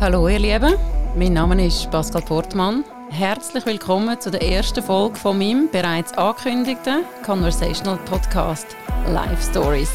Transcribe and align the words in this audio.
Hallo 0.00 0.28
ihr 0.28 0.38
Lieben, 0.38 0.76
mein 1.16 1.32
Name 1.32 1.66
ist 1.66 1.90
Pascal 1.90 2.22
Portmann. 2.22 2.84
Herzlich 3.10 3.66
willkommen 3.66 4.20
zu 4.20 4.30
der 4.30 4.42
ersten 4.42 4.80
Folge 4.80 5.16
von 5.16 5.36
meinem 5.36 5.68
bereits 5.72 6.16
angekündigten 6.16 7.02
Conversational 7.26 7.98
Podcast 8.04 8.76
Life 9.08 9.50
Stories. 9.50 9.90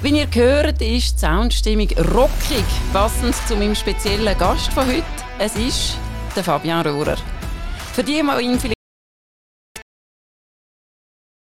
Wie 0.00 0.18
ihr 0.18 0.26
hört, 0.32 0.80
ist 0.80 1.16
die 1.16 1.18
Soundstimmung 1.18 1.88
rockig, 2.14 2.64
passend 2.94 3.34
zu 3.46 3.56
meinem 3.56 3.74
speziellen 3.74 4.38
Gast 4.38 4.72
von 4.72 4.86
heute. 4.86 5.04
Es 5.38 5.54
ist 5.54 5.98
der 6.34 6.42
Fabian 6.42 6.86
Rohrer. 6.86 7.18
Für 7.92 8.02
die, 8.02 8.22
die 8.22 8.42
ihn 8.42 8.58
vielleicht 8.58 8.74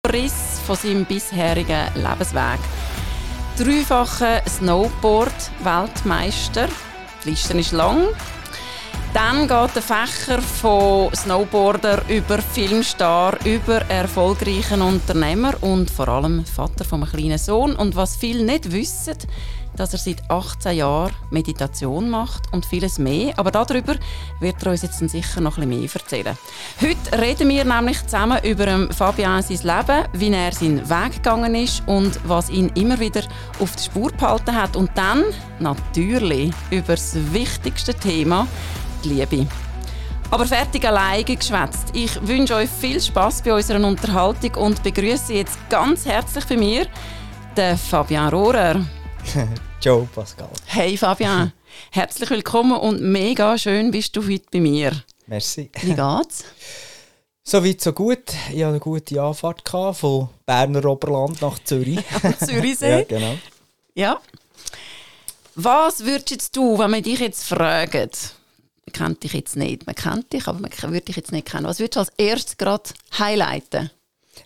Riss 0.09 0.61
von 0.65 0.77
seinem 0.77 1.03
bisherigen 1.03 1.87
Lebensweg. 1.95 2.59
Dreifacher 3.57 4.41
Snowboard-Weltmeister. 4.47 6.69
Die 7.23 7.29
Liste 7.31 7.57
ist 7.57 7.71
lang. 7.71 8.07
Dann 9.13 9.47
geht 9.47 9.75
der 9.75 9.81
Fächer 9.81 10.41
von 10.41 11.13
Snowboarder 11.15 12.03
über 12.07 12.39
Filmstar, 12.39 13.37
über 13.45 13.81
erfolgreichen 13.89 14.81
Unternehmer 14.81 15.55
und 15.61 15.89
vor 15.89 16.07
allem 16.07 16.45
Vater 16.45 16.85
von 16.85 17.01
einem 17.01 17.11
kleinen 17.11 17.37
Sohn. 17.37 17.75
Und 17.75 17.95
was 17.95 18.15
viele 18.15 18.43
nicht 18.43 18.71
wissen, 18.71 19.15
dass 19.77 19.93
er 19.93 19.99
seit 19.99 20.29
18 20.29 20.75
Jahren 20.75 21.13
Meditation 21.29 22.09
macht 22.09 22.51
und 22.51 22.65
vieles 22.65 22.99
mehr. 22.99 23.33
Aber 23.37 23.51
darüber 23.51 23.95
wird 24.39 24.61
er 24.63 24.71
uns 24.71 24.81
jetzt 24.81 24.97
sicher 24.97 25.39
noch 25.39 25.57
ein 25.57 25.69
bisschen 25.69 25.81
mehr 25.81 25.89
erzählen. 25.93 26.37
Heute 26.81 27.21
reden 27.21 27.49
wir 27.49 27.63
nämlich 27.63 28.03
zusammen 28.03 28.43
über 28.43 28.91
Fabian 28.93 29.41
sein 29.41 29.57
Leben, 29.57 30.05
wie 30.13 30.31
er 30.31 30.51
seinen 30.51 30.89
Weg 30.89 31.13
gegangen 31.13 31.55
ist 31.55 31.83
und 31.87 32.19
was 32.27 32.49
ihn 32.49 32.71
immer 32.75 32.99
wieder 32.99 33.23
auf 33.59 33.75
die 33.75 33.83
Spur 33.83 34.11
gehalten 34.11 34.55
hat. 34.55 34.75
Und 34.75 34.91
dann 34.95 35.23
natürlich 35.59 36.51
über 36.71 36.93
das 36.93 37.15
wichtigste 37.31 37.93
Thema, 37.93 38.47
die 39.03 39.09
Liebe. 39.09 39.47
Aber 40.29 40.45
fertig 40.45 40.85
alleine 40.85 41.23
geschwätzt. 41.23 41.91
Ich 41.93 42.27
wünsche 42.27 42.55
euch 42.55 42.69
viel 42.69 42.99
Spaß 42.99 43.43
bei 43.43 43.53
unserer 43.53 43.85
Unterhaltung 43.85 44.55
und 44.55 44.83
begrüße 44.83 45.33
jetzt 45.33 45.57
ganz 45.69 46.05
herzlich 46.05 46.45
bei 46.45 46.57
mir 46.57 46.87
den 47.55 47.77
Fabian 47.77 48.29
Rohrer. 48.29 48.85
Ciao 49.79 50.07
Pascal. 50.13 50.49
Hey 50.65 50.97
Fabian, 50.97 51.53
herzlich 51.91 52.29
willkommen 52.29 52.77
und 52.77 53.01
mega 53.01 53.57
schön 53.57 53.91
bist 53.91 54.15
du 54.15 54.23
heute 54.23 54.45
bei 54.51 54.59
mir. 54.59 54.91
Merci. 55.27 55.69
Wie 55.81 55.93
geht's? 55.93 56.43
So 57.49 57.63
weit, 57.63 57.79
so 57.79 57.93
gut. 57.93 58.23
Ich 58.51 58.55
hatte 58.55 58.67
eine 58.67 58.79
gute 58.81 59.21
Anfahrt 59.21 59.69
von 59.95 60.27
Berner 60.45 60.83
Oberland 60.83 61.41
nach 61.41 61.57
Zürich. 61.63 62.01
Zürichsee? 62.45 62.89
ja, 62.89 63.03
genau. 63.03 63.37
Ja. 63.95 64.19
Was 65.55 66.03
würdest 66.03 66.57
du, 66.57 66.77
wenn 66.77 66.91
man 66.91 67.01
dich 67.03 67.19
jetzt 67.21 67.45
fragt, 67.45 68.35
man 68.85 68.91
kennt 68.91 69.23
dich 69.23 69.31
jetzt 69.31 69.55
nicht, 69.55 69.85
man 69.85 69.95
kennt 69.95 70.33
dich, 70.33 70.45
aber 70.45 70.59
man 70.59 70.69
würde 70.81 70.99
dich 71.05 71.15
jetzt 71.15 71.31
nicht 71.31 71.47
kennen, 71.47 71.65
was 71.65 71.79
würdest 71.79 71.95
du 71.95 71.99
als 72.01 72.11
erstes 72.17 72.57
gerade 72.57 72.89
highlighten? 73.17 73.91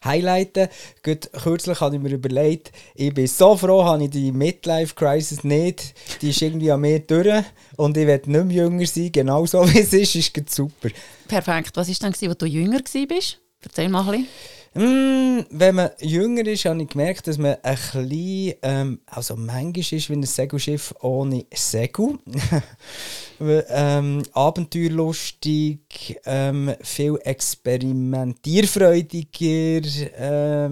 Highlighten. 0.03 0.67
Gut, 1.03 1.29
kürzlich 1.31 1.79
habe 1.81 1.95
ich 1.95 2.01
mir 2.01 2.11
überlegt, 2.11 2.71
ich 2.95 3.13
bin 3.13 3.27
so 3.27 3.55
froh, 3.55 3.83
habe 3.83 4.03
ich 4.03 4.09
die 4.09 4.31
Midlife-Crisis 4.31 5.43
nicht. 5.43 5.93
Die 6.21 6.29
ist 6.29 6.41
irgendwie 6.41 6.71
an 6.71 6.81
mir 6.81 6.99
durch 6.99 7.43
und 7.77 7.97
ich 7.97 8.07
werde 8.07 8.31
nicht 8.31 8.45
mehr 8.45 8.65
jünger 8.65 8.85
sein. 8.85 9.11
Genau 9.11 9.45
so 9.45 9.67
wie 9.71 9.79
es 9.79 9.93
ist, 9.93 10.15
ist 10.15 10.49
super. 10.53 10.89
Perfekt. 11.27 11.75
Was 11.75 11.89
war 11.89 11.95
dann, 11.99 12.13
als 12.13 12.37
du 12.37 12.45
jünger 12.45 12.79
warst? 12.79 13.39
Erzähl 13.63 13.89
mal 13.89 14.09
ein 14.09 14.21
bisschen. 14.21 14.27
Mm, 14.73 15.45
wenn 15.49 15.75
man 15.75 15.89
jünger 15.99 16.47
ist, 16.47 16.63
habe 16.65 16.81
ich 16.81 16.87
gemerkt, 16.87 17.27
dass 17.27 17.37
man 17.37 17.57
ein 17.61 17.75
bisschen, 17.75 18.55
ähm, 18.61 19.01
also 19.05 19.35
manchmal 19.35 19.79
ist 19.79 20.09
wie 20.09 20.13
ein 20.13 20.23
Segelschiff 20.23 20.95
ohne 21.01 21.45
Segel. 21.53 22.19
ähm, 23.69 24.23
abenteuerlustig, 24.33 26.19
ähm, 26.25 26.73
viel 26.81 27.17
experimentierfreudiger, 27.23 29.87
äh, 30.17 30.67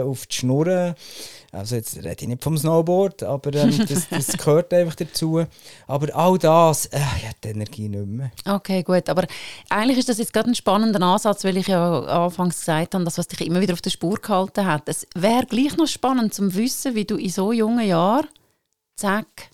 auf 0.00 0.26
die 0.26 0.34
Schnurren. 0.34 0.94
Also 1.52 1.76
jetzt 1.76 1.96
rede 1.96 2.16
ich 2.20 2.28
nicht 2.28 2.42
vom 2.42 2.58
Snowboard, 2.58 3.22
aber 3.22 3.54
ähm, 3.54 3.78
das, 3.88 4.08
das 4.08 4.36
gehört 4.36 4.74
einfach 4.74 4.96
dazu. 4.96 5.44
Aber 5.86 6.14
all 6.14 6.38
das, 6.38 6.86
äh, 6.86 6.98
ich 7.18 7.26
habe 7.26 7.36
die 7.42 7.48
Energie 7.48 7.88
nicht 7.88 8.06
mehr. 8.06 8.30
Okay, 8.44 8.82
gut. 8.82 9.08
Aber 9.08 9.24
eigentlich 9.68 9.98
ist 9.98 10.08
das 10.08 10.18
jetzt 10.18 10.32
gerade 10.32 10.50
ein 10.50 10.54
spannender 10.54 11.00
Ansatz, 11.00 11.44
weil 11.44 11.56
ich 11.56 11.68
ja 11.68 12.00
anfangs 12.00 12.58
gesagt 12.58 12.94
habe, 12.94 13.04
dass 13.04 13.18
was 13.18 13.28
dich 13.28 13.46
immer 13.46 13.60
wieder 13.60 13.74
auf 13.74 13.82
der 13.82 13.90
Spur 13.90 14.16
gehalten 14.16 14.66
hat. 14.66 14.88
Es 14.88 15.06
wäre 15.14 15.46
gleich 15.46 15.76
noch 15.76 15.86
spannend 15.86 16.34
zu 16.34 16.54
wissen, 16.54 16.94
wie 16.94 17.04
du 17.04 17.16
in 17.16 17.30
so 17.30 17.52
jungen 17.52 17.86
Jahren, 17.86 18.28
zack, 18.96 19.50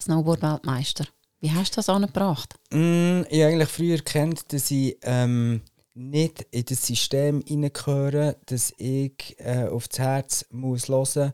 Snowboard-Weltmeister. 0.00 1.06
Wie 1.42 1.50
hast 1.50 1.72
du 1.72 1.76
das 1.76 1.88
angebracht? 1.88 2.54
Mm, 2.70 3.22
ich 3.28 3.42
habe 3.42 3.52
eigentlich 3.52 3.68
früher 3.68 3.96
erkannt, 3.96 4.52
dass 4.52 4.70
ich 4.70 4.96
ähm, 5.02 5.60
nicht 5.92 6.46
in 6.52 6.64
das 6.64 6.86
System 6.86 7.42
hineingehöre, 7.44 8.36
dass 8.46 8.72
ich 8.78 9.34
äh, 9.38 9.66
auf 9.66 9.88
das 9.88 9.98
Herz 9.98 10.46
muss 10.50 10.88
hören 10.88 11.00
muss. 11.00 11.32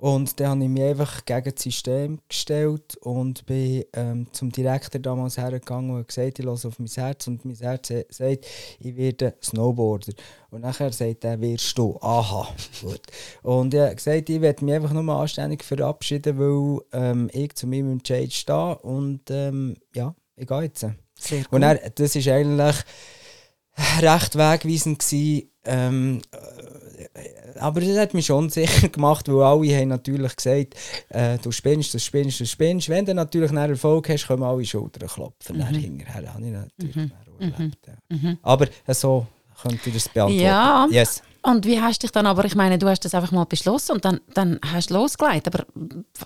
Und 0.00 0.40
dann 0.40 0.48
habe 0.48 0.62
ich 0.62 0.70
mich 0.70 0.82
einfach 0.82 1.24
gegen 1.26 1.54
das 1.54 1.62
System 1.62 2.20
gestellt 2.26 2.96
und 3.02 3.44
bin 3.44 3.84
ähm, 3.92 4.26
zum 4.32 4.50
Direktor 4.50 4.98
damals 4.98 5.36
hergegangen 5.36 5.90
und 5.90 6.08
gesagt, 6.08 6.38
ich 6.38 6.44
höre 6.44 6.52
auf 6.52 6.78
mein 6.78 6.88
Herz. 6.88 7.26
Und 7.26 7.44
mein 7.44 7.56
Herz 7.56 7.92
sagt, 8.08 8.46
ich 8.78 8.96
werde 8.96 9.34
Snowboarder. 9.42 10.12
Und 10.50 10.62
nachher 10.62 10.90
sagt 10.92 11.24
er, 11.24 11.38
wirst 11.40 11.76
du. 11.76 11.98
Aha, 12.00 12.48
gut. 12.80 13.02
Und 13.42 13.74
er 13.74 13.90
hat 13.90 13.98
gesagt, 13.98 14.30
ich 14.30 14.40
werde 14.40 14.64
mich 14.64 14.74
einfach 14.74 14.92
nur 14.92 15.14
anständig 15.14 15.62
verabschieden, 15.62 16.38
weil 16.38 16.80
ähm, 16.92 17.30
ich 17.34 17.54
zu 17.54 17.66
meinem 17.66 17.92
Entscheid 17.92 18.32
stehe. 18.32 18.78
Und 18.78 19.30
ähm, 19.30 19.76
ja, 19.94 20.14
ich 20.34 20.46
gehe 20.46 20.62
jetzt. 20.62 20.86
Sehr 21.14 21.42
gut. 21.44 21.52
Und 21.52 21.62
er, 21.62 21.74
das 21.90 22.16
ist 22.16 22.26
eigentlich 22.26 22.76
recht 24.00 24.34
wegweisend 24.36 24.98
gewesen, 24.98 25.50
ähm, 25.64 26.22
äh, 26.32 26.79
aber 27.58 27.80
das 27.80 27.96
hat 27.96 28.14
mich 28.14 28.26
schon 28.26 28.48
sicher 28.50 28.88
gemacht, 28.92 29.28
weil 29.28 29.42
alle 29.42 29.76
haben 29.76 29.88
natürlich 29.88 30.36
gesagt, 30.36 30.74
äh, 31.08 31.38
du 31.38 31.50
spinnst, 31.50 31.94
du 31.94 31.98
spinnst, 31.98 32.40
du 32.40 32.46
spinnst. 32.46 32.88
Wenn 32.88 33.04
du 33.04 33.14
natürlich 33.14 33.50
einen 33.50 33.70
Erfolg 33.70 34.08
hast, 34.08 34.26
können 34.26 34.42
alle 34.42 34.64
Schultern 34.64 35.08
klopfen. 35.08 35.58
Mhm. 35.58 35.74
hinterher 35.74 36.34
habe 36.34 36.44
ich 36.44 36.52
natürlich 36.52 36.96
mhm. 36.96 37.12
erlebt. 37.38 37.78
Ja. 37.86 38.16
Mhm. 38.16 38.38
Aber 38.42 38.66
äh, 38.86 38.94
so 38.94 39.26
könnte 39.60 39.88
ich 39.88 39.94
das 39.94 40.08
beantworten. 40.08 40.44
Ja. 40.44 40.88
Yes. 40.90 41.22
Und 41.42 41.64
wie 41.64 41.80
hast 41.80 42.02
du 42.02 42.06
dich 42.06 42.12
dann, 42.12 42.26
aber 42.26 42.44
ich 42.44 42.54
meine, 42.54 42.76
du 42.78 42.86
hast 42.86 43.04
das 43.04 43.14
einfach 43.14 43.32
mal 43.32 43.44
beschlossen 43.44 43.92
und 43.92 44.04
dann, 44.04 44.20
dann 44.34 44.60
hast 44.72 44.90
du 44.90 44.94
losgelegt. 44.94 45.46
Aber 45.46 45.64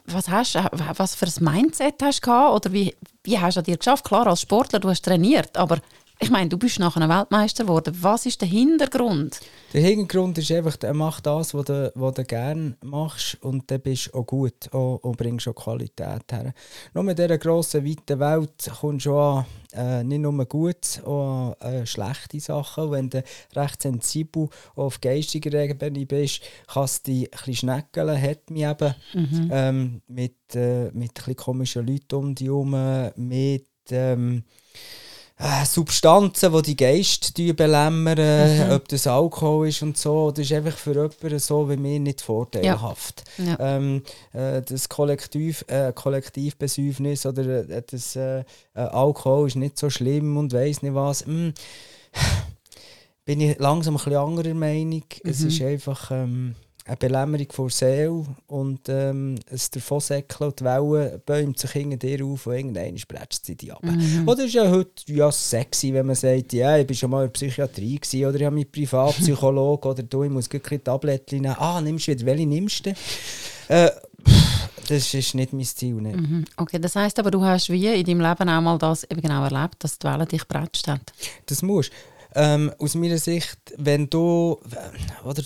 was, 0.06 0.28
hast, 0.28 0.56
was 0.72 1.14
für 1.14 1.26
ein 1.26 1.54
Mindset 1.54 1.94
hast 2.02 2.18
du 2.18 2.30
gehabt? 2.30 2.54
Oder 2.54 2.72
wie, 2.72 2.94
wie 3.22 3.38
hast 3.38 3.56
du 3.56 3.62
dir 3.62 3.76
geschafft? 3.76 4.04
Klar, 4.04 4.26
als 4.26 4.40
Sportler, 4.40 4.80
du 4.80 4.88
hast 4.88 5.04
trainiert, 5.04 5.56
aber 5.56 5.78
ich 6.20 6.30
meine, 6.30 6.48
du 6.48 6.56
bist 6.56 6.78
nachher 6.78 7.08
Weltmeister 7.08 7.64
geworden. 7.64 7.97
Was 8.00 8.25
ist 8.25 8.41
der 8.41 8.48
Hintergrund? 8.48 9.41
Der 9.72 9.80
Hintergrund 9.80 10.38
ist 10.38 10.50
einfach, 10.52 10.76
mach 10.92 11.20
das, 11.20 11.54
was 11.54 11.64
du, 11.64 11.92
was 11.94 12.14
du 12.14 12.25
gerne 12.25 12.76
machst 12.84 13.36
und 13.42 13.69
dann 13.70 13.80
bist 13.80 14.06
du 14.06 14.19
auch 14.19 14.26
gut 14.26 14.72
auch, 14.72 14.98
und 15.02 15.16
bringst 15.16 15.48
auch 15.48 15.54
Qualität 15.54 16.30
her. 16.30 16.54
Nur 16.94 17.02
mit 17.02 17.19
dieser 17.19 17.36
grossen, 17.38 17.84
weiten 17.84 18.20
Welt 18.20 18.70
kommst 18.80 19.06
du 19.06 19.16
an 19.16 19.44
äh, 19.72 20.04
nicht 20.04 20.20
nur 20.20 20.44
gut, 20.47 21.02
auch 21.04 21.56
an 21.58 21.75
äh, 21.75 21.86
schlechte 21.86 22.38
Sachen. 22.38 22.92
Wenn 22.92 23.10
du 23.10 23.22
recht 23.56 23.82
sensibel 23.82 24.48
auf 24.76 25.00
geistiger 25.00 25.52
Ebene 25.64 26.06
bist, 26.06 26.42
kannst 26.69 27.08
du 27.08 27.10
dich 27.10 27.25
ein 27.25 27.31
bisschen 27.31 27.54
schneckeln, 27.54 28.22
hat 28.22 28.50
mich 28.50 28.64
eben 28.64 28.94
mhm. 29.14 29.50
ähm, 29.52 30.02
mit, 30.06 30.54
äh, 30.54 30.92
mit 30.92 31.26
ein 31.26 31.34
komischen 31.34 31.86
Leuten 31.86 32.14
um 32.14 32.34
dich 32.34 32.46
herum, 32.46 33.10
mit... 33.16 33.66
Ähm, 33.91 34.44
äh, 35.36 35.64
Substanzen, 35.66 36.52
die 36.52 36.62
die 36.62 36.76
Geist 36.76 37.34
belämmern, 37.34 38.68
mhm. 38.68 38.72
ob 38.72 38.86
das 38.88 39.06
Alkohol 39.06 39.68
ist 39.68 39.82
und 39.82 39.98
so. 39.98 40.30
Das 40.30 40.46
ist 40.46 40.52
einfach 40.52 40.76
für 40.76 40.92
jemanden 40.92 41.38
so 41.40 41.68
wie 41.68 41.76
mir 41.76 41.98
nicht 41.98 42.20
vorteilhaft. 42.20 43.24
Ja. 43.38 43.44
Ja. 43.44 43.76
Ähm, 43.76 44.02
äh, 44.32 44.62
das 44.62 44.88
Kollektiv, 44.88 45.64
äh, 45.68 45.92
Kollektivbesäufnis 45.92 47.26
oder 47.26 47.69
äh, 47.69 47.82
das 47.84 48.14
äh, 48.14 48.44
Alkohol 48.75 49.48
ist 49.48 49.56
nicht 49.56 49.76
so 49.78 49.90
schlimm 49.90 50.36
und 50.36 50.52
weiß 50.52 50.82
nicht 50.82 50.94
was. 50.94 51.26
Mm, 51.26 51.48
bin 53.25 53.40
ich 53.40 53.58
langsam 53.58 53.94
ein 53.94 53.96
bisschen 53.96 54.16
anderer 54.16 54.54
Meinung. 54.54 55.02
Mhm. 55.25 55.30
Es 55.30 55.40
ist 55.40 55.60
einfach... 55.62 56.10
Ähm, 56.12 56.54
eine 56.86 56.96
Belämmerung 56.96 57.46
vor 57.50 57.70
Seele 57.70 58.26
und 58.46 58.88
ähm, 58.88 59.36
es 59.46 59.70
davonsäckeln 59.70 60.50
und 60.50 60.60
die 60.60 60.64
Wellen 60.64 61.20
bäumt 61.25 61.58
sich 61.58 61.70
hinter 61.70 61.96
dir 61.96 62.25
auf 62.26 62.46
und 62.46 62.54
irgendwann 62.54 62.98
sprätscht 62.98 63.46
sie 63.46 63.56
dich 63.56 63.72
ab. 63.72 63.82
Mhm. 63.82 64.28
Oder 64.28 64.44
ist 64.44 64.54
ja 64.54 64.70
heute 64.70 64.90
ja 65.06 65.32
sexy, 65.32 65.94
wenn 65.94 66.06
man 66.06 66.14
sagt, 66.14 66.52
ja, 66.52 66.76
ich 66.76 66.88
war 66.88 66.94
schon 66.94 67.10
mal 67.10 67.25
in 67.25 67.28
der 67.28 67.32
Psychiatrie 67.32 67.98
gewesen, 67.98 68.26
oder 68.26 68.36
ich 68.36 68.44
habe 68.44 68.54
mit 68.54 68.70
Privatpsychologe 68.70 69.88
oder 69.88 70.02
du, 70.02 70.25
ich 70.25 70.31
muss 70.31 70.48
gleich 70.48 70.81
Tabletten 70.84 71.40
nehmen. 71.40 71.56
Ah, 71.58 71.81
nimmst 71.81 72.06
du 72.06 72.12
wieder, 72.12 72.26
welche 72.26 72.46
nimmst 72.46 72.84
du? 72.84 72.94
Äh, 73.69 73.90
das 74.88 75.14
ist 75.14 75.34
nicht 75.34 75.54
mein 75.54 75.64
Ziel. 75.64 75.94
Nicht. 75.94 76.16
Mhm. 76.16 76.44
Okay, 76.58 76.78
das 76.78 76.96
heisst 76.96 77.19
aber, 77.19 77.30
du 77.30 77.42
hast 77.42 77.70
wie 77.70 77.87
in 77.87 78.04
deinem 78.04 78.20
Leben 78.20 78.48
auch 78.48 78.60
mal 78.60 78.76
das 78.76 79.04
eben 79.04 79.22
genau 79.22 79.44
erlebt, 79.44 79.76
dass 79.78 79.98
die 79.98 80.06
Welle 80.06 80.26
dich 80.26 80.46
prätscht 80.46 80.88
hat? 80.88 81.12
Das 81.46 81.62
musst 81.62 81.90
ähm, 82.34 82.72
aus 82.78 82.94
meiner 82.94 83.19
Sicht, 83.19 83.58
wenn 83.76 84.10
du, 84.10 84.58
oder 85.25 85.42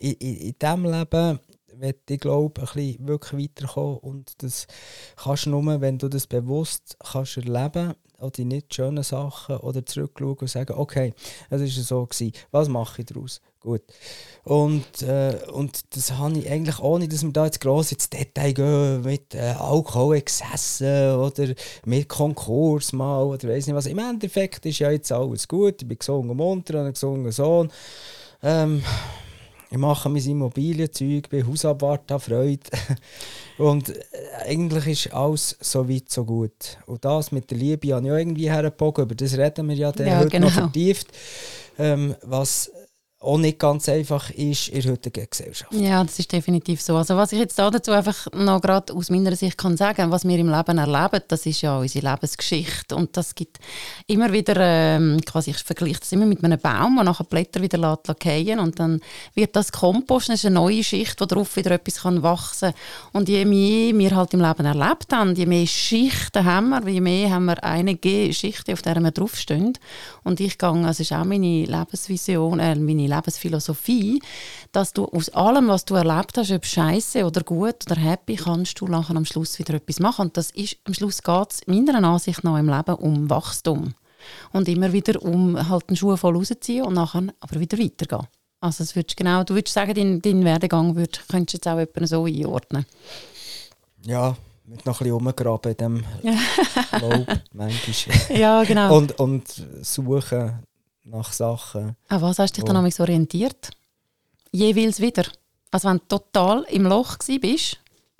in, 0.00 0.12
in, 0.12 0.36
in 0.36 0.54
diesem 0.60 0.84
Leben 0.84 1.40
ich 2.08 2.20
glaube, 2.20 2.60
ein 2.60 2.66
bisschen 2.66 3.08
wirklich 3.08 3.42
weiterkommen 3.42 3.98
und 3.98 4.42
das 4.42 4.66
kannst 5.16 5.46
du 5.46 5.50
nur, 5.50 5.80
wenn 5.80 5.98
du 5.98 6.08
das 6.08 6.26
bewusst 6.26 6.96
kannst 7.00 7.36
erleben 7.36 7.94
oder 8.24 8.32
die 8.32 8.44
nicht 8.44 8.74
schönen 8.74 9.04
Sachen 9.04 9.56
oder 9.58 9.84
zurückschauen 9.84 10.36
und 10.38 10.50
sagen, 10.50 10.74
okay, 10.76 11.12
es 11.50 11.60
war 11.60 11.68
so 11.68 12.06
gewesen, 12.06 12.32
was 12.50 12.68
mache 12.68 13.02
ich 13.02 13.06
daraus? 13.06 13.40
Gut. 13.60 13.82
Und, 14.44 15.02
äh, 15.02 15.38
und 15.52 15.96
das 15.96 16.12
habe 16.12 16.38
ich 16.38 16.50
eigentlich 16.50 16.78
ohne, 16.80 17.08
dass 17.08 17.22
wir 17.22 17.32
da 17.32 17.46
jetzt 17.46 17.60
gross 17.60 17.92
ins 17.92 18.10
Detail 18.10 18.52
gehen, 18.52 19.00
mit 19.02 19.34
äh, 19.34 19.54
Alkoholexzessen 19.58 21.14
oder 21.14 21.54
mit 21.86 22.08
Konkurs 22.08 22.92
mal 22.92 23.22
oder 23.22 23.48
weiß 23.48 23.66
nicht 23.66 23.76
was. 23.76 23.86
Im 23.86 23.98
Endeffekt 23.98 24.66
ist 24.66 24.80
ja 24.80 24.90
jetzt 24.90 25.10
alles 25.12 25.48
gut, 25.48 25.80
ich 25.80 25.88
bin 25.88 25.98
gesungen 25.98 26.30
und 26.30 26.36
munter, 26.36 26.80
einen 26.80 26.92
gesungen 26.92 27.32
Sohn. 27.32 27.70
Ähm, 28.42 28.82
ich 29.74 29.80
mache 29.80 30.08
mein 30.08 30.24
Immobilienzeug, 30.24 31.28
bin 31.28 31.46
Hausabwart, 31.46 32.08
habe 32.10 32.22
Freude. 32.22 32.60
Und 33.58 33.88
äh, 33.88 34.02
eigentlich 34.46 34.86
ist 34.86 35.12
alles 35.12 35.56
so 35.60 35.88
weit, 35.88 36.10
so 36.10 36.24
gut. 36.24 36.78
Und 36.86 37.04
das 37.04 37.32
mit 37.32 37.50
der 37.50 37.58
Liebe 37.58 37.92
habe 37.92 38.06
ich 38.06 38.12
auch 38.12 38.16
irgendwie 38.16 38.50
hergebogen, 38.50 39.04
über 39.04 39.16
das 39.16 39.36
reden 39.36 39.68
wir 39.68 39.74
ja, 39.74 39.90
dann 39.90 40.06
ja 40.06 40.18
heute 40.18 40.28
genau. 40.28 40.46
noch 40.46 40.54
vertieft. 40.54 41.08
Ähm, 41.76 42.14
was 42.22 42.70
auch 43.24 43.38
nicht 43.38 43.58
ganz 43.58 43.88
einfach 43.88 44.30
ist 44.30 44.68
in 44.68 44.82
der 44.82 44.92
heutigen 44.92 45.26
Gesellschaft. 45.28 45.72
Ja, 45.72 46.04
das 46.04 46.18
ist 46.18 46.30
definitiv 46.30 46.80
so. 46.80 46.96
Also 46.96 47.16
was 47.16 47.32
ich 47.32 47.38
jetzt 47.38 47.58
dazu 47.58 47.92
einfach 47.92 48.26
noch 48.32 48.60
gerade 48.60 48.92
aus 48.92 49.10
meiner 49.10 49.34
Sicht 49.34 49.58
kann 49.58 49.76
sagen, 49.76 50.10
was 50.10 50.26
wir 50.26 50.38
im 50.38 50.50
Leben 50.50 50.78
erleben, 50.78 51.22
das 51.28 51.46
ist 51.46 51.62
ja 51.62 51.78
unsere 51.78 52.10
Lebensgeschichte 52.10 52.94
und 52.94 53.16
das 53.16 53.34
gibt 53.34 53.58
immer 54.06 54.32
wieder, 54.32 54.56
ähm, 54.58 55.20
quasi 55.24 55.50
ich 55.50 55.58
vergleiche 55.58 56.00
das 56.00 56.12
immer 56.12 56.26
mit 56.26 56.44
einem 56.44 56.58
Baum, 56.60 56.96
der 56.96 57.04
nachher 57.04 57.24
Blätter 57.24 57.60
wieder 57.62 57.78
fallen 58.44 58.58
und 58.58 58.78
dann 58.78 59.00
wird 59.34 59.56
das 59.56 59.72
Kompost, 59.72 60.28
das 60.28 60.36
ist 60.36 60.46
eine 60.46 60.56
neue 60.56 60.84
Schicht, 60.84 61.20
wo 61.20 61.26
darauf 61.26 61.56
wieder 61.56 61.72
etwas 61.72 62.02
kann 62.02 62.22
wachsen 62.22 62.72
kann. 62.72 63.20
Und 63.20 63.28
je 63.28 63.44
mehr 63.44 63.96
wir 63.96 64.16
halt 64.16 64.34
im 64.34 64.40
Leben 64.40 64.64
erlebt 64.64 65.12
haben, 65.12 65.34
je 65.34 65.46
mehr 65.46 65.66
Schichten 65.66 66.44
haben 66.44 66.70
wir, 66.70 66.88
je 66.88 67.00
mehr 67.00 67.30
haben 67.30 67.46
wir 67.46 67.62
einige 67.62 68.32
Schichten, 68.32 68.72
auf 68.72 68.82
der 68.82 69.00
wir 69.00 69.10
draufstehen. 69.10 69.78
Und 70.22 70.40
ich 70.40 70.58
gehe, 70.58 70.68
also 70.68 70.86
das 70.86 71.00
ist 71.00 71.12
auch 71.12 71.24
meine 71.24 71.64
Lebensvision, 71.64 72.58
äh, 72.60 72.74
meine 72.74 73.06
Lebensphilosophie, 73.14 74.20
dass 74.72 74.92
du 74.92 75.04
aus 75.06 75.30
allem, 75.30 75.68
was 75.68 75.84
du 75.84 75.94
erlebt 75.94 76.36
hast, 76.36 76.50
ob 76.50 76.64
scheiße 76.64 77.24
oder 77.24 77.42
gut 77.42 77.90
oder 77.90 78.00
happy, 78.00 78.36
kannst 78.36 78.80
du 78.80 78.86
nachher 78.86 79.16
am 79.16 79.24
Schluss 79.24 79.58
wieder 79.58 79.74
etwas 79.74 80.00
machen. 80.00 80.26
Und 80.26 80.36
das 80.36 80.50
ist, 80.50 80.76
am 80.84 80.94
Schluss 80.94 81.22
geht 81.22 81.50
es 81.50 81.66
meiner 81.66 82.02
Ansicht 82.02 82.44
nach 82.44 82.58
im 82.58 82.68
Leben 82.68 82.94
um 82.94 83.30
Wachstum. 83.30 83.94
Und 84.52 84.68
immer 84.68 84.92
wieder 84.92 85.22
um 85.22 85.68
halt 85.68 85.90
den 85.90 85.96
Schuh 85.96 86.16
voll 86.16 86.36
rauszuziehen 86.36 86.86
und 86.86 86.94
nachher 86.94 87.24
aber 87.40 87.60
wieder 87.60 87.78
weitergehen. 87.78 88.26
Also 88.60 88.82
das 88.82 88.96
würdest 88.96 89.18
genau, 89.18 89.44
du 89.44 89.54
würdest 89.54 89.74
sagen, 89.74 89.94
deinen 89.94 90.22
dein 90.22 90.42
Werdegang 90.44 90.96
würd, 90.96 91.22
könntest 91.28 91.66
du 91.66 91.70
jetzt 91.70 92.02
auch 92.02 92.06
so 92.06 92.24
einordnen. 92.24 92.86
Ja, 94.06 94.36
mit 94.64 94.86
noch 94.86 95.00
ein 95.00 95.04
bisschen 95.04 95.12
rumgraben 95.12 95.72
in 95.72 95.76
dem 95.76 96.04
Lob 97.00 97.26
manchmal. 97.52 98.16
ja, 98.38 98.64
genau. 98.64 98.96
Und, 98.96 99.18
und 99.18 99.44
suchen 99.82 100.62
nach 101.04 101.32
Sachen. 101.32 101.96
An 102.08 102.22
was 102.22 102.38
hast 102.38 102.56
du 102.56 102.62
dich 102.62 102.72
dann 102.72 102.76
orientiert? 102.76 103.70
Jeweils 104.52 105.00
wieder? 105.00 105.24
Also 105.70 105.88
wenn 105.88 105.98
du 105.98 106.18
total 106.18 106.62
im 106.70 106.84
Loch 106.84 107.18
bist, 107.40 107.78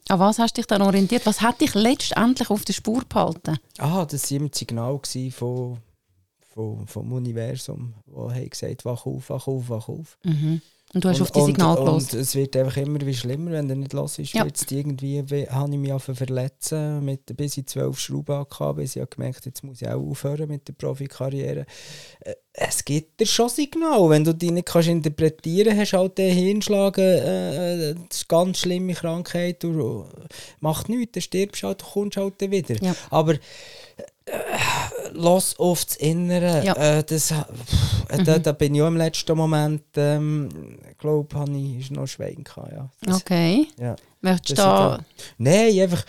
an 0.08 0.18
was 0.18 0.38
hast 0.38 0.56
du 0.56 0.60
dich 0.60 0.66
dann 0.66 0.82
orientiert? 0.82 1.24
Was 1.26 1.40
hat 1.40 1.60
dich 1.60 1.74
letztendlich 1.74 2.50
auf 2.50 2.64
der 2.64 2.72
Spur 2.72 3.02
gehalten? 3.08 3.58
Ah, 3.78 4.04
das 4.04 4.30
war 4.32 4.48
das 4.48 4.58
Signal 4.58 5.00
von, 5.30 5.78
von, 6.52 6.86
vom 6.86 7.12
Universum, 7.12 7.94
wo 8.06 8.26
gesagt 8.26 8.84
wach 8.84 9.06
auf, 9.06 9.30
wach 9.30 9.46
auf, 9.46 9.68
wach 9.68 9.88
auf. 9.88 10.18
Mhm. 10.24 10.60
Und 10.94 11.04
du 11.04 11.08
hast 11.08 11.20
und, 11.20 11.22
auf 11.22 11.30
die 11.32 11.42
Signal 11.42 11.78
und 11.78 12.14
es 12.14 12.34
wird 12.34 12.56
einfach 12.56 12.76
immer 12.76 13.00
wie 13.00 13.14
schlimmer, 13.14 13.50
wenn 13.50 13.68
du 13.68 13.76
nicht 13.76 13.92
los 13.92 14.18
ist. 14.18 14.32
Ja. 14.32 14.44
Jetzt 14.44 14.70
irgendwie 14.70 15.20
habe 15.50 15.70
ich 15.72 15.78
mich 15.78 16.02
verletzen 16.02 17.04
mit 17.04 17.36
bis 17.36 17.58
ich 17.58 17.66
zwölf 17.66 17.98
Schrauben 17.98 18.44
gehabt, 18.48 18.76
bis 18.76 18.94
ich 18.94 19.02
habe 19.02 19.10
gemerkt, 19.10 19.44
jetzt 19.46 19.64
muss 19.64 19.82
ich 19.82 19.88
auch 19.88 20.00
aufhören 20.00 20.48
mit 20.48 20.68
der 20.68 20.72
Profikarriere. 20.74 21.66
Äh, 22.20 22.34
es 22.52 22.84
gibt 22.84 23.20
dir 23.20 23.26
schon 23.26 23.48
Signal, 23.48 24.08
wenn 24.10 24.22
du 24.22 24.32
die 24.32 24.52
nicht 24.52 24.66
kannst 24.66 24.88
interpretieren, 24.88 25.76
hast 25.76 25.92
halt 25.92 26.16
den 26.18 26.32
Hirnschlag, 26.32 26.98
äh, 26.98 27.90
äh, 27.90 27.94
das 27.94 28.18
ist 28.18 28.30
eine 28.30 28.38
ganz 28.42 28.58
schlimme 28.58 28.94
Krankheit, 28.94 29.62
du 29.64 30.06
macht 30.60 30.88
nichts, 30.88 31.12
dann 31.12 31.22
stirbst 31.22 31.64
du 31.64 31.66
halt, 31.66 31.80
du 31.82 31.86
kommst 31.86 32.16
halt 32.16 32.40
wieder. 32.40 32.80
Ja. 32.80 32.94
Aber 33.10 33.34
los 35.12 35.58
auf 35.58 35.84
das 35.84 35.96
Innere. 35.96 36.64
Ja. 36.64 36.74
Äh, 36.74 37.04
das, 37.04 37.30
äh, 37.30 37.34
mhm. 38.16 38.24
da, 38.24 38.38
da, 38.38 38.52
bin 38.52 38.74
ich 38.74 38.82
auch 38.82 38.88
im 38.88 38.96
letzten 38.96 39.36
Moment, 39.36 39.84
ähm, 39.96 40.78
glaube 40.98 41.44
ich, 41.56 41.90
noch 41.90 42.06
Schweigen 42.06 42.44
gehabt, 42.44 42.72
ja. 42.72 42.90
Das, 43.02 43.16
okay. 43.16 43.66
Ja. 43.78 43.96
Möchtest 44.24 44.52
du 44.52 44.62
da... 44.62 45.04
Nein, 45.36 45.78
einfach 45.80 46.02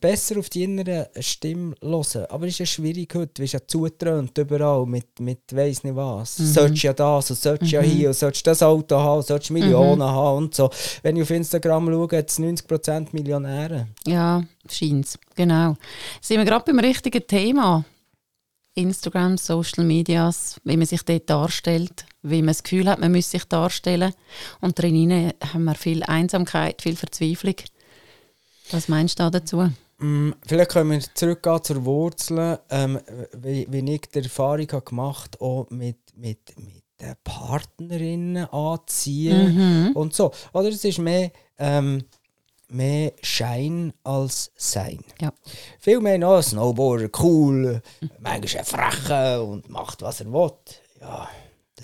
besser 0.00 0.40
auf 0.40 0.50
die 0.50 0.64
innere 0.64 1.08
Stimme 1.20 1.76
hören. 1.80 2.26
Aber 2.28 2.46
es 2.46 2.54
ist 2.54 2.58
ja 2.58 2.66
schwierig 2.66 3.14
heute, 3.14 3.38
weil 3.38 3.44
es 3.44 3.52
ja 3.52 3.60
zutrönt 3.64 4.36
überall 4.36 4.84
mit, 4.86 5.20
mit 5.20 5.54
weiss 5.54 5.84
nicht 5.84 5.94
was. 5.94 6.40
Mhm. 6.40 6.46
Sollst 6.46 6.82
ja 6.82 6.92
das 6.92 7.30
und 7.30 7.38
sollst 7.38 7.62
mhm. 7.62 7.68
ja 7.68 7.80
hier 7.80 8.08
und 8.08 8.14
sollst 8.14 8.44
das 8.44 8.60
Auto 8.60 8.96
haben, 8.98 9.22
sollst 9.22 9.52
Millionen 9.52 10.00
mhm. 10.00 10.02
haben 10.02 10.38
und 10.38 10.54
so. 10.56 10.68
Wenn 11.04 11.14
ich 11.14 11.22
auf 11.22 11.30
Instagram 11.30 11.86
schaue, 11.86 12.18
hat 12.18 12.28
es 12.28 12.40
90% 12.40 13.08
Millionäre. 13.12 13.86
Ja, 14.04 14.42
scheint 14.68 15.06
es. 15.06 15.18
Genau. 15.36 15.76
Sind 16.20 16.38
wir 16.38 16.44
gerade 16.44 16.64
beim 16.64 16.80
richtigen 16.80 17.24
Thema. 17.24 17.84
Instagram, 18.74 19.38
Social 19.38 19.84
Medias, 19.84 20.60
wie 20.64 20.76
man 20.76 20.86
sich 20.86 21.02
dort 21.04 21.30
darstellt, 21.30 22.04
wie 22.24 22.40
man 22.40 22.48
das 22.48 22.62
Gefühl 22.62 22.88
hat, 22.88 22.98
man 22.98 23.12
müsse 23.12 23.30
sich 23.30 23.44
darstellen. 23.44 24.12
Und 24.60 24.78
drinnen 24.78 25.32
haben 25.52 25.64
wir 25.64 25.74
viel 25.74 26.02
Einsamkeit, 26.02 26.82
viel 26.82 26.96
Verzweiflung. 26.96 27.56
Was 28.70 28.88
meinst 28.88 29.20
du 29.20 29.30
dazu? 29.30 29.70
Mm, 29.98 30.30
vielleicht 30.46 30.70
können 30.70 30.90
wir 30.90 31.00
zurückgehen 31.14 31.62
zur 31.62 31.84
Wurzel, 31.84 32.58
ähm, 32.70 32.98
wie, 33.34 33.66
wie 33.70 33.94
ich 33.94 34.00
die 34.12 34.20
Erfahrung 34.20 34.66
habe 34.72 34.84
gemacht 34.84 35.36
habe, 35.40 35.66
mit, 35.74 35.98
mit, 36.16 36.40
mit 36.56 36.82
den 37.00 37.14
Partnerinnen 37.22 38.46
anziehen 38.46 39.88
mhm. 39.88 39.92
und 39.92 40.14
so. 40.14 40.32
Oder 40.52 40.68
es 40.68 40.84
ist 40.84 40.98
mehr... 40.98 41.30
Ähm, 41.58 42.04
mehr 42.68 43.12
Schein 43.22 43.92
als 44.02 44.50
Sein. 44.56 45.04
Ja. 45.20 45.32
Viel 45.78 46.00
mehr 46.00 46.18
noch 46.18 46.42
Snowboarder, 46.42 47.08
cool, 47.20 47.82
manchmal 48.18 48.60
ein 48.60 48.64
Frecher 48.64 49.44
und 49.44 49.68
macht, 49.68 50.02
was 50.02 50.20
er 50.20 50.32
will. 50.32 50.50
Ja, 51.00 51.28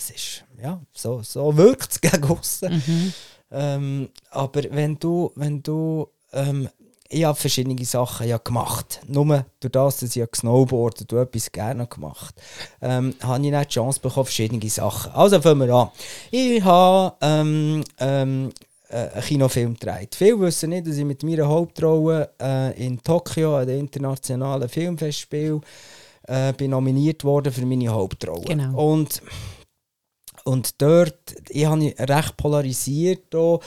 das 0.00 0.10
ist, 0.10 0.44
ja, 0.62 0.80
so, 0.92 1.22
so 1.22 1.56
wirkt 1.56 1.92
es 1.92 2.00
gegen 2.00 2.24
aussen. 2.24 2.82
Mhm. 2.86 3.12
Ähm, 3.52 4.08
aber 4.30 4.62
wenn 4.70 4.98
du, 4.98 5.30
wenn 5.34 5.62
du, 5.62 6.08
ähm, 6.32 6.68
ich 7.08 7.24
habe 7.24 7.36
verschiedene 7.36 7.84
Sachen 7.84 8.28
ja 8.28 8.38
gemacht. 8.38 9.00
Nur 9.08 9.44
durch 9.58 9.72
das, 9.72 9.96
dass 9.98 10.14
ich 10.14 10.30
gesnowboardet 10.30 11.12
und 11.12 11.18
etwas 11.18 11.50
gerne 11.50 11.86
gemacht 11.88 12.36
ähm, 12.80 13.14
habe 13.20 13.44
ich 13.44 13.50
nicht 13.50 13.64
die 13.64 13.74
Chance 13.74 13.98
bekommen, 14.00 14.26
verschiedene 14.26 14.70
Sachen. 14.70 15.10
Also 15.12 15.40
fangen 15.40 15.66
wir 15.66 15.74
an. 15.74 15.90
Ich 16.30 16.62
habe 16.62 17.16
ähm, 17.20 17.82
ähm, 17.98 18.52
äh, 18.88 19.08
einen 19.08 19.22
Kinofilm 19.22 19.74
gedreht. 19.74 20.14
Viele 20.14 20.40
wissen 20.40 20.70
nicht, 20.70 20.86
dass 20.86 20.96
ich 20.96 21.04
mit 21.04 21.24
meiner 21.24 21.48
Hauptrolle 21.48 22.30
äh, 22.40 22.86
in 22.86 23.02
Tokio 23.02 23.56
an 23.56 23.66
den 23.66 23.80
internationalen 23.80 24.68
Filmfestspiel 24.68 25.60
äh, 26.28 26.52
bin 26.52 26.70
nominiert 26.70 27.24
worden 27.24 27.52
für 27.52 27.66
meine 27.66 27.88
Hauptrolle. 27.88 28.44
Genau. 28.44 28.92
Und 28.92 29.20
und 30.50 30.82
dort 30.82 31.36
ich 31.48 31.64
habe 31.64 31.84
ich 31.84 31.98
recht 31.98 32.36
polarisiert 32.36 33.34
auch, 33.36 33.60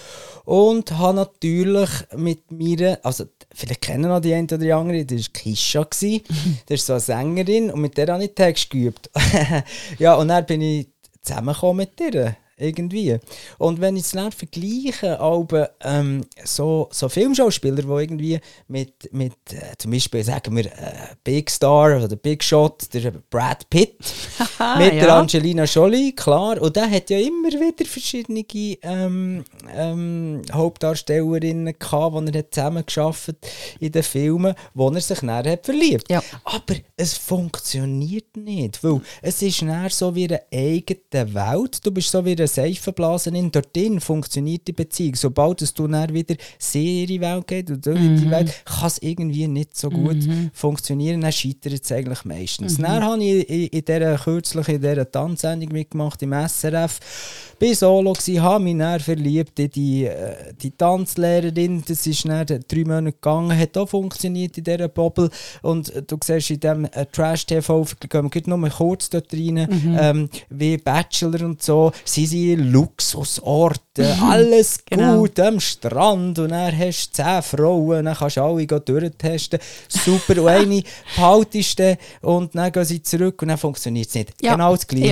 und 0.43 0.91
habe 0.91 1.15
natürlich 1.15 1.89
mit 2.15 2.51
mir, 2.51 2.99
also 3.03 3.25
vielleicht 3.53 3.81
kennen 3.81 4.09
noch 4.09 4.19
die 4.19 4.33
eine 4.33 4.43
oder 4.43 4.57
die 4.57 4.73
andere, 4.73 5.05
das 5.05 5.21
war 5.21 5.33
Kisha, 5.33 5.85
das 5.85 6.03
ist 6.69 6.85
so 6.85 6.93
eine 6.93 6.99
Sängerin 6.99 7.71
und 7.71 7.79
mit 7.79 7.97
der 7.97 8.11
habe 8.11 8.25
ich 8.25 8.35
Text 8.35 8.69
geübt. 8.69 9.09
ja, 9.99 10.15
und 10.15 10.27
dann 10.27 10.45
bin 10.45 10.61
ich 10.61 10.87
zusammengekommen 11.21 11.87
mit 11.87 11.99
ihr 12.01 12.35
irgendwie. 12.63 13.17
Und 13.57 13.81
wenn 13.81 13.95
ich 13.95 14.03
es 14.03 14.11
dann 14.11 14.31
vergleiche, 14.31 15.19
aber, 15.19 15.71
ähm, 15.81 16.25
so, 16.43 16.87
so 16.91 17.09
Filmschauspieler, 17.09 17.83
die 17.83 17.87
irgendwie 17.87 18.39
mit, 18.67 19.13
mit 19.13 19.33
äh, 19.51 19.77
zum 19.77 19.91
Beispiel, 19.91 20.23
sagen 20.23 20.55
wir, 20.55 20.65
äh, 20.65 21.15
Big 21.23 21.49
Star 21.49 22.03
oder 22.03 22.15
Big 22.15 22.43
Shot, 22.43 22.93
der 22.93 23.11
Brad 23.29 23.69
Pitt, 23.69 23.97
mit 24.77 24.93
ja. 24.93 25.01
der 25.01 25.15
Angelina 25.15 25.65
Jolie, 25.65 26.13
klar, 26.13 26.61
und 26.61 26.75
der 26.75 26.89
hat 26.89 27.09
ja 27.09 27.19
immer 27.19 27.49
wieder 27.49 27.85
verschiedene 27.85 28.45
ähm, 28.83 29.43
ähm, 29.75 30.41
Hauptdarstellerinnen 30.51 31.77
gehabt, 31.77 32.29
die 32.29 32.37
er 32.37 32.51
zusammen 32.51 32.85
geschafft 32.85 33.35
in 33.79 33.91
den 33.91 34.03
Filmen, 34.03 34.55
wo 34.73 34.89
er 34.89 35.01
sich 35.01 35.19
dann 35.19 35.31
hat 35.31 35.65
verliebt. 35.65 36.09
Ja. 36.09 36.23
Aber 36.43 36.75
es 36.97 37.17
funktioniert 37.17 38.35
nicht, 38.37 38.83
weil 38.83 39.01
es 39.21 39.41
ist 39.41 39.61
dann 39.61 39.89
so 39.89 40.15
wie 40.15 40.25
eine 40.25 40.41
eigene 40.53 41.33
Welt, 41.33 41.85
du 41.85 41.91
bist 41.91 42.11
so 42.11 42.23
wie 42.25 42.35
ein 42.35 42.47
Seifenblasen 42.53 43.35
in. 43.35 43.51
Dort 43.51 43.75
drin 43.75 43.99
funktioniert 43.99 44.67
die 44.67 44.73
Beziehung. 44.73 45.15
Sobald 45.15 45.61
es 45.61 45.73
du 45.73 45.87
dann 45.87 46.13
wieder 46.13 46.35
sehr 46.57 47.01
in 47.01 47.07
die 47.07 47.21
Welt 47.21 47.47
geht 47.47 47.69
und 47.69 47.85
in 47.87 48.17
die 48.17 48.29
Welt, 48.29 48.53
kann 48.65 48.87
es 48.87 49.01
irgendwie 49.01 49.47
nicht 49.47 49.77
so 49.77 49.89
gut 49.89 50.17
funktionieren. 50.53 51.21
Dann 51.21 51.31
scheitert 51.31 51.83
es 51.83 51.91
eigentlich 51.91 52.25
meistens. 52.25 52.77
Dann 52.77 53.03
habe 53.03 53.23
ich 53.23 53.49
in, 53.49 53.67
in 53.67 53.85
dieser 53.85 54.17
kürzlich 54.17 54.67
in 54.69 54.81
dieser 54.81 55.09
Tanzsendung 55.09 55.71
mitgemacht 55.71 56.21
im 56.21 56.33
SRF. 56.33 56.99
Bin 57.59 57.75
Solo 57.75 58.13
gsi, 58.13 58.35
habe 58.35 58.63
mich 58.63 58.77
dann 58.77 58.99
verliebt 58.99 59.59
in 59.59 59.69
die, 59.69 60.05
äh, 60.05 60.53
die 60.61 60.71
Tanzlehrerin. 60.71 61.83
Das 61.87 62.05
ist 62.05 62.25
dann 62.25 62.45
drei 62.45 62.83
Monate 62.83 63.13
gegangen, 63.13 63.57
hat 63.57 63.77
auch 63.77 63.87
funktioniert 63.89 64.57
in 64.57 64.63
dieser 64.63 64.87
Bubble. 64.87 65.29
Und 65.61 65.91
du 66.07 66.17
siehst 66.23 66.51
in 66.51 66.59
diesem 66.59 66.85
äh, 66.85 67.05
Trash-TV, 67.11 67.85
gehen 68.09 68.29
wir 68.31 68.41
nur 68.45 68.57
mal 68.57 68.69
kurz 68.69 69.09
dort 69.09 69.33
rein, 69.33 69.67
ähm, 69.99 70.29
wie 70.49 70.77
Bachelor 70.77 71.45
und 71.45 71.61
so, 71.61 71.91
sie 72.03 72.25
sind 72.25 72.42
Luxusorte, 72.55 74.15
alles 74.21 74.79
Genau. 74.85 75.19
gut 75.19 75.39
am 75.39 75.59
Strand 75.59 76.39
und 76.39 76.49
dann 76.49 76.77
hast 76.77 77.09
du 77.17 77.23
zehn 77.23 77.41
Frauen, 77.41 78.05
dann 78.05 78.15
kannst 78.15 78.37
du 78.37 78.41
alle 78.43 78.65
durchtesten. 78.65 79.59
Super, 79.87 80.41
und 80.41 80.47
eine 80.47 80.83
behaltest 81.15 81.79
du 81.79 81.97
und 82.21 82.55
dann 82.55 82.71
gehen 82.71 82.85
sie 82.85 83.01
zurück 83.01 83.41
und 83.41 83.47
dann 83.49 83.57
funktioniert 83.57 84.07
es 84.07 84.15
nicht. 84.15 84.33
Ja. 84.41 84.53
Genau 84.53 84.75
das 84.75 84.87
Gleiche. 84.87 85.07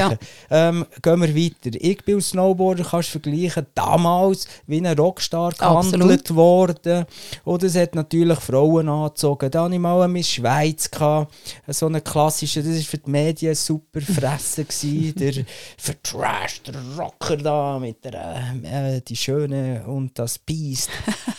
Ja. 0.50 0.70
Ähm, 0.70 0.86
gehen 1.02 1.22
wir 1.22 1.36
weiter. 1.36 1.78
Ich 1.80 2.04
bin 2.04 2.16
als 2.16 2.30
Snowboarder, 2.30 2.84
kannst 2.84 3.10
du 3.10 3.20
vergleichen, 3.20 3.66
damals 3.76 4.48
wie 4.68 4.86
ein 4.86 4.98
Rockstar 4.98 5.52
gehandelt 5.52 6.34
worden. 6.36 7.06
Oder 7.46 7.68
es 7.68 7.76
hat 7.76 7.96
natürlich 7.96 8.40
Frauen 8.40 8.90
angezogen. 8.90 9.50
Da 9.52 9.64
hatte 9.66 9.74
ich 9.74 9.80
mal 9.80 10.08
Miss 10.08 10.30
Schweiz, 10.30 10.90
gehabt, 10.90 11.34
so 11.68 11.86
eine 11.88 12.02
klassische, 12.02 12.62
das 12.64 12.76
war 12.76 12.82
für 12.84 12.98
die 12.98 13.10
Medien 13.10 13.56
super 13.56 14.02
Fresse. 14.02 14.66
gewesen, 14.66 15.16
der 15.18 15.46
vertrash, 15.78 16.62
der 16.64 16.76
Rocker 17.22 17.38
da 17.38 17.80
mit 17.80 18.04
der, 18.04 18.54
äh, 18.64 19.02
die 19.02 19.16
Schöne 19.16 19.84
und 19.86 20.18
das 20.18 20.40
Biest. 20.40 20.90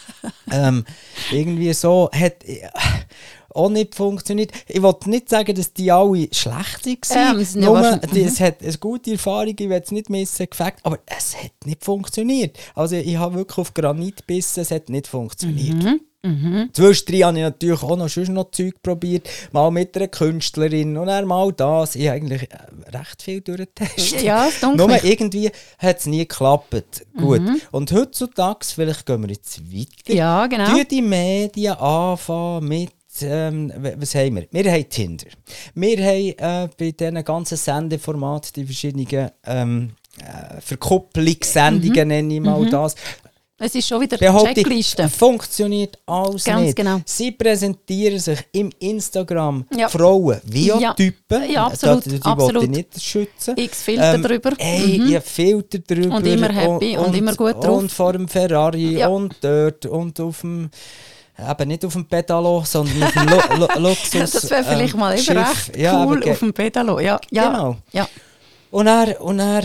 ähm, 0.52 0.84
irgendwie 1.30 1.72
so 1.72 2.08
hat 2.12 2.44
äh, 2.44 2.68
auch 3.54 3.68
nicht 3.68 3.94
funktioniert. 3.94 4.52
Ich 4.68 4.80
wollte 4.80 5.10
nicht 5.10 5.28
sagen, 5.28 5.54
dass 5.54 5.72
die 5.72 5.90
alle 5.90 6.28
schlecht 6.32 6.86
waren. 7.10 7.36
Ähm, 7.56 7.64
Nur, 7.66 7.80
die- 8.14 8.22
es 8.22 8.40
hat 8.40 8.62
eine 8.62 8.72
gute 8.78 9.12
Erfahrung, 9.12 9.48
ich 9.58 9.68
will 9.68 9.72
es 9.82 9.90
nicht 9.90 10.08
missen, 10.08 10.46
gefällt, 10.48 10.74
aber 10.84 10.98
es 11.06 11.36
hat 11.36 11.52
nicht 11.64 11.84
funktioniert. 11.84 12.56
Also 12.74 12.96
ich 12.96 13.16
habe 13.16 13.34
wirklich 13.34 13.58
auf 13.58 13.74
Granit 13.74 14.18
gebissen, 14.18 14.60
es 14.60 14.70
hat 14.70 14.88
nicht 14.88 15.06
funktioniert. 15.08 15.82
Mhm. 15.82 16.00
Zwischendrin 16.72 17.24
habe 17.24 17.38
ich 17.38 17.42
natürlich 17.42 17.82
auch 17.82 17.96
noch, 17.96 18.08
sonst 18.08 18.28
noch 18.28 18.50
Zeug 18.52 18.74
probiert, 18.80 19.28
mal 19.50 19.70
mit 19.72 19.96
einer 19.96 20.06
Künstlerin 20.06 20.96
und 20.96 21.08
dann 21.08 21.26
mal 21.26 21.52
das. 21.52 21.96
Ich 21.96 22.06
habe 22.06 22.16
eigentlich 22.16 22.42
äh, 22.42 22.96
recht 22.96 23.22
viel 23.22 23.40
durchgetestet. 23.40 24.22
Ja, 24.22 24.46
das 24.46 24.60
dunkel. 24.60 24.86
Nur 24.86 25.04
irgendwie 25.04 25.50
hat 25.78 25.98
es 25.98 26.06
nie 26.06 26.18
geklappt. 26.18 27.04
Gut. 27.16 27.40
Mhm. 27.40 27.60
Und 27.72 27.90
heutzutage, 27.90 28.66
vielleicht 28.72 29.04
gehen 29.04 29.22
wir 29.22 29.30
jetzt 29.30 29.60
weiter, 29.72 30.14
Ja, 30.14 30.46
genau. 30.46 30.70
tun 30.70 30.84
die 30.88 31.02
Medien 31.02 31.74
anfangen 31.74 32.68
mit 32.68 32.92
ähm, 33.20 33.72
was 33.98 34.14
haben 34.14 34.36
wir? 34.36 34.46
Wir 34.50 34.72
haben 34.72 34.88
Tinder. 34.88 35.26
Wir 35.74 35.98
haben 35.98 36.66
äh, 36.66 36.68
bei 36.78 36.92
diesen 36.92 37.22
ganzen 37.24 37.58
Sendeformaten 37.58 38.52
die 38.56 38.64
verschiedenen 38.64 39.30
ähm, 39.44 39.90
äh, 40.20 40.60
Verkupplungssendungen, 40.60 42.08
nenne 42.08 42.34
ich 42.34 42.40
mal 42.40 42.64
das. 42.68 42.94
Es 43.64 43.74
ist 43.76 43.86
schon 43.86 44.00
wieder 44.00 44.20
ich, 44.20 44.54
Checkliste. 44.54 45.08
funktioniert 45.08 45.96
alles 46.06 46.44
Ganz 46.44 46.62
nicht. 46.62 46.76
genau. 46.76 47.00
Sie 47.04 47.30
präsentieren 47.30 48.18
sich 48.18 48.38
im 48.52 48.70
Instagram 48.80 49.64
Ja. 49.76 49.88
Frauen 49.88 50.40
wie 50.44 50.66
Ja. 50.66 50.94
Typen. 50.94 51.50
Ja, 51.50 51.66
absolut, 51.66 52.04
Die, 52.06 52.10
die 52.18 52.22
absolut. 52.24 52.68
nicht 52.70 53.00
schützen. 53.00 53.56
X 53.56 53.82
Filter 53.82 54.18
drüber. 54.18 54.50
Ey, 54.58 54.98
Mhm. 54.98 55.22
Filter 55.22 55.78
drüber. 55.78 56.16
Und 56.16 56.26
immer 56.26 56.48
happy 56.52 56.96
und 56.96 57.14
immer 57.16 57.34
gut 57.36 57.54
drauf. 57.62 57.78
Und 57.78 57.92
vor 57.92 58.12
dem 58.14 58.26
Ferrari 58.26 58.98
Ja. 58.98 59.08
und 59.08 59.36
dort 59.40 59.86
und 59.86 60.18
auf 60.20 60.40
dem 60.40 60.68
eben 61.38 61.68
nicht 61.68 61.84
auf 61.84 61.92
dem 61.94 62.04
Pedalo, 62.06 62.62
sondern 62.64 63.02
auf 63.02 63.12
dem 63.12 63.26
Lu 63.28 63.58
Lu 63.58 63.66
Luxus. 63.88 64.30
Das 64.32 64.50
wäre 64.50 64.64
vielleicht 64.64 64.94
ähm, 64.94 65.00
mal 65.00 65.18
eben 65.18 65.38
recht 65.38 65.76
Ja, 65.76 66.04
cool 66.04 66.20
ge- 66.20 66.32
auf 66.32 66.38
dem 66.40 66.52
Pedalo. 66.52 67.00
Ja, 67.00 67.18
ja. 67.30 67.46
Genau. 67.48 67.76
Ja. 67.92 68.08
Und 68.72 68.86
er 68.86 69.20
und 69.20 69.38
er 69.38 69.62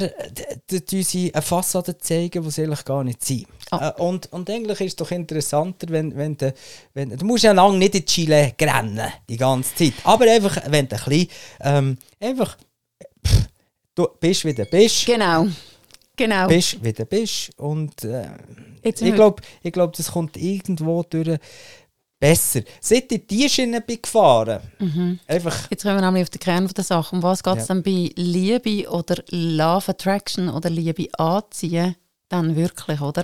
d- 0.70 1.02
sie 1.02 1.34
eine 1.34 1.42
Fassade 1.42 1.98
zeigen, 1.98 2.44
die 2.44 2.52
sie 2.52 2.64
eigentlich 2.64 2.84
gar 2.84 3.04
nicht 3.06 3.24
sind. 3.24 3.48
Ah. 3.72 3.94
Äh, 3.98 4.02
und, 4.02 4.32
und 4.34 4.50
eigentlich 4.50 4.82
ist 4.82 4.88
es 4.92 4.96
doch 4.98 5.12
interessanter, 5.12 5.88
wenn, 5.90 6.14
wenn, 6.16 6.36
de, 6.36 6.52
wenn 6.94 7.10
du 7.12 7.26
musst 7.26 7.46
ja 7.46 7.54
lange 7.54 7.78
nicht 7.78 7.96
in 7.96 8.06
Chile 8.06 8.54
rennen, 8.62 9.08
die 9.30 9.38
ganze 9.38 9.74
Zeit. 9.76 9.94
Aber 10.04 10.26
einfach, 10.30 10.58
wenn 10.70 10.90
du 10.90 10.96
ein 10.98 11.04
bisschen, 11.06 11.28
ähm, 11.62 11.98
einfach, 12.20 12.58
pff, 13.26 13.48
du 13.96 14.08
bist 14.20 14.44
wie 14.44 14.54
du 14.54 14.66
bist, 14.66 15.06
Genau. 15.06 15.48
Genau. 16.18 16.48
bist 16.48 16.84
wie 16.84 16.92
du 16.94 17.06
bist. 17.06 17.52
Und 17.58 18.04
äh, 18.04 18.28
ich 18.84 18.96
glaube, 19.16 19.42
ich 19.64 19.72
glaub, 19.72 19.94
das 19.94 20.12
kommt 20.12 20.36
irgendwo 20.36 21.04
durch 21.04 21.38
besser. 22.20 22.62
Seit 22.82 23.12
ich 23.12 23.28
die 23.28 23.50
Schiene 23.50 23.82
bin 23.82 24.02
gefahren, 24.02 24.60
Mhm. 24.80 25.20
einfach, 25.28 25.70
Jetzt 25.70 25.84
kommen 25.84 25.96
wir 25.98 26.02
nämlich 26.06 26.24
auf 26.24 26.30
den 26.30 26.40
Kern 26.40 26.68
der 26.68 26.84
Sache. 26.84 27.16
Um 27.16 27.24
was 27.24 27.44
geht 27.44 27.58
es 27.58 27.68
Ja. 27.68 27.76
dann 27.76 27.84
bei 27.84 28.12
Liebe 28.16 28.90
oder 28.90 29.24
Love 29.30 29.92
Attraction 29.92 30.50
oder 30.50 30.70
Liebe 30.70 31.08
anziehen? 31.20 31.96
Dann 32.30 32.58
wirklich, 32.58 33.00
oder? 33.00 33.24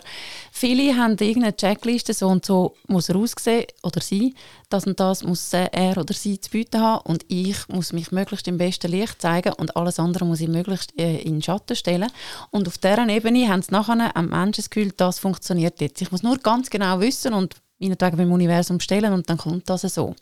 Viele 0.53 0.95
haben 0.95 1.17
irgendeine 1.19 1.53
Checkliste, 1.57 2.13
so 2.13 2.29
und 2.29 2.45
so 2.45 2.75
muss 2.87 3.09
er 3.09 3.17
aussehen 3.17 3.65
oder 3.83 3.99
sie, 3.99 4.33
das 4.69 4.87
und 4.87 4.97
das 4.97 5.25
muss 5.25 5.51
er 5.51 5.97
oder 5.97 6.13
sie 6.13 6.39
zu 6.39 6.49
bieten 6.51 6.79
haben 6.79 7.01
und 7.11 7.25
ich 7.27 7.67
muss 7.67 7.91
mich 7.91 8.13
möglichst 8.13 8.47
im 8.47 8.57
besten 8.57 8.89
Licht 8.89 9.21
zeigen 9.21 9.51
und 9.57 9.75
alles 9.75 9.99
andere 9.99 10.23
muss 10.23 10.39
ich 10.39 10.47
möglichst 10.47 10.97
äh, 10.97 11.17
in 11.17 11.33
den 11.33 11.41
Schatten 11.43 11.75
stellen. 11.75 12.09
Und 12.49 12.65
auf 12.69 12.77
dieser 12.77 13.05
Ebene 13.09 13.49
haben 13.49 13.61
sie 13.61 13.71
nachher 13.73 14.15
am 14.15 14.29
Menschen 14.29 14.61
das 14.63 14.69
Gefühl, 14.69 14.93
das 14.95 15.19
funktioniert 15.19 15.81
jetzt. 15.81 16.01
Ich 16.01 16.11
muss 16.13 16.23
nur 16.23 16.37
ganz 16.37 16.69
genau 16.69 17.01
wissen 17.01 17.33
und 17.33 17.55
meinetwegen 17.83 18.17
beim 18.17 18.31
Universum 18.31 18.79
stellen 18.79 19.13
und 19.13 19.29
dann 19.29 19.37
kommt 19.37 19.69
das 19.69 19.81
so. 19.81 20.15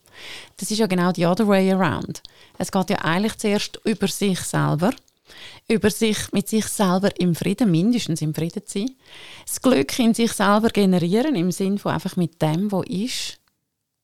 Das 0.58 0.72
ist 0.72 0.77
ja 0.77 0.88
genau 0.88 1.12
the 1.15 1.25
other 1.25 1.48
way 1.48 1.72
around. 1.72 2.22
Es 2.58 2.72
geht 2.72 2.89
ja 2.89 2.98
eigentlich 2.98 3.38
zuerst 3.38 3.80
über 3.84 4.08
sich 4.08 4.39
selber, 4.39 4.91
über 5.68 5.89
sich 5.89 6.32
mit 6.34 6.50
sich 6.50 6.65
selber 6.65 7.10
im 7.20 7.36
Frieden, 7.36 7.72
mindestens 7.72 8.22
im 8.22 8.34
Frieden 8.34 8.65
zu 8.65 8.80
sein, 8.80 8.91
das 9.46 9.62
Glück 9.62 9.98
in 10.00 10.13
sich 10.13 10.32
selber 10.32 10.70
generieren, 10.70 11.36
im 11.36 11.51
Sinn 11.51 11.77
von 11.77 11.94
einfach 11.94 12.15
mit 12.15 12.41
dem, 12.41 12.72
was 12.72 12.86
ist, 12.88 13.38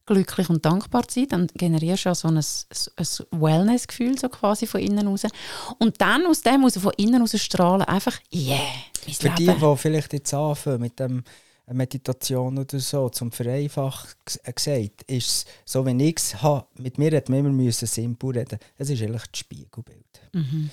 glücklich 0.08 0.50
und 0.50 0.66
dankbar 0.66 1.08
zu 1.08 1.20
sein, 1.20 1.28
dann 1.30 1.48
generierst 1.54 2.06
du 2.06 2.10
ja 2.10 2.16
so 2.16 2.30
ein, 2.30 2.38
ein 2.38 3.08
Wellness-Gefühl 3.32 4.18
so 4.18 4.30
quasi 4.30 4.66
von 4.66 4.82
innen 4.82 5.08
raus. 5.08 5.24
Und 5.78 6.02
dann 6.02 6.26
aus 6.26 6.42
dem 6.42 6.64
raus, 6.64 6.78
von 6.78 6.94
innen 6.98 7.22
raus 7.22 7.40
strahlen, 7.40 7.84
einfach, 7.84 8.18
yeah, 8.34 8.58
mein 9.06 9.14
Für 9.16 9.30
die, 9.32 9.46
Leben. 9.46 9.60
die 9.60 9.78
vielleicht 9.78 10.14
jetzt 10.14 10.34
anfangen 10.34 10.82
mit 10.82 11.00
dem 11.00 11.24
äh, 11.68 11.74
Meditation 11.74 12.58
oder 12.58 12.80
so, 12.80 13.10
zum 13.10 13.32
Vereinfacht 13.32 14.18
gs- 14.26 14.40
äh, 14.44 14.54
gesagt, 14.54 15.04
ist 15.12 15.28
es 15.30 15.46
so, 15.66 15.86
wenn 15.86 16.00
ich 16.00 16.18
es 16.18 16.42
habe, 16.42 16.66
mit 16.80 16.98
mir 16.98 17.12
hätte 17.12 17.32
man 17.32 17.42
immer 17.42 17.50
müssen 17.50 17.88
simpel 17.88 18.32
reden 18.32 18.60
Es 18.78 18.90
ist 18.90 19.02
eigentlich 19.02 19.24
das 19.32 19.40
Spiegelbild. 19.40 20.06
Mhm. 20.34 20.70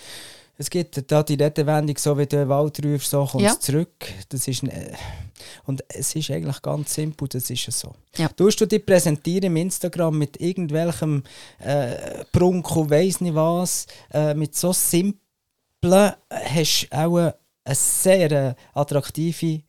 Es 0.56 0.70
gibt 0.70 1.10
da 1.10 1.24
die 1.24 1.34
Redewendung, 1.34 1.98
so 1.98 2.16
wie 2.16 2.26
du 2.26 2.36
den 2.36 2.48
Wald 2.48 2.78
rufst, 2.84 3.10
so 3.10 3.26
kommst 3.26 3.44
Ja. 3.44 3.58
zurück. 3.58 4.06
Das 4.28 4.46
ist, 4.46 4.62
äh, 4.62 4.92
und 5.64 5.82
es 5.88 6.14
ist 6.14 6.30
eigentlich 6.30 6.62
ganz 6.62 6.94
simpel, 6.94 7.26
das 7.26 7.50
ist 7.50 7.66
es 7.66 7.80
so. 7.80 7.92
Ja. 8.16 8.30
Du 8.36 8.48
du 8.48 8.64
dich 8.64 8.86
präsentieren 8.86 9.44
im 9.46 9.56
Instagram 9.56 10.16
mit 10.16 10.40
irgendwelchem 10.40 11.24
äh, 11.58 12.24
Prunko, 12.30 12.88
weiss 12.88 13.20
nicht 13.20 13.34
was, 13.34 13.88
äh, 14.12 14.32
mit 14.34 14.54
so 14.54 14.72
simplen, 14.72 15.18
äh, 15.82 16.12
hast 16.30 16.86
du 16.88 16.96
auch 16.96 17.16
eine, 17.16 17.34
eine 17.64 17.74
sehr 17.74 18.56
attraktive 18.74 19.60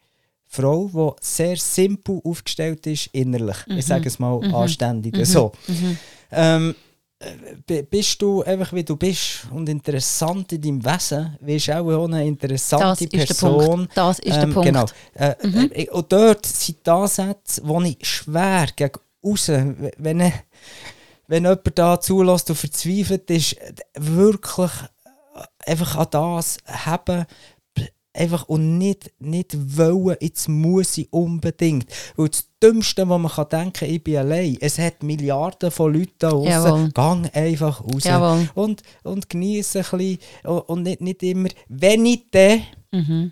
Frau, 0.55 0.89
die 1.19 1.25
sehr 1.25 1.57
simpel 1.57 2.19
aufgestellt 2.24 2.85
ist 2.88 3.07
innerlich. 3.13 3.57
Ich 3.67 3.85
sage 3.85 4.07
es 4.07 4.19
mal 4.19 4.39
anständig 4.53 5.15
so. 5.27 5.51
Ähm, 6.31 6.75
äh, 7.19 7.25
b- 7.65 7.81
bist 7.83 8.21
du 8.21 8.43
einfach 8.43 8.74
wie 8.74 8.83
du 8.83 8.97
bist 8.97 9.47
und 9.51 9.69
interessant 9.69 10.51
in 10.51 10.62
deinem 10.62 10.83
Wesen, 10.85 11.38
wirst 11.39 11.67
du 11.69 11.74
auch 11.79 12.03
eine 12.05 12.17
Das 12.19 12.27
interessante 12.27 13.03
ist 13.05 13.13
der 13.13 13.25
Person. 13.25 13.65
Punkt. 13.65 13.91
Das 13.97 14.19
ist 14.19 14.35
der 14.35 14.43
Ähm, 14.43 14.53
Punkt. 14.53 14.67
Genau. 14.67 14.85
Äh, 15.13 15.35
äh, 15.83 15.89
und 15.91 16.12
dort 16.12 16.45
sind 16.45 16.85
die 16.85 16.89
Ansätze, 16.89 17.62
die 17.63 17.97
ich 18.00 18.07
schwer 18.07 18.67
gegen 18.75 19.00
außen, 19.24 19.91
wenn, 19.97 20.31
wenn 21.27 21.43
jemand 21.43 21.71
da 21.79 22.00
zulässt 22.00 22.50
und 22.50 22.55
verzweifelt 22.57 23.29
ist, 23.31 23.53
äh, 23.53 23.74
wirklich 23.95 24.71
äh, 25.35 25.71
einfach 25.71 25.95
an 25.95 26.07
das 26.12 26.57
haben, 26.67 27.25
einfach 28.15 28.48
und 28.48 28.77
nicht, 28.77 29.12
nicht 29.19 29.55
wollen, 29.77 30.17
jetzt 30.19 30.48
muss 30.50 30.98
ich 30.98 31.12
unbedingt. 31.12 31.86
Weil 32.15 32.29
das 32.29 32.50
Dümmste, 32.62 33.07
was 33.07 33.19
man 33.19 33.31
kann 33.31 33.50
denken 33.50 33.74
kann, 33.74 33.89
ich 33.89 34.03
bin 34.03 34.17
allein. 34.17 34.57
Es 34.60 34.79
hat 34.79 35.03
Milliarden 35.03 35.72
von 35.72 35.93
Leuten 35.93 36.13
da 36.19 36.29
draußen. 36.29 36.91
Gang 36.93 37.29
einfach 37.36 37.84
raus 37.84 38.03
Jawohl. 38.03 38.50
und, 38.55 38.81
und 39.03 39.29
genieße 39.29 39.79
ein 39.79 39.98
bisschen 39.98 40.19
und, 40.43 40.60
und 40.62 40.84
nicht, 40.84 41.01
nicht 41.01 41.24
immer, 41.24 41.50
wenn 41.67 42.05
ich 42.05 42.25
dann 42.31 42.62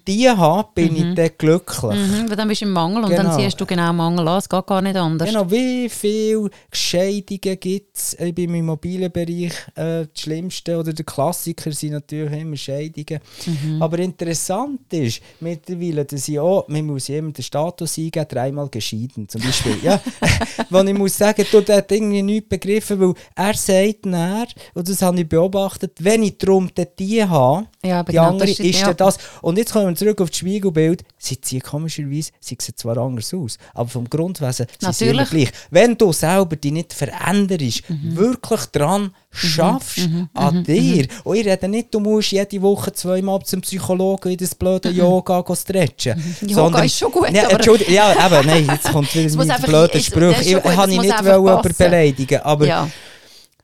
die 0.07 0.29
habe, 0.29 0.67
bin 0.75 0.95
ich 0.95 1.15
dann 1.15 1.29
glücklich. 1.37 1.91
Mhm, 1.97 2.29
weil 2.29 2.35
dann 2.35 2.47
bist 2.47 2.61
du 2.61 2.65
im 2.65 2.71
Mangel 2.71 3.03
und 3.03 3.11
dann 3.11 3.25
Genau. 3.27 3.37
siehst 3.39 3.59
du 3.59 3.65
genau 3.65 3.93
Mangel 3.93 4.27
an. 4.27 4.37
Es 4.39 4.49
geht 4.49 4.65
gar 4.65 4.81
nicht 4.81 4.95
anders. 4.95 5.27
Genau, 5.27 5.49
wie 5.49 5.89
viele 5.89 6.49
Scheidungen 6.71 7.59
gibt 7.59 7.97
es 7.97 8.13
im 8.13 8.55
Immobilienbereich? 8.55 9.53
Äh, 9.75 10.05
das 10.05 10.07
Schlimmste 10.15 10.77
oder 10.77 10.93
der 10.93 11.05
Klassiker 11.05 11.71
sind 11.71 11.91
natürlich 11.93 12.39
immer 12.41 12.55
Scheidungen. 12.57 13.19
Mhm. 13.45 13.81
Aber 13.81 13.99
interessant 13.99 14.81
ist 14.91 15.21
mittlerweile, 15.39 16.05
dass 16.05 16.27
ich 16.27 16.39
auch, 16.39 16.67
man 16.67 16.85
muss 16.85 17.09
immer 17.09 17.31
den 17.31 17.43
Status 17.43 17.97
eingeben, 17.97 18.25
dreimal 18.29 18.69
geschieden 18.69 19.27
zum 19.29 19.41
Beispiel. 19.41 19.77
ja, 19.83 19.99
wo 20.69 20.79
ich 20.81 20.93
muss 20.93 21.17
sagen, 21.17 21.45
du, 21.51 21.61
der 21.61 21.77
hat 21.77 21.91
irgendwie 21.91 22.21
nichts 22.21 22.49
begriffen, 22.49 22.99
weil 22.99 23.13
er 23.35 23.53
sagt 23.53 24.05
näher, 24.05 24.47
und 24.73 24.87
das 24.89 25.01
habe 25.01 25.19
ich 25.21 25.27
beobachtet, 25.29 25.93
wenn 25.99 26.23
ich 26.23 26.37
darum 26.37 26.69
die 26.99 27.23
habe, 27.23 27.67
Ja, 27.83 28.03
die 28.03 28.11
genau, 28.11 28.29
andere 28.29 28.49
ist, 28.49 28.59
ist- 28.59 28.81
ja. 28.81 28.93
das. 28.93 29.17
Und 29.41 29.52
jetzt 29.57 29.73
kommen 29.73 29.87
wir 29.89 29.95
zurück 29.95 30.21
auf 30.21 30.29
das 30.29 30.37
Spiegelbild. 30.39 31.03
Sie 31.17 31.39
ziehen 31.39 31.61
komischerweise, 31.61 32.31
sie 32.39 32.57
sehen 32.59 32.75
zwar 32.75 32.97
anders 32.97 33.33
aus, 33.33 33.57
aber 33.73 33.89
vom 33.89 34.09
Grundwesen 34.09 34.67
sind 34.79 34.95
sie 34.95 35.07
immer 35.07 35.25
gleich. 35.25 35.51
Wenn 35.71 35.97
du 35.97 36.11
selber 36.13 36.55
dich 36.55 36.71
nicht 36.71 36.93
veränderst, 36.93 37.89
Mhm. 37.89 38.15
wirklich 38.15 38.61
dran 38.67 39.13
schaffst 39.31 40.07
an 40.33 40.63
dir. 40.63 41.07
Und 41.23 41.35
ich 41.37 41.45
rede 41.45 41.67
nicht, 41.67 41.93
du 41.93 41.99
musst 41.99 42.31
jede 42.31 42.61
Woche 42.61 42.93
zweimal 42.93 43.41
zum 43.43 43.61
Psychologen 43.61 44.31
in 44.31 44.37
das 44.37 44.53
blöde 44.55 44.89
Yoga 44.89 45.43
stretchen. 45.55 46.21
Mhm. 46.41 46.47
Yoga 46.49 46.83
ist 46.83 46.97
schon 46.99 47.11
gut, 47.11 47.29
Ja, 47.31 47.43
aber- 47.45 47.53
Entschuldigung, 47.53 47.93
ja, 47.93 48.11
eben, 48.25 48.47
nein, 48.47 48.67
jetzt 48.67 48.91
kommt 48.91 49.13
wieder 49.15 49.35
mein 49.45 49.61
blöder 49.61 49.99
Spruch. 49.99 50.39
Ich 50.39 50.53
gut, 50.53 50.63
ich 50.65 50.87
nicht 50.99 51.15
passen. 51.15 51.75
beleidigen, 51.77 52.41
aber 52.41 52.67
ja. 52.67 52.89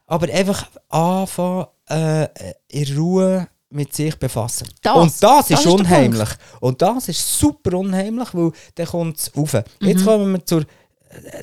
aber 0.08 0.34
einfach 0.34 0.68
anfangen, 0.90 1.66
äh, 1.88 2.28
in 2.70 2.98
Ruhe 2.98 3.48
mit 3.72 3.94
sich 3.94 4.16
befassen. 4.18 4.68
Das, 4.82 4.96
und 4.96 5.24
das, 5.24 5.48
das 5.48 5.52
ist 5.52 5.66
ist 5.66 5.72
unheimlich. 5.72 6.30
Und 6.60 6.82
das 6.82 7.08
ist 7.10 7.40
super 7.40 7.78
unheimlich, 7.78 8.34
weil 8.34 8.52
dann 8.76 8.88
kommt 8.88 9.18
es 9.18 9.32
rauf. 9.36 9.54
Mhm. 9.54 9.88
Jetzt 9.88 10.06
kommen 10.06 10.32
wir 10.34 10.46
zur, 10.46 10.66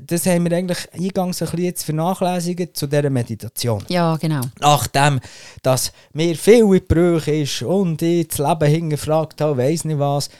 das 0.04 0.26
haben 0.26 0.48
wir 0.48 0.56
eigentlich 0.56 0.78
eingangs 0.92 1.42
ein 1.42 1.46
bisschen 1.46 1.64
jetzt 1.64 1.84
vernachlässigt, 1.84 2.76
zu 2.76 2.86
dieser 2.86 3.10
Meditation. 3.10 3.84
ja, 3.88 4.16
genau. 4.16 4.42
Nachdem, 4.60 5.20
dass 5.62 5.92
mir 6.12 6.36
viel 6.36 6.74
in 6.74 6.86
Brüche 6.86 7.32
ist 7.32 7.62
und 7.62 8.02
ich 8.02 8.28
das 8.28 8.38
Leben 8.38 8.70
hingefragt 8.70 9.40
habe, 9.40 9.58
weiss 9.58 9.84
nicht 9.84 9.98
was, 9.98 10.30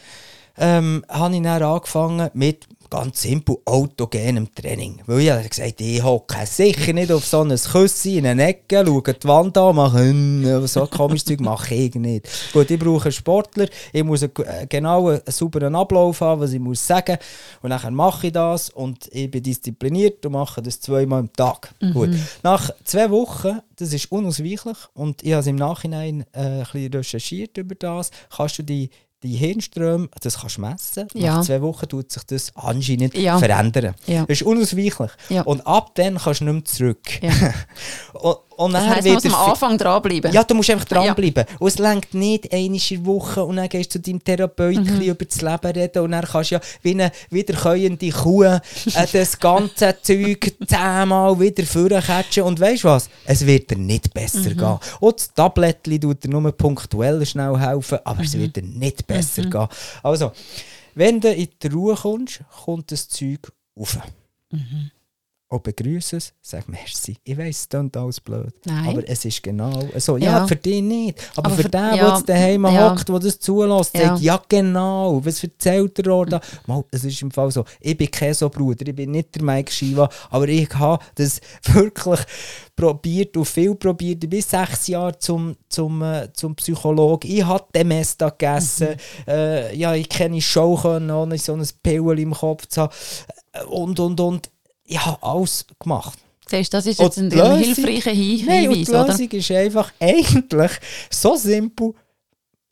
ähm, 0.58 1.04
habe 1.08 1.36
ich 1.36 1.42
dann 1.42 1.62
angefangen 1.62 2.30
mit 2.34 2.66
ganz 2.90 3.22
simpel 3.22 3.56
autogenem 3.64 4.54
Training. 4.54 5.00
Weil 5.06 5.20
ich 5.20 5.30
habe 5.30 5.48
gesagt, 5.48 5.80
ich 5.80 6.02
hocke 6.02 6.46
sicher 6.46 6.92
nicht 6.92 7.12
auf 7.12 7.24
so 7.24 7.42
ein 7.42 7.50
Küsschen 7.56 8.18
in 8.18 8.26
eine 8.26 8.48
Ecke, 8.48 8.84
schaue 8.84 9.02
die 9.02 9.28
Wand 9.28 9.58
an, 9.58 9.76
mache 9.76 9.98
«Hm», 9.98 10.66
so 10.66 10.86
komisches 10.86 11.24
Zeug 11.24 11.40
mache 11.40 11.74
ich 11.74 11.94
nicht. 11.94 12.28
Gut, 12.52 12.70
ich 12.70 12.78
brauche 12.78 13.04
einen 13.04 13.12
Sportler, 13.12 13.66
ich 13.92 14.04
muss 14.04 14.22
einen, 14.22 14.32
äh, 14.44 14.66
genau 14.68 15.08
einen 15.08 15.20
sauberen 15.26 15.74
Ablauf 15.74 16.20
haben, 16.20 16.40
was 16.40 16.52
ich 16.52 16.60
muss 16.60 16.86
sagen 16.86 17.18
und 17.62 17.70
dann 17.70 17.94
mache 17.94 18.28
ich 18.28 18.32
das 18.32 18.70
und 18.70 19.08
ich 19.12 19.30
bin 19.30 19.42
diszipliniert 19.42 20.24
und 20.26 20.32
mache 20.32 20.62
das 20.62 20.80
zweimal 20.80 21.20
am 21.20 21.32
Tag. 21.32 21.74
Gut. 21.92 22.10
Nach 22.42 22.70
zwei 22.84 23.10
Wochen, 23.10 23.60
das 23.76 23.92
ist 23.92 24.10
unausweichlich 24.10 24.76
und 24.94 25.22
ich 25.22 25.32
habe 25.32 25.40
es 25.40 25.46
im 25.46 25.56
Nachhinein 25.56 26.24
äh, 26.32 26.40
ein 26.40 26.60
bisschen 26.60 26.92
recherchiert 26.92 27.56
über 27.58 27.74
das, 27.74 28.10
kannst 28.34 28.58
du 28.58 28.62
die 28.62 28.90
die 29.26 29.36
Hirnströme, 29.36 30.08
das 30.22 30.40
kannst 30.40 30.56
du 30.56 30.60
messen. 30.62 31.08
Ja. 31.14 31.36
Nach 31.36 31.44
zwei 31.44 31.60
Wochen 31.62 31.88
tut 31.88 32.10
sich 32.12 32.22
das 32.24 32.52
anscheinend 32.54 33.14
Ja. 33.16 33.38
verändern. 33.38 33.94
Ja. 34.06 34.22
Das 34.26 34.40
ist 34.40 34.42
unausweichlich. 34.42 35.10
Und 35.44 35.66
ab 35.66 35.90
dann 35.94 36.18
kannst 36.18 36.40
du 36.40 36.44
nicht 36.44 36.54
mehr 36.54 36.64
zurück. 36.64 37.08
Und, 38.14 38.36
und 38.56 38.72
Das 38.72 38.84
dann 38.84 38.94
heisst, 38.96 39.04
man 39.06 39.14
muss 39.14 39.24
am 39.26 39.34
Anfang 39.50 39.78
dranbleiben. 39.78 40.32
ja, 40.32 40.42
du 40.44 40.54
musst 40.54 40.70
einfach 40.70 40.84
dranbleiben. 40.86 41.44
Und 41.58 41.68
es 41.68 41.78
längt 41.78 42.14
nicht 42.14 42.52
einmal 42.52 42.80
in 42.90 43.06
Woche 43.06 43.44
und 43.44 43.56
dann 43.56 43.68
gehst 43.68 43.94
du 43.94 43.98
zu 44.02 44.10
deinem 44.10 44.22
Therapeuten 44.24 44.96
Mhm. 44.96 45.02
über 45.02 45.24
das 45.24 45.40
Leben 45.40 45.66
reden 45.76 46.02
und 46.02 46.10
dann 46.12 46.24
kannst 46.24 46.50
du 46.50 46.54
ja 46.56 46.60
wie 46.82 46.90
eine 46.92 47.12
wiederkäuende 47.30 48.10
Kuh 48.10 48.42
äh, 48.44 48.60
das 49.12 49.38
ganze 49.38 49.96
Zeug 50.02 50.54
zehnmal 50.66 51.38
wieder 51.38 51.64
vorcatchen 51.64 52.44
und 52.44 52.58
weißt 52.58 52.84
du 52.84 52.88
was? 52.88 53.08
Es 53.24 53.44
wird 53.46 53.70
dir 53.70 53.76
nicht 53.78 54.12
besser 54.14 54.50
Mhm. 54.50 54.56
gehen. 54.58 54.78
Und 55.00 55.18
das 55.20 55.34
Tablettchen 55.34 56.00
tut 56.00 56.24
dir 56.24 56.28
nur 56.30 56.50
punktuell 56.52 57.24
schnell 57.26 57.58
helfen, 57.58 57.98
aber 58.04 58.18
Mhm. 58.20 58.24
es 58.24 58.38
wird 58.38 58.56
dir 58.56 58.62
nicht 58.62 59.06
besser 59.06 59.42
gehen. 59.42 59.68
Also, 60.02 60.32
wenn 60.94 61.20
du 61.20 61.32
in 61.32 61.48
die 61.62 61.66
Ruhe 61.68 61.94
kommst, 61.94 62.40
kommt 62.64 62.90
das 62.90 63.08
Zeug 63.08 63.52
rauf. 63.78 63.98
Mhm. 64.50 64.90
Und 65.48 65.62
begrüße 65.62 66.16
es, 66.16 66.34
sag 66.42 66.68
merci. 66.68 67.16
Ich 67.22 67.38
weiss, 67.38 67.60
es 67.60 67.68
klingt 67.68 67.96
alles 67.96 68.20
blöd. 68.20 68.52
Nein. 68.64 68.88
Aber 68.88 69.08
es 69.08 69.24
ist 69.24 69.40
genau 69.44 69.80
so. 69.96 70.16
Ja, 70.16 70.38
Ja. 70.40 70.46
für 70.48 70.56
dich 70.56 70.82
nicht. 70.82 71.20
Aber, 71.36 71.46
Aber 71.46 71.54
für 71.56 71.62
für- 71.62 71.68
den, 71.68 71.80
der 71.90 71.96
ja, 71.96 72.20
daheim 72.20 72.64
ja. 72.64 72.90
hockt, 72.90 73.08
der 73.08 73.18
das 73.20 73.38
zulässt, 73.38 73.96
Ja. 73.96 74.08
sagt, 74.08 74.22
ja 74.22 74.42
genau, 74.48 75.24
was 75.24 75.44
erzählt 75.44 75.96
er 76.00 76.24
da? 76.26 76.40
Mal, 76.66 76.82
es 76.90 77.04
ist 77.04 77.22
im 77.22 77.30
Fall 77.30 77.52
so, 77.52 77.64
ich 77.80 77.96
bin 77.96 78.10
kein 78.10 78.34
so 78.34 78.48
Bruder, 78.50 78.88
ich 78.88 78.94
bin 78.96 79.12
nicht 79.12 79.36
der 79.36 79.44
Mike 79.44 79.70
Shiva, 79.70 80.08
aber 80.30 80.48
ich 80.48 80.68
habe 80.74 81.04
das 81.14 81.40
wirklich 81.72 82.20
probiert 82.74 83.36
und 83.36 83.44
viel 83.44 83.76
probiert. 83.76 84.24
Ich 84.24 84.28
bin 84.30 84.42
sechs 84.42 84.88
Jahre 84.88 85.16
zum, 85.16 85.54
zum, 85.68 86.02
äh, 86.02 86.28
zum 86.32 86.56
Psychologen. 86.56 87.30
Ich 87.30 87.44
habe 87.44 87.64
Demesta 87.72 88.30
gegessen. 88.30 88.88
Mhm. 89.26 89.30
Äh, 89.32 89.76
ja, 89.76 89.94
ich 89.94 90.08
kenne 90.08 90.40
Show 90.40 90.76
können, 90.76 91.10
ohne 91.12 91.38
so 91.38 91.54
ein 91.54 91.64
Pillen 91.84 92.18
im 92.18 92.32
Kopf 92.34 92.66
zu 92.66 92.82
haben. 92.82 92.92
Äh, 93.52 93.62
Und, 93.64 94.00
und, 94.00 94.18
und. 94.20 94.50
Ich 94.86 95.04
habe 95.04 95.22
alles 95.22 95.64
gemacht. 95.78 96.18
Siehst, 96.48 96.72
du, 96.72 96.76
das 96.76 96.86
ist 96.86 97.00
jetzt 97.00 97.18
ein, 97.18 97.32
ein 97.32 97.58
hilfreicher 97.58 98.12
Hin 98.12 98.46
Nein, 98.46 98.68
und 98.68 98.74
Hinweis, 98.74 98.86
die 98.86 98.92
oder? 98.92 99.06
Lösung 99.08 99.30
ist 99.30 99.50
einfach 99.50 99.92
eigentlich 99.98 100.72
so 101.10 101.34
simpel. 101.36 101.94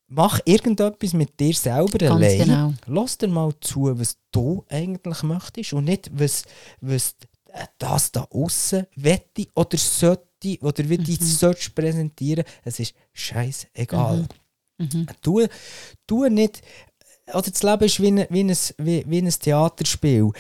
Mach 0.07 0.39
irgendetwas 0.45 1.13
mit 1.13 1.39
dir 1.41 1.55
selber 1.55 1.99
Ganz 1.99 2.13
allein. 2.13 2.39
genau. 2.39 2.75
Lass 2.87 3.19
dir 3.19 3.27
mal 3.27 3.53
zu, 3.61 3.99
was 3.99 4.17
du 4.31 4.65
eigentlich 4.69 5.23
möchtest 5.25 5.73
und 5.73 5.85
nicht, 5.87 6.09
was, 6.13 6.45
was 6.81 7.17
das 7.79 8.13
da 8.13 8.27
außen 8.31 8.87
wette 8.95 9.47
oder 9.57 9.77
sollte 9.79 10.59
oder 10.61 10.89
wie 10.89 10.99
Mhm. 10.99 11.17
es 11.21 11.41
sollst 11.41 11.75
präsentieren. 11.75 12.45
Es 12.65 12.79
ist 12.79 12.95
scheißegal. 13.13 14.27
Mhm. 14.79 15.07
Tu, 15.21 15.47
tu 16.07 16.29
nicht. 16.29 16.63
Oder 17.33 17.51
das 17.51 17.63
Leben 17.63 17.85
ist 17.85 18.01
wie 18.01 18.09
ein, 18.09 18.27
wie 18.29 18.45
ein, 18.45 18.57
wie, 18.79 19.05
wie 19.07 19.19
ein 19.19 19.31
Theaterspiel. 19.31 20.31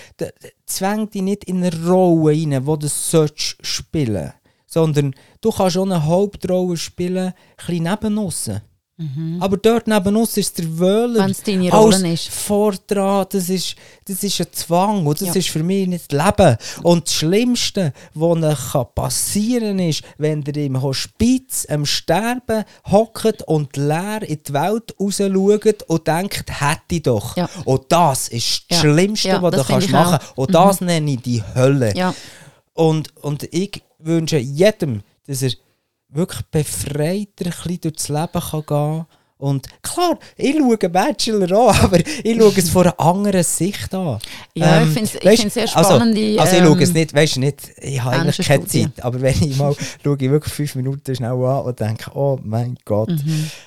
Zwäng 0.66 1.08
dich 1.10 1.22
nicht 1.22 1.44
in 1.44 1.64
eine 1.64 1.86
Rolle 1.86 2.32
rein, 2.32 2.66
wo 2.66 2.76
du 2.76 2.88
sollst 2.88 3.56
spielen 3.66 4.32
Sondern 4.66 5.14
du 5.40 5.50
kannst 5.50 5.78
auch 5.78 5.84
eine 5.84 6.04
Hauptrolle 6.04 6.76
spielen, 6.76 7.28
ein 7.28 7.34
bisschen 7.66 7.84
neben 7.84 8.14
uns. 8.96 9.42
Aber 9.42 9.56
dort 9.56 9.86
neben 9.88 10.16
uns 10.16 10.36
ist 10.36 10.56
der 10.58 10.78
Wöhler. 10.78 11.26
Mhm. 11.28 11.34
Deine 11.44 11.72
als 11.72 12.02
ist. 12.02 12.28
Vordran, 12.28 13.26
das 13.30 13.48
ist, 13.48 13.74
das 14.06 14.22
ist 14.22 14.40
ein 14.40 14.46
Zwang 14.52 15.06
und 15.06 15.20
das 15.20 15.28
Ja. 15.28 15.34
ist 15.34 15.48
für 15.48 15.62
mich 15.62 15.88
nicht 15.88 16.12
Leben. 16.12 16.56
Und 16.82 17.06
das 17.06 17.14
Schlimmste, 17.14 17.92
was 18.14 18.84
passieren 18.94 19.78
kann, 19.78 19.88
ist, 19.88 20.02
wenn 20.18 20.42
ihr 20.42 20.56
im 20.64 20.80
Hospiz 20.80 21.66
am 21.68 21.84
Sterben 21.86 22.64
hockt 22.90 23.42
und 23.42 23.76
leer 23.76 24.22
in 24.22 24.40
die 24.46 24.52
Welt 24.52 24.94
raus 25.00 25.16
schaut 25.16 25.82
und 25.88 26.06
denkt, 26.06 26.44
hätte 26.60 26.80
ich 26.92 27.02
doch. 27.02 27.36
Ja. 27.36 27.48
Und 27.64 27.82
das 27.90 28.28
ist 28.28 28.64
das 28.68 28.82
Ja. 28.82 28.90
Schlimmste, 28.90 29.28
Ja, 29.28 29.42
was 29.42 29.50
du 29.50 29.56
das 29.58 29.66
kannst 29.66 29.90
machen 29.90 30.18
kannst. 30.18 30.38
Und 30.38 30.54
das 30.54 30.80
nenne 30.80 31.10
ich 31.12 31.20
die 31.22 31.42
Hölle. 31.54 32.14
Und, 32.74 33.16
und 33.22 33.42
ich 33.52 33.82
wünsche 33.98 34.38
jedem, 34.38 35.02
dass 35.26 35.42
er 35.42 35.50
wirklich 36.14 36.42
befreiter 36.50 37.46
ein 37.46 37.50
bisschen 37.50 37.80
durchs 37.82 38.08
Leben 38.08 38.40
kann 38.50 38.64
gehen 38.66 39.06
Und 39.36 39.66
klar, 39.82 40.18
ich 40.36 40.56
schaue 40.56 40.78
Bachelor 40.88 41.68
an, 41.70 41.76
aber 41.84 41.98
ich 42.00 42.38
schaue 42.38 42.52
es 42.56 42.70
von 42.70 42.84
einer 42.84 43.00
anderen 43.00 43.42
Sicht 43.42 43.92
an. 43.92 44.18
Ja, 44.54 44.82
ich 44.82 44.96
Ähm, 44.96 45.04
ich 45.18 45.24
weisst, 45.24 45.40
find's 45.40 45.54
sehr 45.54 45.76
also- 45.76 45.94
spannende, 45.96 46.40
Also, 46.40 46.56
ich 46.56 46.62
schaue 46.62 46.82
es 46.82 46.88
ähm, 46.90 46.94
nicht, 46.94 47.14
weißt 47.14 47.36
du 47.36 47.40
nicht, 47.40 47.58
ich 47.80 48.02
habe 48.02 48.16
eigentlich 48.16 48.46
keine 48.46 48.66
Studie. 48.66 48.84
Zeit, 48.94 49.04
aber 49.04 49.20
wenn 49.20 49.42
ich 49.42 49.56
mal 49.58 49.74
schaue, 50.04 50.16
ich 50.20 50.30
wirklich 50.30 50.54
fünf 50.54 50.74
Minuten 50.76 51.14
schnell 51.16 51.30
an 51.32 51.64
und 51.64 51.80
denke, 51.80 52.10
oh 52.14 52.38
mein 52.44 52.76
Gott. 52.84 53.10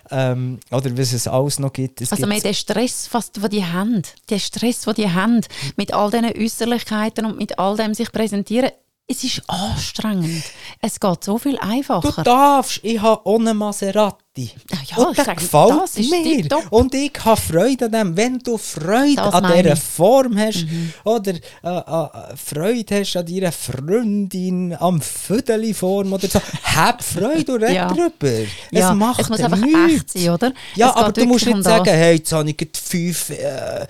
Ähm, 0.10 0.60
oder 0.72 0.98
was 0.98 1.14
es 1.14 1.28
alles 1.28 1.60
noch 1.60 1.74
gibt. 1.74 2.02
Es 2.02 2.10
Mhm. 2.10 2.14
Also 2.14 2.22
gibt 2.24 2.30
mehr 2.34 2.42
der 2.42 2.54
Stress, 2.54 3.10
was 3.12 3.32
den 3.32 3.50
die 3.50 3.66
haben, 3.66 4.02
der 4.30 4.40
Stress, 4.40 4.82
den 4.82 4.94
die 4.96 5.10
haben, 5.12 5.42
mit 5.76 5.94
all 5.94 6.10
diesen 6.10 6.32
Äußerlichkeiten 6.44 7.26
und 7.26 7.38
mit 7.38 7.60
all 7.60 7.76
dem 7.76 7.94
sich 7.94 8.12
präsentieren, 8.12 8.72
es 9.08 9.24
ist 9.24 9.42
anstrengend. 9.48 10.44
Es 10.82 11.00
geht 11.00 11.24
so 11.24 11.38
viel 11.38 11.56
Du 11.56 11.62
einfacher. 11.62 12.24
darfst, 12.24 12.80
ich 12.84 13.02
habe 13.02 13.26
ohne 13.28 13.54
Maserati. 13.54 14.24
Ja, 14.38 14.78
ja, 14.86 14.98
und 15.04 15.16
sage, 15.16 15.36
gefällt 15.36 15.72
das 15.82 15.98
mir. 15.98 16.48
Und 16.70 16.94
ich 16.94 17.12
habe 17.26 17.40
Freude 17.42 17.86
an 17.86 17.92
dem. 17.92 18.18
Wenn 18.18 18.40
du 18.40 18.58
Freude 18.58 19.16
Das 19.16 19.34
an 19.34 19.52
dieser 19.58 19.74
ich. 19.74 19.80
Form 19.80 20.38
hast 20.38 20.66
Mhm. 20.66 20.94
oder 21.04 21.34
äh, 21.34 21.40
äh, 21.64 22.36
Freude 22.36 23.00
hast 23.00 23.16
an 23.18 23.26
deiner 23.26 23.52
Freundin, 23.52 24.76
am 24.80 25.02
Vödeli-Form 25.02 26.14
oder 26.14 26.28
so, 26.28 26.40
hab 26.76 27.04
Freude 27.04 27.54
und 27.54 27.64
red 27.64 27.74
Ja. 27.76 27.88
drüber. 27.88 28.46
ja, 28.72 28.92
es 28.92 28.96
macht 28.96 29.22
es 29.22 29.30
muss 29.30 29.40
einfach 29.40 29.58
nichts. 29.58 29.94
echt 29.96 30.12
sein, 30.12 30.30
oder? 30.34 30.54
Ja, 30.76 30.90
Es 30.90 30.96
aber 30.96 31.12
du 31.12 31.26
musst 31.26 31.46
nicht 31.46 31.58
das. 31.58 31.66
sagen, 31.66 31.90
hey, 31.90 32.16
jetzt 32.18 32.32
habe 32.32 32.50
ich 32.50 32.70
fünf, 32.78 33.30
äh, 33.32 33.88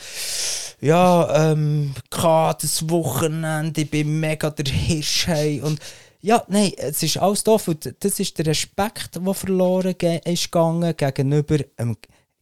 ja, 0.81 1.51
ähm, 1.51 1.93
das 2.61 2.87
Wochenende, 2.89 3.81
ich 3.81 3.89
bin 3.89 4.19
mega 4.19 4.49
der 4.49 4.71
Hirsch, 4.71 5.27
hey, 5.27 5.61
und 5.61 5.79
ja, 6.21 6.43
nein, 6.47 6.71
es 6.77 7.03
ist 7.03 7.17
alles 7.17 7.43
doof 7.43 7.67
und 7.69 7.93
das 7.99 8.19
ist 8.19 8.37
der 8.37 8.47
Respekt, 8.47 9.15
der 9.15 9.33
verloren 9.33 9.95
ge 9.97 10.19
ist 10.25 10.51
gegangen 10.51 10.93
gegenüber 10.97 11.57
dem 11.79 11.95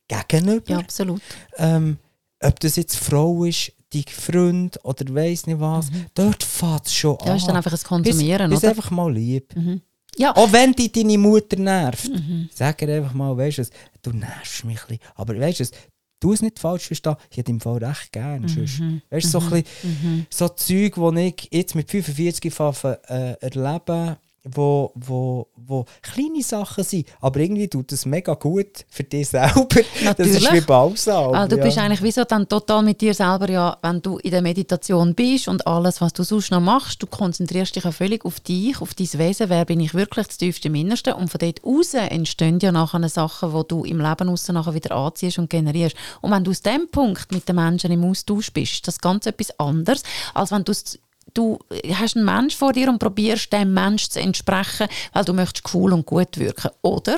gegenüber. 0.08 0.72
Ja, 0.72 0.80
absolut. 0.80 1.22
Ähm, 1.58 1.98
ob 2.42 2.60
das 2.60 2.76
jetzt 2.76 2.96
Frau 2.98 3.44
ist, 3.44 3.72
die 3.94 4.04
Freund 4.10 4.78
oder 4.84 5.06
weiss 5.16 5.48
nicht 5.48 5.60
was, 5.60 5.88
dort 6.14 6.44
fängt 6.44 6.86
es 6.88 6.94
schon 6.94 7.18
Ja, 7.26 7.32
an. 7.32 7.38
ist 7.38 7.48
dann 7.48 7.56
einfach 7.56 7.72
ein 7.74 7.80
Konsumieren, 7.84 8.50
Bist 8.50 8.64
oder? 8.64 8.72
einfach 8.72 8.92
mal 8.92 9.12
lieb. 9.14 9.56
Mhm. 9.56 9.82
Ja, 10.18 10.36
Auch 10.36 10.52
wenn 10.54 10.72
dich 10.74 10.92
deine 10.92 11.18
Mutter 11.18 11.58
nervt, 11.58 12.10
Mhm. 12.10 12.50
sag 12.54 12.82
ihr 12.82 12.90
einfach 12.96 13.14
mal, 13.14 13.36
weißt 13.36 13.58
du, 13.60 13.64
du 14.02 14.12
nervst 14.12 14.64
mich 14.64 14.80
ein 14.82 14.88
bisschen. 14.88 15.04
Aber 15.16 15.38
weißt 15.40 15.60
du, 15.62 15.66
du 16.26 16.34
es 16.34 16.42
nicht 16.42 16.60
falsch 16.60 16.88
verstehen, 16.88 17.16
ich 17.30 17.38
hätte 17.38 17.52
im 17.52 17.60
Fall 17.60 17.84
recht 17.84 18.12
gern. 18.12 18.48
sonst. 18.48 18.80
Mhm. 18.80 19.02
Weißt 19.10 19.28
du, 19.28 19.30
so, 19.30 19.40
ein 19.40 19.64
bisschen, 19.64 20.28
so 20.30 20.50
Zeug, 20.50 20.96
die 20.96 21.28
ich 21.28 21.50
jetzt 21.52 21.76
mit 21.76 21.90
45 21.90 22.54
fange, 22.54 23.00
äh, 23.08 23.34
erlebe, 23.42 24.18
wo, 24.46 24.92
wo, 24.96 25.48
wo 25.56 25.86
kleine 26.02 26.44
Sachen 26.44 26.84
sind, 26.84 27.08
aber 27.20 27.40
irgendwie 27.40 27.68
tut 27.68 27.92
das 27.92 28.06
mega 28.06 28.36
gut 28.36 28.86
für 28.90 29.04
dich 29.04 29.30
selber. 29.30 29.66
Das 30.16 30.28
ist 30.28 30.44
Natürlich. 30.44 30.52
wie 30.54 30.62
Balsam. 30.62 31.34
Ah, 31.34 31.48
du 31.48 31.58
ja. 31.58 31.64
bist 31.64 31.78
eigentlich 31.78 32.02
wieso 32.02 32.24
dann 32.24 32.48
total 32.48 32.84
mit 32.84 33.02
dir 33.02 33.14
selber, 33.14 33.50
ja, 33.50 33.78
wenn 33.82 34.02
du 34.02 34.18
in 34.18 34.32
der 34.32 34.42
Meditation 34.42 35.16
bist 35.16 35.48
und 35.48 35.66
alles, 35.66 36.00
was 36.00 36.14
du 36.14 36.24
sonst 36.24 36.52
noch 36.52 36.62
machst, 36.62 37.02
du 37.02 37.08
konzentrierst 37.08 37.76
dich 37.76 37.84
ja 37.84 37.92
völlig 37.92 38.24
auf 38.24 38.40
dich, 38.40 38.80
auf 38.82 38.94
dein 38.94 39.08
Wesen, 39.14 39.50
wer 39.50 39.66
bin 39.66 39.80
ich 39.80 39.94
wirklich, 39.94 40.28
das 40.28 40.38
tiefste 40.38 40.68
im 40.68 40.76
Innersten 40.76 41.14
und 41.14 41.30
von 41.30 41.40
dort 41.40 41.64
raus 41.64 41.94
entstehen 41.94 42.60
ja 42.60 42.72
nachher 42.72 43.08
Sachen, 43.10 43.52
die 43.52 43.68
du 43.68 43.84
im 43.84 44.00
Leben 44.00 44.30
aussen 44.30 44.56
nachher 44.56 44.74
wieder 44.74 44.96
anziehst 44.96 45.40
und 45.40 45.50
generierst. 45.50 45.96
Und 46.22 46.32
wenn 46.32 46.44
du 46.44 46.52
aus 46.52 46.62
dem 46.62 46.88
Punkt 46.90 47.32
mit 47.32 47.48
den 47.48 47.56
Menschen 47.56 47.92
im 47.92 48.04
Austausch 48.04 48.52
bist, 48.54 48.88
das 48.88 48.96
ist 48.96 49.02
ganz 49.02 49.26
etwas 49.26 49.60
anderes, 49.60 50.04
als 50.34 50.52
wenn 50.52 50.64
du 50.64 50.72
es 50.72 51.00
du 51.36 51.60
hast 51.94 52.16
einen 52.16 52.26
Mensch 52.26 52.56
vor 52.56 52.74
dir 52.74 52.90
und 52.90 52.98
probierst 52.98 53.54
dem 53.54 53.74
Mensch 53.74 54.10
zu 54.10 54.20
entsprechen, 54.20 54.88
weil 55.14 55.24
du 55.26 55.34
möchtest 55.34 55.72
cool 55.76 55.94
und 55.94 56.06
gut 56.08 56.40
wirken. 56.40 56.72
Oder 56.82 57.18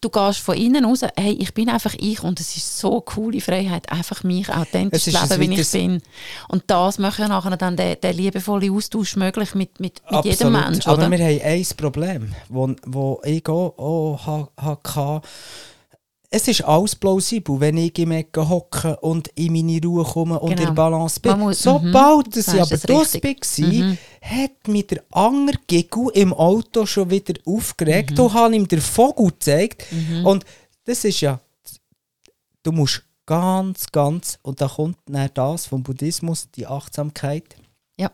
du 0.00 0.10
gehst 0.10 0.40
von 0.40 0.56
innen 0.56 0.84
raus, 0.84 1.02
hey, 1.16 1.36
ich 1.38 1.54
bin 1.54 1.68
einfach 1.68 1.94
ich 1.98 2.22
und 2.24 2.40
es 2.40 2.56
ist 2.56 2.78
so 2.78 2.92
eine 2.92 3.00
coole 3.02 3.40
Freiheit, 3.40 3.92
einfach 3.92 4.24
mich 4.24 4.48
authentisch 4.52 5.04
zu 5.04 5.10
leben, 5.10 5.40
wie 5.56 5.60
ich 5.60 5.70
bin. 5.70 6.02
Und 6.48 6.64
das 6.66 6.98
macht 6.98 7.20
ja 7.20 7.28
nachher 7.28 7.56
dann 7.56 7.76
den, 7.76 8.00
den 8.00 8.16
liebevollen 8.16 8.74
Austausch 8.74 9.14
möglich 9.16 9.54
mit, 9.54 9.78
mit, 9.78 10.00
mit 10.10 10.24
jedem 10.24 10.54
Absolut. 10.54 10.60
Mensch, 10.70 10.86
Aber 10.88 10.98
oder? 11.06 11.10
wir 11.10 11.18
haben 11.18 11.40
ein 11.44 11.66
Problem, 11.76 12.34
wo, 12.48 12.74
wo 12.86 13.20
ich 13.24 13.46
auch, 13.48 13.78
auch 13.78 14.26
ha- 14.26 14.48
hatte. 14.56 15.28
Es 16.30 16.46
ist 16.46 16.62
alles 16.62 16.94
plausibel, 16.94 17.58
wenn 17.58 17.78
ich 17.78 17.98
im 17.98 18.10
Ecke 18.12 18.46
hocke 18.46 18.96
und 19.00 19.28
in 19.28 19.50
meine 19.52 19.80
Ruhe 19.82 20.04
komme 20.04 20.38
und 20.38 20.56
Genau. 20.56 20.68
in 20.68 20.74
Balance 20.74 21.18
bin. 21.20 21.38
Muss- 21.38 21.62
Sobald 21.62 22.36
dass 22.36 22.48
ich 22.48 22.60
aber 22.60 22.72
es 22.72 22.82
draus 22.82 23.14
richtig. 23.14 23.80
war, 23.80 23.96
hat 24.20 24.68
mich 24.68 24.86
der 24.88 25.02
andere 25.10 25.56
Giggle 25.66 26.10
im 26.12 26.34
Auto 26.34 26.84
schon 26.84 27.08
wieder 27.10 27.32
aufgeregt 27.46 28.18
und 28.20 28.34
hat 28.34 28.52
ihm 28.52 28.68
den 28.68 28.80
Vogel 28.82 29.28
gezeigt. 29.28 29.86
Und 30.22 30.44
das 30.84 31.04
ist 31.04 31.22
ja, 31.22 31.40
du 32.62 32.72
musst 32.72 33.04
ganz, 33.24 33.86
ganz, 33.90 34.38
und 34.42 34.60
da 34.60 34.68
kommt 34.68 34.98
dann 35.06 35.30
das 35.32 35.64
vom 35.66 35.82
Buddhismus, 35.82 36.50
die 36.54 36.66
Achtsamkeit 36.66 37.56
Ja. 37.98 38.10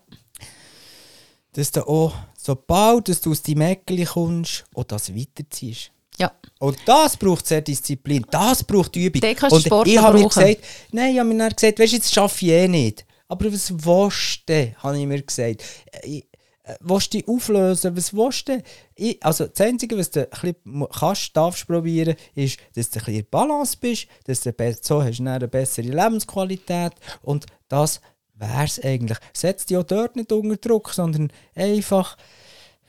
dass 1.52 1.72
du 1.72 1.86
auch, 1.86 2.12
sobald 2.36 3.08
dass 3.08 3.20
du 3.20 3.32
aus 3.32 3.42
deinem 3.42 3.62
Eckchen 3.62 4.06
kommst, 4.06 4.64
auch 4.74 4.84
das 4.84 5.12
weiterziehst. 5.14 5.90
Ja. 6.18 6.32
Und 6.60 6.78
das 6.86 7.16
braucht 7.16 7.46
sehr 7.46 7.60
Disziplin, 7.60 8.24
das 8.30 8.62
braucht 8.64 8.96
Übung. 8.96 9.20
Den 9.20 9.36
kannst 9.36 9.56
Und 9.56 9.62
Sport 9.62 9.88
ich 9.88 9.98
habe 9.98 10.18
mir 10.18 10.28
gesagt, 10.28 10.58
nein, 10.92 11.12
ich 11.12 11.18
habe 11.18 11.28
mir 11.28 11.38
dann 11.38 11.50
gesagt, 11.50 11.78
weißt 11.78 11.92
du, 11.92 11.96
jetzt 11.96 12.12
schaffe 12.12 12.44
ich 12.44 12.52
eh 12.52 12.68
nicht. 12.68 13.04
Aber 13.28 13.52
was 13.52 13.72
willst 13.72 14.48
du 14.48 14.74
habe 14.76 14.98
ich 14.98 15.06
mir 15.06 15.22
gesagt. 15.22 15.62
Äh, 15.92 16.06
Ich, 16.06 16.28
äh, 16.62 16.76
willst 16.80 17.12
du 17.12 17.18
dich 17.18 17.28
auflösen, 17.28 17.96
was 17.96 18.14
willst 18.14 18.48
du? 18.48 18.62
Ich, 18.94 19.22
also 19.22 19.46
das 19.46 19.60
Einzige, 19.60 19.98
was 19.98 20.10
du 20.10 20.26
ein 20.32 20.86
kannst, 20.90 21.36
darfst 21.36 21.66
probieren, 21.66 22.16
ist, 22.34 22.58
dass 22.74 22.90
du 22.90 23.00
ein 23.00 23.04
bisschen 23.04 23.20
in 23.20 23.26
Balance 23.30 23.76
bist, 23.78 24.06
dass 24.24 24.40
du 24.40 24.52
so 24.80 25.02
hast 25.02 25.18
du 25.18 25.28
eine 25.28 25.48
bessere 25.48 25.86
Lebensqualität 25.86 26.92
und 27.22 27.46
das 27.68 28.00
wäre 28.34 28.64
es 28.64 28.80
eigentlich. 28.82 29.18
Setz 29.32 29.66
dich 29.66 29.76
auch 29.76 29.84
dort 29.84 30.16
nicht 30.16 30.32
unter 30.32 30.56
Druck, 30.56 30.90
sondern 30.90 31.30
einfach 31.54 32.16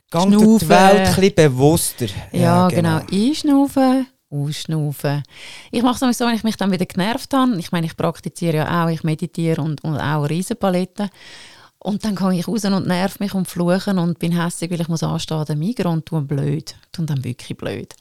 gang 0.09 0.31
durch 0.31 0.59
die. 0.59 0.69
Welt 0.69 1.17
ein 1.17 1.35
bewusster. 1.35 2.07
Ja, 2.31 2.67
genau. 2.67 3.01
Einschnaufen, 3.11 4.07
ausschnaufen. 4.29 5.23
Ich 5.71 5.83
mache 5.83 5.95
es 5.95 6.01
nämlich 6.01 6.17
so, 6.17 6.25
wenn 6.25 6.35
ich 6.35 6.43
mich 6.43 6.57
dann 6.57 6.71
wieder 6.71 6.85
genervt 6.85 7.33
habe. 7.33 7.57
Ich 7.57 7.71
meine, 7.71 7.87
ich 7.87 7.97
praktiziere 7.97 8.57
ja 8.57 8.85
auch, 8.85 8.89
ich 8.89 9.03
meditiere 9.03 9.61
und, 9.61 9.83
und 9.83 9.97
auch 9.97 10.23
Riesenpaletten. 10.23 11.09
Und 11.85 12.03
dann 12.03 12.15
gehe 12.15 12.39
ich 12.39 12.47
raus 12.47 12.65
und 12.65 12.87
nerv 12.87 13.19
mich 13.19 13.35
und 13.35 13.47
fluchen 13.47 13.99
und 13.99 14.17
bin 14.17 14.31
hässlich, 14.31 14.71
weil 14.71 14.81
ich 14.81 14.87
muss 14.87 15.03
anstehen 15.03 15.37
an 15.37 15.45
der 15.45 15.55
Migros 15.55 15.93
und 15.93 16.05
tue 16.07 16.19
blöd. 16.19 16.75
Tue 16.91 17.05
dann 17.05 17.23
wirklich 17.23 17.55
blöd. 17.55 17.93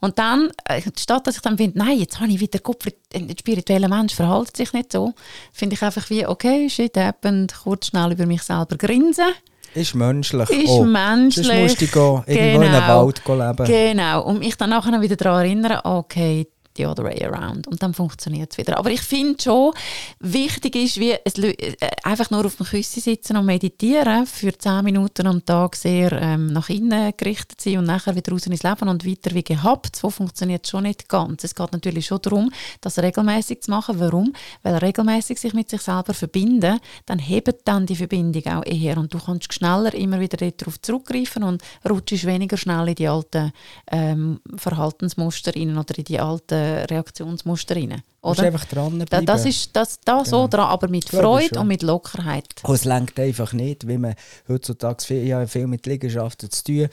Und 0.00 0.18
dann, 0.18 0.50
äh, 0.66 0.82
statt 0.98 1.26
dass 1.26 1.36
ich 1.36 1.40
dann 1.40 1.56
finde, 1.56 1.78
nein, 1.78 1.98
jetzt 1.98 2.20
habe 2.20 2.30
ich 2.30 2.38
wieder 2.38 2.58
Kopf, 2.58 2.86
ein 3.14 3.34
spiritueller 3.38 3.88
Mensch 3.88 4.14
verhält 4.14 4.54
sich 4.54 4.74
nicht 4.74 4.92
so, 4.92 5.14
finde 5.54 5.74
ich 5.74 5.82
einfach 5.82 6.10
wie, 6.10 6.26
okay, 6.26 6.68
shit 6.68 6.94
happened, 6.98 7.54
kurz 7.64 7.86
schnell 7.86 8.12
über 8.12 8.26
mich 8.26 8.42
selber 8.42 8.76
grinsen. 8.76 9.32
Ist 9.74 9.94
menschlich. 9.94 10.50
Ist 10.50 10.68
auch. 10.68 10.84
menschlich. 10.84 11.46
Sonst 11.46 11.60
musst 11.60 11.80
du 11.80 11.86
gehen, 11.86 12.22
irgendwo 12.26 12.62
in 12.62 12.68
einem 12.68 12.80
Genau. 12.82 13.06
Wald 13.06 13.22
leben. 13.26 13.66
Genau, 13.66 14.22
und 14.24 14.38
mich 14.40 14.56
dann 14.56 14.70
nachher 14.70 15.00
wieder 15.00 15.16
daran 15.16 15.44
erinnern, 15.44 15.80
okay, 15.84 16.48
the 16.76 16.86
other 16.86 17.04
way 17.04 17.22
around. 17.24 17.66
Und 17.66 17.82
dann 17.82 17.94
funktioniert 17.94 18.52
es 18.52 18.58
wieder. 18.58 18.78
Aber 18.78 18.90
ich 18.90 19.00
finde 19.00 19.42
schon, 19.42 19.72
wichtig 20.20 20.76
ist, 20.76 20.98
wie 20.98 21.14
es, 21.24 21.38
äh, 21.38 21.74
einfach 22.04 22.30
nur 22.30 22.46
auf 22.46 22.56
dem 22.56 22.66
Küssi 22.66 23.00
sitzen 23.00 23.36
und 23.36 23.46
meditieren, 23.46 24.26
für 24.26 24.56
10 24.56 24.84
Minuten 24.84 25.26
am 25.26 25.44
Tag 25.44 25.76
sehr 25.76 26.12
ähm, 26.12 26.46
nach 26.46 26.68
innen 26.68 27.12
gerichtet 27.16 27.60
sein 27.60 27.78
und 27.78 27.84
nachher 27.84 28.14
wieder 28.14 28.32
raus 28.32 28.46
ins 28.46 28.62
Leben 28.62 28.88
und 28.88 29.06
weiter 29.06 29.34
wie 29.34 29.42
gehabt. 29.42 29.96
So 29.96 30.10
funktioniert 30.10 30.64
es 30.64 30.70
schon 30.70 30.84
nicht 30.84 31.08
ganz. 31.08 31.44
Es 31.44 31.54
geht 31.54 31.72
natürlich 31.72 32.06
schon 32.06 32.22
darum, 32.22 32.50
das 32.80 32.98
regelmäßig 32.98 33.62
zu 33.62 33.70
machen. 33.70 33.98
Warum? 33.98 34.32
Weil 34.62 34.76
regelmäßig 34.76 35.38
sich 35.40 35.54
mit 35.54 35.70
sich 35.70 35.80
selber 35.80 36.14
verbinden, 36.14 36.78
dann 37.06 37.18
hebt 37.18 37.60
dann 37.64 37.86
die 37.86 37.96
Verbindung 37.96 38.46
auch 38.46 38.64
eher 38.64 38.98
und 38.98 39.12
du 39.12 39.18
kannst 39.18 39.52
schneller 39.52 39.92
immer 39.94 40.20
wieder 40.20 40.50
darauf 40.50 40.80
zurückgreifen 40.80 41.42
und 41.42 41.62
rutschst 41.88 42.26
weniger 42.26 42.56
schnell 42.56 42.88
in 42.88 42.94
die 42.94 43.08
alten 43.08 43.52
ähm, 43.90 44.40
Verhaltensmuster 44.56 45.54
rein 45.54 45.76
oder 45.76 45.98
in 45.98 46.04
die 46.04 46.20
alten 46.20 46.59
Reaktionsmuster 46.60 47.76
rein. 47.76 48.02
Oder? 48.22 48.42
einfach 48.42 48.66
dranbleiben. 48.66 49.24
das 49.24 49.46
ist 49.46 49.74
das, 49.74 49.98
da 50.04 50.24
so 50.26 50.46
dran, 50.46 50.68
aber 50.68 50.88
mit 50.88 51.08
Freude 51.08 51.58
und 51.58 51.68
mit 51.68 51.82
Lockerheit. 51.82 52.44
Und 52.64 52.74
es 52.74 52.84
lenkt 52.84 53.18
einfach 53.18 53.54
nicht, 53.54 53.88
wie 53.88 53.96
man 53.96 54.14
heutzutage 54.46 55.02
viel, 55.02 55.34
habe 55.34 55.48
viel 55.48 55.66
mit 55.66 55.86
Liegenschaften 55.86 56.50
zu 56.50 56.64
tun. 56.64 56.88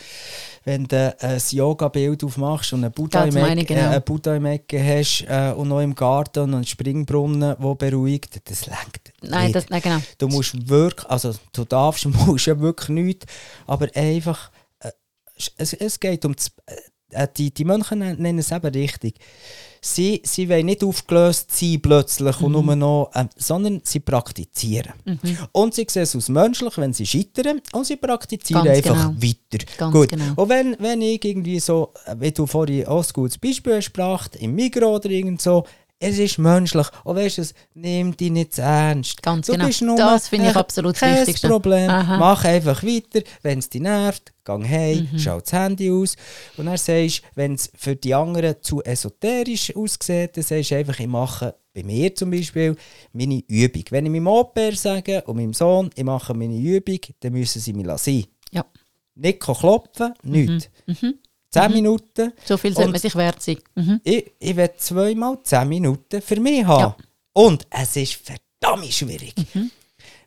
Wenn 0.63 0.85
du 0.85 1.15
ein 1.19 1.41
Yoga-Bild 1.49 2.23
aufmachst 2.23 2.71
und 2.71 2.85
einen 2.85 2.93
Buddha, 2.93 3.25
Das 3.25 3.35
im 3.35 3.41
meine 3.41 3.61
Ecke, 3.61 3.73
genau. 3.73 3.87
äh, 3.87 3.93
einen 3.95 4.03
Buddha 4.03 4.35
im 4.35 4.45
Ecke 4.45 4.81
hast 4.81 5.25
äh, 5.27 5.51
und 5.51 5.67
noch 5.67 5.81
im 5.81 5.95
Garten 5.95 6.43
und 6.43 6.55
einen 6.55 6.65
Springbrunnen, 6.65 7.55
der 7.59 7.75
beruhigt, 7.75 8.39
das 8.49 8.65
lenkt 8.65 9.11
Nein, 9.21 9.45
nicht. 9.45 9.55
das, 9.55 9.69
nein 9.69 9.81
genau. 9.81 9.97
Du 10.17 10.29
musst 10.29 10.69
wirklich, 10.69 11.09
also 11.09 11.33
du 11.51 11.65
darfst, 11.65 12.05
musst 12.25 12.45
ja 12.45 12.57
wirklich 12.59 12.89
nichts, 12.89 13.25
aber 13.65 13.89
einfach, 13.95 14.49
äh, 14.79 14.91
es, 15.57 15.73
es 15.73 15.99
geht 15.99 16.23
um, 16.23 16.35
das, 16.35 16.51
äh, 16.67 16.75
die, 17.37 17.53
die 17.53 17.63
Mönche 17.65 17.95
nen- 17.95 18.21
nennen 18.21 18.39
es 18.39 18.51
eben 18.51 18.67
richtig. 18.73 19.15
Sie, 19.79 20.21
sie 20.25 20.49
wollen 20.49 20.65
nicht 20.65 20.83
aufgelöst 20.83 21.51
sein 21.55 21.79
plötzlich 21.81 22.39
Mhm. 22.39 22.45
und 22.55 22.65
nur 22.65 22.75
noch, 22.75 23.11
ähm, 23.15 23.29
sondern 23.37 23.81
sie 23.83 23.99
praktizieren. 23.99 24.93
Und 25.53 25.73
sie 25.75 25.85
sehen 25.87 26.03
es 26.03 26.15
aus 26.15 26.29
menschlich, 26.29 26.77
wenn 26.77 26.93
sie 26.93 27.05
scheitern 27.05 27.61
und 27.73 27.85
sie 27.85 27.95
praktizieren 27.95 28.65
Ganz 28.65 28.77
einfach 28.77 29.07
genau. 29.09 29.21
weiter. 29.21 29.65
Ganz 29.77 29.93
Gut. 29.93 30.09
genau. 30.09 30.33
Und 30.35 30.49
wenn, 30.49 30.75
wenn 30.79 31.01
ich 31.01 31.23
irgendwie 31.23 31.59
so, 31.59 31.93
äh, 32.05 32.15
wie 32.19 32.31
du 32.31 32.45
vorhin 32.47 32.85
auch 32.87 33.05
ein 33.05 33.13
gutes 33.13 33.37
Beispiel 33.37 33.79
gebracht, 33.79 34.35
im 34.35 34.55
Migros 34.55 34.97
oder 35.05 35.09
irgend 35.11 35.41
so, 35.41 35.63
es 35.99 36.19
ist 36.19 36.37
menschlich. 36.37 36.87
Und 37.03 37.15
weißt 37.15 37.37
du, 37.37 37.41
es, 37.41 37.53
nimm 37.73 38.15
dich 38.15 38.29
nicht 38.31 38.53
zu 38.53 38.61
ernst. 38.61 39.21
Ganz 39.23 39.47
du 39.47 39.53
genau. 39.53 39.65
Bist 39.67 39.81
nur, 39.81 39.95
Das 39.97 40.27
finde 40.27 40.49
ich 40.51 40.55
absolut 40.55 40.93
das 40.93 40.99
kein 40.99 41.17
Wichtigste. 41.17 41.47
Problem. 41.47 41.89
Aha. 41.89 42.17
Mach 42.17 42.45
einfach 42.45 42.83
weiter. 42.83 43.21
Wenn 43.41 43.59
es 43.59 43.69
dich 43.69 43.81
nervt, 43.81 44.31
geh 44.45 44.51
heim, 44.67 45.09
Mhm. 45.11 45.19
schau 45.19 45.39
das 45.39 45.51
Handy 45.53 45.89
aus. 45.89 46.15
Und 46.57 46.67
dann 46.67 46.77
sagst 46.77 47.19
du, 47.19 47.21
wenn 47.35 47.53
es 47.55 47.71
für 47.75 47.95
die 47.95 48.13
anderen 48.13 48.55
zu 48.61 48.83
esoterisch 48.83 49.75
aussieht, 49.75 50.37
dann 50.37 50.43
sagst 50.43 50.71
du 50.71 50.75
einfach, 50.75 50.99
ich 50.99 51.07
mache 51.07 51.55
bei 51.73 51.83
mir 51.83 52.13
zum 52.15 52.31
Beispiel 52.31 52.75
meine 53.13 53.43
Übung. 53.47 53.83
Wenn 53.89 54.05
ich 54.05 54.11
meinem 54.11 54.27
Opa 54.27 54.71
sage 54.73 55.23
und 55.25 55.35
meinem 55.37 55.53
Sohn, 55.53 55.89
ich 55.95 56.03
mache 56.03 56.33
meine 56.33 56.57
Übung, 56.57 56.99
dann 57.19 57.33
müssen 57.33 57.59
sie 57.61 57.73
mich 57.73 57.87
sein. 57.97 58.25
Ja. 58.51 58.65
Nicht 59.15 59.39
klopfen, 59.39 60.13
nichts. 60.23 60.69
Zehn 61.49 61.71
Minuten. 61.71 62.33
So 62.45 62.57
viel 62.57 62.73
sollte 62.73 62.91
man 62.91 62.99
sich 62.99 63.15
wert 63.15 63.41
sein. 63.41 63.57
Mhm. 63.75 64.01
Ich, 64.03 64.31
ich 64.39 64.55
will 64.55 64.69
zweimal 64.77 65.37
zehn 65.43 65.67
Minuten 65.69 66.21
für 66.21 66.39
mich 66.39 66.65
haben. 66.65 66.81
Ja. 66.81 66.97
Und 67.33 67.65
es 67.69 67.95
ist 67.95 68.15
verdammt 68.15 68.91
schwierig. 68.93 69.33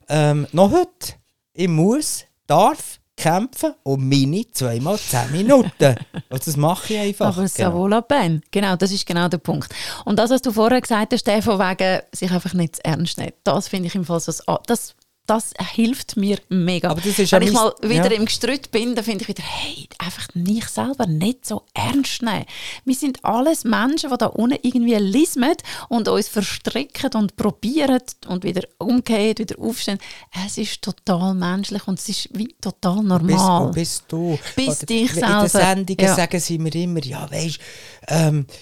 Ähm, 0.09 0.47
noch 0.51 0.71
heute. 0.71 1.13
Ich 1.53 1.67
muss, 1.67 2.25
darf 2.47 2.99
kämpfen 3.17 3.75
um 3.83 4.09
meine 4.09 4.49
zweimal 4.51 4.97
zehn 4.97 5.31
Minuten. 5.31 5.95
Und 6.29 6.47
das 6.47 6.57
mache 6.57 6.93
ich 6.93 6.99
einfach. 6.99 7.27
Aber 7.37 7.43
es 7.43 7.53
Genau. 7.53 7.73
wohl 7.73 8.01
peine. 8.01 8.41
Genau, 8.49 8.75
das 8.75 8.91
ist 8.91 9.05
genau 9.05 9.27
der 9.27 9.37
Punkt. 9.37 9.71
Und 10.05 10.17
das, 10.17 10.31
was 10.31 10.41
du 10.41 10.51
vorher 10.51 10.81
gesagt 10.81 11.13
hast, 11.13 11.29
von 11.43 11.59
wegen 11.59 12.01
sich 12.13 12.31
einfach 12.31 12.53
nicht 12.53 12.77
zu 12.77 12.85
ernst 12.85 13.17
nehmen, 13.19 13.33
das 13.43 13.67
finde 13.67 13.87
ich 13.87 13.95
im 13.95 14.05
Fall 14.05 14.19
so, 14.19 14.31
das- 14.65 14.95
das 15.27 15.53
hilft 15.75 16.17
mir 16.17 16.39
mega. 16.49 16.89
Aber 16.89 16.99
das 16.99 17.17
ist 17.17 17.31
Wenn 17.31 17.43
ich 17.43 17.53
mal 17.53 17.73
wieder 17.81 18.11
ja. 18.11 18.17
im 18.17 18.25
Gestrütt 18.25 18.71
bin, 18.71 18.95
dann 18.95 19.05
finde 19.05 19.23
ich 19.23 19.27
wieder, 19.29 19.43
hey, 19.43 19.87
einfach 19.97 20.27
mich 20.33 20.65
selber 20.67 21.05
nicht 21.05 21.45
so 21.45 21.63
ernst 21.73 22.21
nehmen. 22.21 22.45
Wir 22.85 22.95
sind 22.95 23.23
alles 23.23 23.63
Menschen, 23.63 24.09
die 24.09 24.17
da 24.17 24.25
unten 24.27 24.57
irgendwie 24.61 24.95
lismen 24.95 25.55
und 25.89 26.07
uns 26.07 26.27
verstricken 26.27 27.11
und 27.13 27.35
probieren 27.37 28.01
und 28.27 28.43
wieder 28.43 28.63
umgehen, 28.77 29.37
wieder 29.37 29.57
aufstehen. 29.59 29.99
Es 30.45 30.57
ist 30.57 30.81
total 30.81 31.33
menschlich 31.33 31.87
und 31.87 31.99
es 31.99 32.09
ist 32.09 32.29
wie 32.33 32.53
total 32.59 32.97
Bist, 32.97 33.07
normal. 33.07 33.67
wo 33.67 33.71
bist 33.71 34.03
du? 34.09 34.39
Bist 34.55 34.69
Oder 34.83 34.85
dich 34.87 35.09
In 35.15 35.21
den 35.21 35.23
selber. 35.23 35.47
Sendungen 35.49 36.05
Ja. 36.05 36.15
sagen 36.15 36.39
sie 36.39 36.57
mir 36.57 36.75
immer, 36.75 37.03
ja, 37.03 37.29
weisst 37.31 37.59
ähm, 38.07 38.45
äh, 38.49 38.53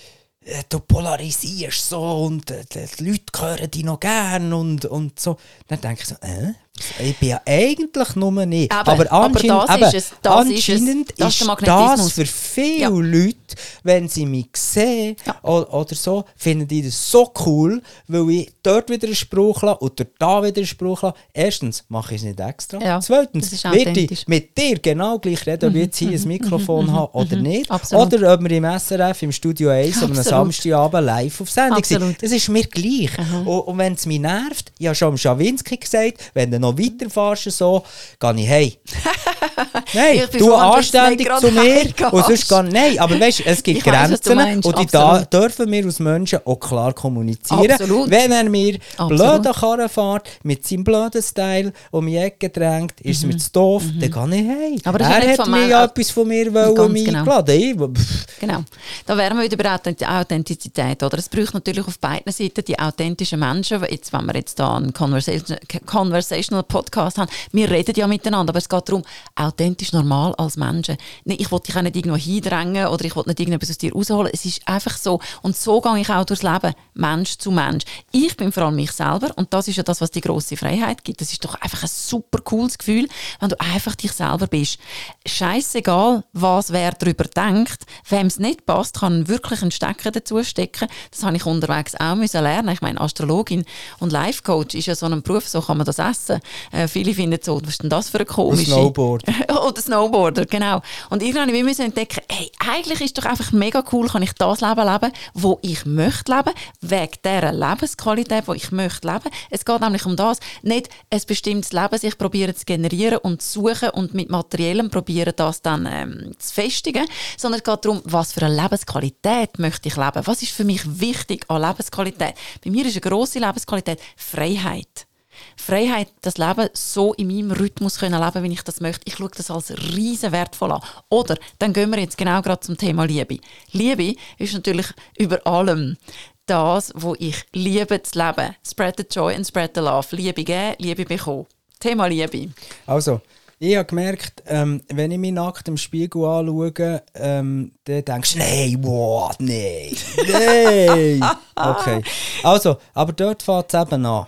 du 0.69 0.79
polarisierst 0.79 1.89
so 1.89 2.25
und 2.25 2.49
äh, 2.51 2.63
die 2.97 3.03
Leute 3.03 3.39
hören 3.39 3.71
dich 3.71 3.83
noch 3.83 3.99
gern 3.99 4.53
und, 4.53 4.85
und 4.85 5.19
so. 5.19 5.37
Dann 5.67 5.81
denke 5.81 6.01
ich 6.01 6.07
so, 6.07 6.15
äh, 6.21 6.53
ich 6.99 7.17
bin 7.17 7.29
ja 7.29 7.41
eigentlich 7.45 8.15
nur 8.15 8.31
nicht. 8.45 8.71
Aber- 8.71 8.91
aber 8.93 9.11
aber 9.11 9.25
anscheinend, 9.37 9.69
das 9.69 9.75
eben, 9.75 9.83
ist 9.85 10.13
das 10.21 10.45
ist 10.45 10.69
es. 10.69 10.75
anscheinend 10.75 11.13
Das 11.17 11.35
ist 11.41 11.47
das 11.47 12.11
für 12.11 12.25
viele 12.25 12.79
Ja. 12.81 12.89
Leute, 12.89 13.35
wenn 13.83 14.07
sie 14.07 14.25
mich 14.25 14.47
sehen 14.55 15.15
Ja. 15.25 15.39
oder 15.43 15.95
so, 15.95 16.25
finden 16.35 16.67
die 16.67 16.81
das 16.83 17.09
so 17.11 17.31
cool, 17.45 17.81
weil 18.07 18.29
ich 18.31 18.51
dort 18.63 18.89
wieder 18.89 19.07
einen 19.07 19.15
Spruch 19.15 19.61
lasse 19.63 19.79
dort 19.79 20.07
da 20.19 20.43
wieder 20.43 20.57
einen 20.57 20.65
Spruch 20.67 21.01
lasse. 21.03 21.15
Erstens 21.33 21.83
mache 21.89 22.15
ich 22.15 22.21
es 22.21 22.27
nicht 22.27 22.39
extra. 22.39 22.79
Ja, 22.81 22.99
Zweitens 22.99 23.49
das 23.49 23.63
werde 23.63 23.99
ich 23.99 24.27
mit 24.27 24.57
dir 24.57 24.77
genau 24.79 25.19
gleich 25.19 25.45
reden, 25.45 25.69
ob 25.69 25.75
ich 25.75 25.81
jetzt 25.83 25.97
hier 25.97 26.11
ein 26.11 26.23
Mikrofon 26.27 26.91
habe 26.91 27.13
oder 27.13 27.35
nicht. 27.37 27.69
Absolut. 27.71 28.13
Oder 28.13 28.33
ob 28.33 28.41
wir 28.41 28.51
im 28.51 28.65
SRF, 28.65 29.21
im 29.23 29.31
Studio 29.31 29.69
1 29.69 30.03
am. 30.03 30.13
Samstagabend 30.15 31.05
live 31.05 31.41
auf 31.41 31.49
Sendung 31.49 31.83
sind. 31.83 32.17
Es 32.21 32.31
ist 32.31 32.49
mir 32.49 32.63
gleich. 32.63 33.09
Und, 33.45 33.47
und 33.47 33.77
wenn 33.77 33.93
es 33.93 34.05
mich 34.05 34.19
nervt, 34.19 34.71
ich 34.77 34.85
habe 34.87 34.95
schon 34.95 35.09
am 35.09 35.17
Schawinski 35.17 35.77
gesagt, 35.77 36.17
wenn 36.33 36.51
du 36.51 36.59
noch 36.59 36.68
weiterfährst, 36.77 37.57
so, 37.57 37.83
gehe 38.19 38.33
ich 38.35 38.49
heim. 38.49 38.71
Nein, 39.93 40.21
Ich 40.31 40.39
du 40.39 40.53
anständig 40.53 41.29
zu 41.39 41.51
mir 41.51 41.85
und 42.11 42.25
sonst 42.25 42.47
geh, 42.49 42.63
Nein, 42.63 42.99
aber 42.99 43.19
weißt, 43.19 43.43
es 43.45 43.63
gibt 43.63 43.79
Ich 43.85 43.85
weiss, 43.85 44.21
du 44.21 44.33
Grenzen 44.33 44.35
meinst, 44.35 44.65
und 44.67 44.79
die 44.79 44.85
da 44.87 45.21
dürfen 45.21 45.71
wir 45.71 45.85
als 45.85 45.99
Menschen 45.99 46.39
auch 46.45 46.59
klar 46.59 46.93
kommunizieren. 46.93 47.71
Absolut. 47.71 48.09
Wenn 48.09 48.31
er 48.31 48.49
mir 48.49 48.77
blöden 49.07 49.53
Karren 49.53 49.89
fährt, 49.89 50.27
mit 50.43 50.67
seinem 50.67 50.83
blöden 50.83 51.21
Style 51.21 51.73
um 51.91 52.05
die 52.07 52.17
Ecke 52.17 52.49
drängt, 52.49 52.99
ist 53.01 53.19
es 53.19 53.25
mir 53.25 53.37
zu 53.37 53.51
doof, 53.51 53.83
dann 53.99 54.31
gehe 54.31 54.69
ich. 54.75 54.85
Mhm. 54.85 54.89
Aber 54.89 54.99
er 54.99 55.37
hat 55.37 55.47
mir 55.47 55.67
ja 55.67 55.85
etwas 55.85 56.11
von 56.11 56.27
mir 56.27 56.53
wollen, 56.53 56.75
genau. 56.75 57.23
eingeladen. 57.23 57.59
Ich, 57.59 57.75
pff, 57.75 58.25
Genau. 58.39 58.63
Da 59.05 59.17
wären 59.17 59.37
wir 59.37 59.43
wieder 59.43 59.57
bei 59.57 59.73
Authent- 59.73 60.07
Authentizität. 60.07 61.03
Oder? 61.03 61.17
Es 61.17 61.29
braucht 61.29 61.53
natürlich 61.53 61.85
auf 61.85 61.99
beiden 61.99 62.31
Seiten 62.31 62.63
die 62.63 62.77
authentischen 62.79 63.39
Menschen. 63.39 63.83
Jetzt, 63.89 64.13
wenn 64.13 64.25
wir 64.25 64.35
jetzt 64.35 64.59
da 64.59 64.77
einen 64.77 64.93
Conversation, 64.93 65.57
Conversational 65.85 66.58
Podcast 66.63 67.17
haben, 67.17 67.29
wir 67.51 67.69
reden 67.69 67.95
ja 67.95 68.07
miteinander, 68.07 68.51
aber 68.51 68.59
es 68.59 68.69
geht 68.69 68.87
darum, 68.87 69.03
authentisch 69.35 69.93
normal 69.93 70.33
als 70.35 70.57
Menschen. 70.57 70.97
Ich 71.25 71.51
will 71.51 71.59
dich 71.59 71.75
auch 71.75 71.81
nicht 71.81 71.95
irgendwo 71.95 72.17
hindrängen 72.17 72.87
oder 72.87 73.05
ich 73.05 73.15
will 73.15 73.23
nicht 73.25 73.39
irgendetwas 73.39 73.69
aus 73.69 73.77
dir 73.77 73.93
rausholen. 73.93 74.31
Es 74.33 74.45
ist 74.45 74.67
einfach 74.67 74.97
so. 74.97 75.19
Und 75.41 75.55
so 75.55 75.81
gehe 75.81 75.99
ich 75.99 76.09
auch 76.09 76.25
durchs 76.25 76.43
Leben, 76.43 76.73
Mensch 76.93 77.37
zu 77.37 77.51
Mensch. 77.51 77.85
Ich 78.11 78.35
bin 78.37 78.51
vor 78.51 78.63
allem 78.63 78.75
mich 78.75 78.91
selber 78.91 79.31
und 79.35 79.53
das 79.53 79.67
ist 79.67 79.75
ja 79.75 79.83
das, 79.83 80.01
was 80.01 80.11
die 80.11 80.21
große 80.21 80.57
Freiheit 80.57 81.03
gibt. 81.03 81.21
Das 81.21 81.31
ist 81.31 81.43
doch 81.43 81.55
einfach 81.55 81.83
ein 81.83 81.89
super 81.89 82.39
cooles 82.41 82.77
Gefühl, 82.77 83.07
wenn 83.39 83.49
du 83.49 83.59
einfach 83.59 83.95
dich 83.95 84.11
selber 84.11 84.47
bist. 84.47 84.79
Scheißegal, 85.25 86.23
was 86.33 86.71
wer 86.71 86.91
darüber 86.91 87.25
denkt. 87.25 87.85
Wem 88.09 88.27
es 88.27 88.39
nicht 88.39 88.65
passt, 88.65 88.99
kann 88.99 89.27
wirklich 89.27 89.61
einen 89.61 89.71
Stecker 89.71 90.11
dazu 90.11 90.43
stecken. 90.43 90.87
Das 91.11 91.23
habe 91.23 91.37
ich 91.37 91.45
unterwegs 91.45 91.95
auch 91.95 92.15
müssen 92.15 92.43
lernen. 92.43 92.69
Ich 92.69 92.81
meine, 92.81 92.99
Astrologin 93.01 93.65
und 93.99 94.11
Life 94.11 94.43
Coach 94.43 94.75
ist 94.75 94.87
ja 94.87 94.95
so 94.95 95.05
ein 95.05 95.21
Beruf, 95.21 95.47
so 95.47 95.61
kann 95.61 95.77
man 95.77 95.85
das 95.85 95.99
essen. 95.99 96.39
Äh, 96.71 96.87
viele 96.87 97.13
finden 97.13 97.39
so, 97.41 97.61
was 97.61 97.69
ist 97.69 97.83
denn 97.83 97.89
das 97.89 98.09
für 98.09 98.17
eine 98.17 98.25
komische... 98.25 98.71
Snowboard. 98.71 99.23
Oder 99.67 99.81
Snowboarder, 99.81 100.45
genau. 100.45 100.81
Und 101.09 101.21
irgendwann 101.21 101.47
haben 101.47 101.53
wir 101.53 101.63
müssen 101.63 101.85
entdecken, 101.85 102.21
hey, 102.29 102.51
eigentlich 102.59 103.01
ist 103.01 103.17
doch 103.17 103.25
einfach 103.25 103.51
mega 103.51 103.83
cool, 103.91 104.07
kann 104.07 104.21
ich 104.21 104.33
das 104.33 104.61
Leben 104.61 104.87
leben, 104.87 105.11
wo 105.33 105.59
ich 105.61 105.85
möchte 105.85 106.35
leben, 106.35 106.53
wegen 106.81 107.11
dieser 107.23 107.51
Lebensqualität, 107.51 108.47
wo 108.47 108.53
ich 108.53 108.71
möchte 108.71 109.07
leben. 109.07 109.29
Es 109.49 109.65
geht 109.65 109.81
nämlich 109.81 110.05
um 110.05 110.15
das, 110.15 110.39
nicht 110.61 110.89
ein 111.09 111.21
bestimmtes 111.27 111.71
Leben 111.71 111.97
sich 111.97 112.17
probieren 112.17 112.55
zu 112.55 112.65
generieren 112.65 113.19
und 113.19 113.41
zu 113.41 113.61
suchen 113.61 113.89
und 113.89 114.13
mit 114.13 114.29
Materiellem 114.29 114.89
probieren, 114.89 115.33
das 115.35 115.61
dann 115.61 115.87
ähm, 115.89 116.31
zu 116.37 116.53
festigen, 116.53 117.05
sondern 117.37 117.59
es 117.59 117.63
geht 117.63 117.85
darum, 117.85 118.01
was 118.05 118.33
für 118.33 118.45
eine 118.45 118.61
Lebensqualität 118.61 119.59
möchte 119.59 119.89
ich 119.89 119.95
leben. 119.95 120.21
Was 120.25 120.41
ist 120.41 120.51
für 120.51 120.63
mich 120.63 120.81
wichtig 120.99 121.45
an 121.49 121.61
Lebensqualität? 121.61 122.35
Bei 122.63 122.71
mir 122.71 122.85
ist 122.85 122.93
eine 122.93 123.01
grosse 123.01 123.39
Lebensqualität 123.39 123.99
Freiheit. 124.15 125.08
Freiheit, 125.55 126.09
das 126.21 126.37
Leben 126.37 126.69
so 126.73 127.13
in 127.13 127.27
meinem 127.27 127.51
Rhythmus 127.51 127.99
können 127.99 128.21
leben, 128.21 128.43
wie 128.43 128.53
ich 128.53 128.63
das 128.63 128.81
möchte. 128.81 129.01
Ich 129.05 129.15
schaue 129.15 129.31
das 129.35 129.51
als 129.51 129.71
riesen 129.93 130.31
wertvoll 130.31 130.71
an. 130.71 130.81
Oder, 131.09 131.37
dann 131.59 131.73
gehen 131.73 131.91
wir 131.91 131.99
jetzt 131.99 132.17
genau 132.17 132.41
gerade 132.41 132.61
zum 132.61 132.77
Thema 132.77 133.05
Liebe. 133.05 133.39
Liebe 133.71 134.15
ist 134.37 134.53
natürlich 134.53 134.87
über 135.17 135.45
allem 135.45 135.97
das, 136.45 136.91
wo 136.95 137.15
ich 137.19 137.45
liebe 137.53 138.01
zu 138.01 138.19
leben. 138.19 138.55
Spread 138.67 138.95
the 138.97 139.05
joy 139.09 139.35
and 139.35 139.45
spread 139.45 139.71
the 139.75 139.81
love. 139.81 140.15
Liebe 140.15 140.43
geben, 140.43 140.75
Liebe 140.79 141.05
bekommen. 141.05 141.45
Thema 141.79 142.07
Liebe. 142.07 142.49
Also, 142.85 143.21
ich 143.61 143.75
habe 143.75 143.85
gemerkt, 143.85 144.41
ähm, 144.47 144.81
wenn 144.87 145.11
ich 145.11 145.17
mich 145.17 145.33
nackt 145.33 145.67
im 145.67 145.75
Spiegel 145.75 146.23
anschaue, 146.23 147.03
ähm, 147.13 147.73
dann 147.83 148.05
denkst 148.05 148.33
du, 148.33 148.39
nein, 148.39 148.77
wow, 148.81 149.35
nein, 149.39 149.95
nein. 150.31 151.31
Okay. 151.55 152.01
Also, 152.41 152.77
aber 152.93 153.11
dort 153.11 153.43
fängt 153.43 153.73
es 153.73 153.81
eben 153.81 154.05
an. 154.05 154.27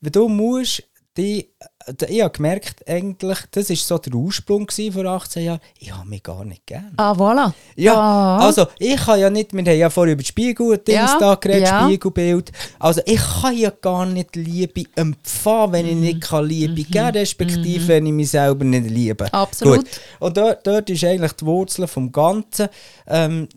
Weil 0.00 0.10
du 0.10 0.28
musst 0.28 0.82
die, 1.16 1.48
ich 2.08 2.22
habe 2.22 2.30
gemerkt, 2.30 2.88
eigentlich, 2.88 3.38
das 3.50 3.70
war 3.70 3.76
so 3.76 3.98
der 3.98 4.14
Ursprung 4.14 4.68
vor 4.92 5.04
18 5.04 5.42
Jahren, 5.42 5.60
ich 5.80 5.92
habe 5.92 6.08
mich 6.08 6.22
gar 6.22 6.44
nicht 6.44 6.64
gern. 6.64 6.92
Ah, 6.96 7.10
voilà. 7.12 7.52
Ja, 7.74 7.94
Ah. 7.96 8.38
also 8.46 8.68
ich 8.78 8.94
kann 8.96 9.18
ja 9.18 9.28
nicht, 9.28 9.52
wir 9.52 9.64
haben 9.64 9.78
ja 9.78 9.90
vorher 9.90 10.12
über 10.12 10.22
die 10.22 10.28
Spiegel 10.28 10.80
Ja, 10.86 11.34
geredet, 11.34 11.66
ja. 11.66 11.82
Spiegelbild. 11.88 12.52
Also 12.78 13.00
ich 13.04 13.20
kann 13.42 13.56
ja 13.56 13.70
gar 13.70 14.06
nicht 14.06 14.36
Liebe 14.36 14.84
empfangen, 14.94 15.72
wenn 15.72 15.86
ich 15.88 15.94
Mhm. 15.96 16.00
nicht 16.02 16.20
kann 16.20 16.46
Liebe 16.46 16.84
geben 16.84 17.08
respektive 17.08 17.88
wenn 17.88 18.06
ich 18.06 18.12
mich 18.12 18.30
selber 18.30 18.64
nicht 18.64 18.88
liebe. 18.88 19.32
Absolut. 19.32 19.78
Gut. 19.78 19.88
Und 20.20 20.36
dort, 20.36 20.64
dort 20.64 20.88
ist 20.88 21.02
eigentlich 21.02 21.32
die 21.32 21.46
Wurzel 21.46 21.88
vom 21.88 22.12
Ganzen. 22.12 22.68
Ähm, 23.08 23.48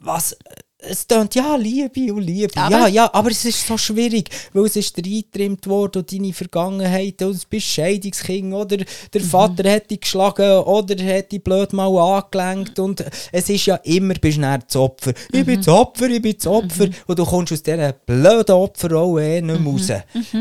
was... 0.00 0.34
Es 0.80 1.08
tönt 1.08 1.34
ja 1.34 1.56
Liebe 1.56 2.12
und 2.14 2.22
Liebe. 2.22 2.52
Aber- 2.56 2.70
ja, 2.70 2.86
ja, 2.86 3.10
aber 3.12 3.32
es 3.32 3.44
ist 3.44 3.66
so 3.66 3.76
schwierig, 3.76 4.30
weil 4.52 4.66
es 4.66 4.76
ist 4.76 4.96
dir 4.96 5.02
eingetrimmt 5.04 5.66
worden 5.66 6.02
und 6.02 6.12
deine 6.12 6.32
Vergangenheit 6.32 7.20
und 7.20 7.34
du 7.34 7.46
bist 7.50 7.66
Scheidungskind 7.66 8.54
oder 8.54 8.76
der 9.12 9.20
Mhm. 9.20 9.24
Vater 9.26 9.72
hat 9.72 9.90
dich 9.90 10.02
geschlagen 10.02 10.58
oder 10.60 10.94
hat 11.16 11.32
dich 11.32 11.42
blöd 11.42 11.72
mal 11.72 11.88
angelenkt 11.98 12.78
und 12.78 13.04
es 13.32 13.48
ist 13.50 13.66
ja 13.66 13.74
immer, 13.82 14.14
bist 14.14 14.38
du 14.38 14.42
das 14.42 14.76
Opfer. 14.76 15.14
Ich 15.32 15.40
Mhm. 15.40 15.46
bin 15.46 15.56
das 15.56 15.66
Opfer, 15.68 16.10
ich 16.10 16.22
bin 16.22 16.36
das 16.36 16.46
Opfer 16.46 16.88
und 17.08 17.18
du 17.18 17.24
kommst 17.24 17.52
aus 17.52 17.62
dieser 17.64 17.92
blöden 17.92 18.54
Opferrolle 18.54 19.38
eh 19.38 19.42
nicht 19.42 19.46
mehr 19.46 19.58
Mhm. 19.58 19.66
raus. 19.66 19.90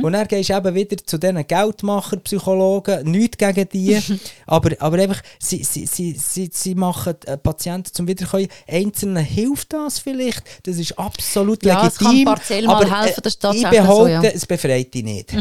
Und 0.03 0.13
dann 0.13 0.27
gehst 0.27 0.49
du 0.51 0.53
eben 0.55 0.75
wieder 0.75 0.97
zu 1.03 1.17
diesen 1.17 1.47
Geldmacher-Psychologen, 1.47 3.09
nichts 3.09 3.37
gegen 3.39 3.67
die, 3.69 3.97
aber, 4.45 4.69
aber 4.79 4.97
einfach, 4.99 5.21
sie, 5.39 5.63
sie, 5.63 5.87
sie, 5.87 6.13
sie, 6.13 6.49
sie 6.53 6.75
machen 6.75 7.15
Patienten 7.41 7.91
zum 7.91 8.07
Wiederkommen. 8.07 8.47
Einzelnen 8.67 9.23
hilft 9.25 9.73
das 9.73 9.97
vielleicht, 9.97 10.26
das 10.63 10.77
ist 10.77 10.97
absolut 10.97 11.63
Ja, 11.65 11.87
es 11.87 11.99
legitim. 11.99 12.25
kann 12.25 12.35
partiell 12.35 12.65
mal 12.65 12.75
aber, 12.75 12.85
äh, 12.85 13.05
helfen, 13.05 13.21
ist 13.23 13.27
ich 13.27 13.39
tatsächlich 13.39 13.71
so, 13.71 13.83
behaupte, 13.83 14.11
ja. 14.11 14.19
Mhm. 14.21 14.25
es 14.33 14.45
befreit 14.45 14.93
dich 14.93 15.03
nicht. 15.03 15.33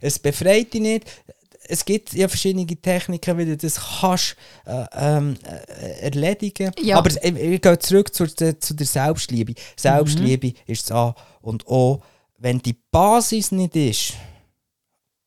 Es 0.00 0.18
befreit 0.18 0.72
dich 0.74 0.80
nicht. 0.80 1.04
Es 1.68 1.84
gibt 1.84 2.12
ja 2.12 2.26
verschiedene 2.28 2.66
Techniken, 2.66 3.38
wie 3.38 3.44
du 3.46 3.56
das 3.56 3.80
kannst 4.00 4.36
äh, 4.66 4.84
ähm, 4.96 5.36
äh, 5.80 6.00
erledigen. 6.06 6.72
Ja. 6.80 6.98
Aber 6.98 7.08
ich, 7.10 7.16
ich 7.22 7.60
gehe 7.62 7.78
zurück 7.78 8.12
zu, 8.12 8.26
der- 8.26 8.58
zu 8.60 8.74
der 8.74 8.86
Selbstliebe. 8.86 9.54
Selbstliebe 9.76 10.48
Mhm. 10.48 10.54
ist 10.66 10.90
das 10.90 10.96
A 10.96 11.14
und 11.40 11.66
O. 11.68 12.02
Wenn 12.38 12.58
die 12.58 12.74
Basis 12.90 13.52
nicht 13.52 13.76
ist, 13.76 14.14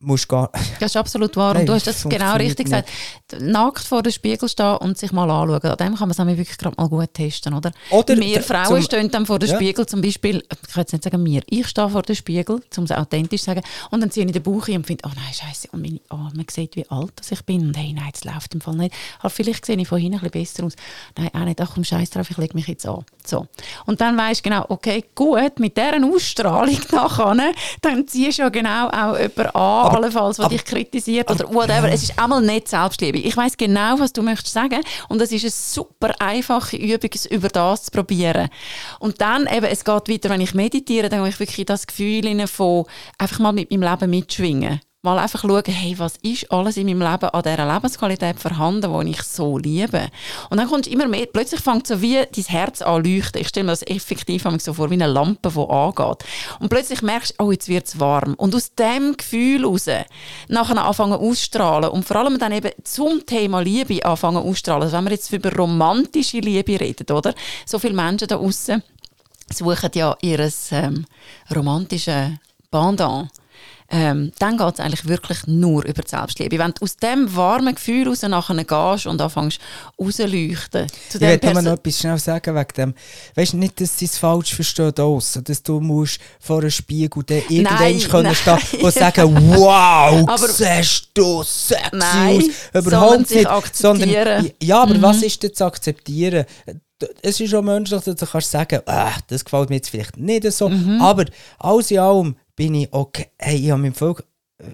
musst 0.06 0.28
gar... 0.28 0.50
Das 0.80 0.92
ist 0.92 0.98
absolut 0.98 1.36
wahr. 1.36 1.54
Nein, 1.54 1.62
und 1.62 1.70
du 1.70 1.74
hast 1.74 1.88
das 1.88 2.04
genau 2.04 2.36
richtig 2.36 2.66
gesagt. 2.66 2.90
Nackt 3.40 3.84
vor 3.84 4.04
dem 4.04 4.12
Spiegel 4.12 4.48
stehen 4.48 4.78
und 4.78 4.98
sich 4.98 5.12
mal 5.12 5.30
anschauen. 5.30 5.72
An 5.72 5.78
dem 5.78 5.96
kann 5.96 6.08
man 6.08 6.12
es 6.12 6.18
nämlich 6.18 6.38
wirklich 6.38 6.58
gerade 6.58 6.76
mal 6.78 6.88
gut 6.88 7.14
testen. 7.14 7.54
Oder? 7.54 7.72
Oder 7.90 8.18
wir 8.18 8.42
Frauen 8.42 8.82
stehen 8.82 9.10
dann 9.12 9.26
vor 9.26 9.40
dem 9.40 9.50
Ja. 9.50 9.56
Spiegel, 9.56 9.86
zum 9.86 10.02
Beispiel, 10.02 10.38
ich 10.38 10.74
kann 10.74 10.82
jetzt 10.82 10.94
nicht 10.94 11.04
sagen 11.04 11.26
wir, 11.26 11.42
ich 11.50 11.68
stehe 11.68 11.90
vor 11.90 12.02
dem 12.04 12.16
Spiegel, 12.16 12.62
um 12.78 12.84
es 12.84 12.92
authentisch 12.92 13.42
zu 13.42 13.46
sagen, 13.48 13.62
und 13.92 14.02
dann 14.02 14.12
ziehe 14.12 14.26
ich 14.26 14.32
den 14.32 14.44
Bauch 14.44 14.68
ein 14.68 14.78
und 14.78 14.88
finde, 14.88 15.04
oh 15.08 15.12
nein, 15.16 15.34
scheiße, 15.34 15.70
und 15.72 15.82
meine, 15.82 16.00
oh, 16.10 16.30
man 16.36 16.46
sieht, 16.50 16.76
wie 16.76 16.88
alt 16.90 17.14
ich 17.30 17.44
bin. 17.46 17.68
Und 17.68 17.78
hey, 17.78 17.94
nein, 17.94 18.10
das 18.12 18.24
läuft 18.24 18.54
im 18.54 18.62
Fall 18.62 18.76
nicht. 18.76 18.94
Aber 19.20 19.30
vielleicht 19.30 19.66
sehe 19.66 19.78
ich 19.78 19.88
von 19.88 20.00
hinten 20.00 20.20
ein 20.20 20.30
bisschen 20.30 20.42
besser 20.42 20.66
aus. 20.66 20.76
Nein, 21.18 21.30
auch 21.34 21.46
nicht, 21.46 21.62
ach 21.62 21.72
komm, 21.74 21.84
scheiß 21.84 22.10
drauf, 22.12 22.30
ich 22.30 22.38
lege 22.38 22.54
mich 22.54 22.68
jetzt 22.68 22.88
an. 22.88 23.04
So. 23.26 23.48
Und 23.86 24.02
dann 24.02 24.18
weisst 24.18 24.46
du 24.46 24.50
genau, 24.50 24.66
okay, 24.70 25.04
gut, 25.16 25.60
mit 25.60 25.78
dieser 25.78 26.04
Ausstrahlung 26.06 26.78
nachher, 26.92 27.52
dann 27.82 28.08
ziehst 28.08 28.38
du 28.38 28.44
ja 28.44 28.50
genau 28.50 28.88
auch 28.90 29.18
jemanden 29.18 29.56
an, 29.56 29.95
allenfalls, 29.96 30.40
aber- 30.40 30.50
dich 30.50 30.66
kritisiert 30.66 31.30
oder 31.30 31.54
whatever. 31.54 31.92
Es 31.92 32.04
ist 32.04 32.18
einmal 32.20 32.42
nicht 32.42 32.68
Selbstliebe. 32.68 33.18
Ich 33.18 33.36
weiß 33.36 33.58
genau, 33.58 34.00
was 34.00 34.14
du 34.14 34.22
möchtest 34.22 34.54
sagen 34.54 34.82
und 35.10 35.22
es 35.22 35.32
ist 35.32 35.44
eine 35.44 35.52
super 35.52 36.14
einfache 36.20 36.78
Übung, 36.78 37.10
es 37.14 37.26
über 37.26 37.50
das 37.50 37.84
zu 37.86 37.92
probieren. 37.92 38.50
Und 39.00 39.22
dann 39.22 39.48
eben, 39.48 39.66
es 39.66 39.84
geht 39.84 40.10
weiter, 40.10 40.30
wenn 40.30 40.42
ich 40.42 40.54
meditiere, 40.54 41.10
dann 41.10 41.20
habe 41.20 41.30
ich 41.30 41.40
wirklich 41.40 41.66
das 41.66 41.88
Gefühl 41.88 42.48
von 42.48 42.86
einfach 43.18 43.40
mal 43.40 43.52
mit 43.54 43.72
meinem 43.72 43.84
Leben 43.84 44.10
mitschwingen. 44.10 44.80
Mal 45.06 45.20
einfach 45.20 45.42
schauen, 45.42 45.64
hey, 45.66 45.98
was 45.98 46.18
ist 46.22 46.52
alles 46.52 46.78
in 46.78 46.88
meinem 46.88 47.02
Leben 47.02 47.30
an 47.30 47.44
dieser 47.44 47.74
Lebensqualität 47.74 48.40
vorhanden, 48.40 49.06
die 49.06 49.12
ich 49.12 49.22
so 49.24 49.58
liebe. 49.58 50.10
Und 50.50 50.58
dann 50.58 50.68
kommst 50.68 50.88
du 50.88 50.92
immer 50.92 51.08
mehr, 51.08 51.28
plötzlich 51.28 51.62
fängt 51.62 51.88
so 51.88 52.02
wie 52.02 52.16
dein 52.16 52.44
Herz 52.46 52.82
an 52.82 53.04
leuchten. 53.04 53.42
Ich 53.42 53.48
stelle 53.48 53.66
mir 53.66 53.72
das 53.72 53.84
effektiv 53.84 54.46
so 54.60 54.74
vor, 54.74 54.90
wie 54.90 54.96
eine 54.96 55.08
Lampe, 55.08 55.50
die 55.50 55.60
angeht. 55.60 56.26
Und 56.60 56.70
plötzlich 56.70 57.02
merkst 57.02 57.36
du, 57.38 57.46
oh, 57.46 57.52
jetzt 57.52 57.68
wird 57.68 57.88
es 57.88 58.00
warm. 58.00 58.34
Und 58.36 58.54
aus 58.56 58.74
dem 58.76 59.16
Gefühl 59.16 59.62
heraus 59.62 59.88
nachher 60.48 60.84
anfangen 60.84 61.14
ausstrahlen 61.14 61.90
und 61.90 62.06
vor 62.06 62.18
allem 62.18 62.40
dann 62.40 62.52
eben 62.52 62.72
zum 62.84 63.26
Thema 63.26 63.62
Liebe 63.62 64.04
anfangen 64.06 64.38
ausstrahlen. 64.38 64.84
Also 64.84 64.98
wenn 64.98 65.06
wir 65.06 65.12
jetzt 65.12 65.32
über 65.32 65.54
romantische 65.56 66.40
Liebe 66.40 66.80
reden, 66.80 67.16
oder? 67.16 67.34
So 67.66 67.80
viele 67.80 67.94
Menschen 67.94 68.28
da 68.28 68.38
draußen 68.38 68.84
suchen 69.54 69.92
ja 69.94 70.16
ihr 70.22 70.52
ähm, 70.72 71.06
romantisches 71.54 72.32
Pendant 72.72 73.30
ähm, 73.90 74.32
dann 74.40 74.58
geht 74.58 74.74
es 74.74 74.80
eigentlich 74.80 75.08
wirklich 75.08 75.46
nur 75.46 75.86
über 75.86 76.02
die 76.02 76.10
Selbstliebe. 76.10 76.58
Wenn 76.58 76.74
du 76.74 76.84
aus 76.84 76.98
dem 76.98 77.36
warmen 77.36 77.76
Gefühl 77.76 78.08
raus 78.08 78.24
nachher 78.24 78.56
gehst 78.56 79.06
und 79.06 79.22
anfängst 79.22 79.60
rauszuleuchten. 80.00 80.88
Zu 81.10 81.18
ich 81.18 81.22
möchte 81.22 81.62
noch 81.62 81.74
etwas 81.74 82.00
schnell 82.00 82.18
sagen 82.18 82.56
wegen 82.56 82.74
dem. 82.76 82.94
Weißt 83.36 83.54
du 83.54 83.58
nicht, 83.58 83.80
dass 83.80 83.98
sie 83.98 84.06
es 84.06 84.18
falsch 84.18 84.56
versteht 84.56 85.00
aus, 85.00 85.40
dass 85.44 85.62
du 85.62 85.80
musst 85.80 86.20
vor 86.40 86.60
einem 86.60 86.72
Spiegel 86.72 87.24
dann 87.24 87.42
irgendwann 87.50 88.00
können 88.00 88.36
stehen 88.36 88.82
und 88.82 88.94
sagen, 88.94 89.36
wow, 89.56 90.28
aber, 90.28 90.48
siehst 90.48 91.10
du 91.14 91.44
sexy 91.44 91.90
nein, 91.94 92.38
aus. 92.74 92.86
Überhaupt 92.86 93.30
nicht. 93.30 93.76
Sondern, 93.76 94.50
ja, 94.62 94.82
aber 94.82 94.96
mhm. 94.96 95.02
was 95.02 95.22
ist 95.22 95.44
denn 95.44 95.54
zu 95.54 95.66
akzeptieren? 95.66 96.46
es 97.22 97.40
ist 97.40 97.50
schon 97.50 97.66
menschlich, 97.66 98.02
dass 98.02 98.16
du 98.16 98.26
kannst 98.26 98.52
sagen, 98.52 98.80
ah, 98.86 99.12
das 99.28 99.44
gefällt 99.44 99.70
mir 99.70 99.76
jetzt 99.76 99.90
vielleicht 99.90 100.18
nicht 100.18 100.50
so, 100.52 100.70
mhm. 100.70 101.02
aber 101.02 101.26
alles 101.60 101.92
in 101.92 102.00
allem 102.00 102.36
bin 102.56 102.76
ich 102.76 102.94
okay. 102.94 103.28
Hey, 103.38 103.58
ich 103.58 103.72
habe 103.72 103.92
voll 103.92 104.16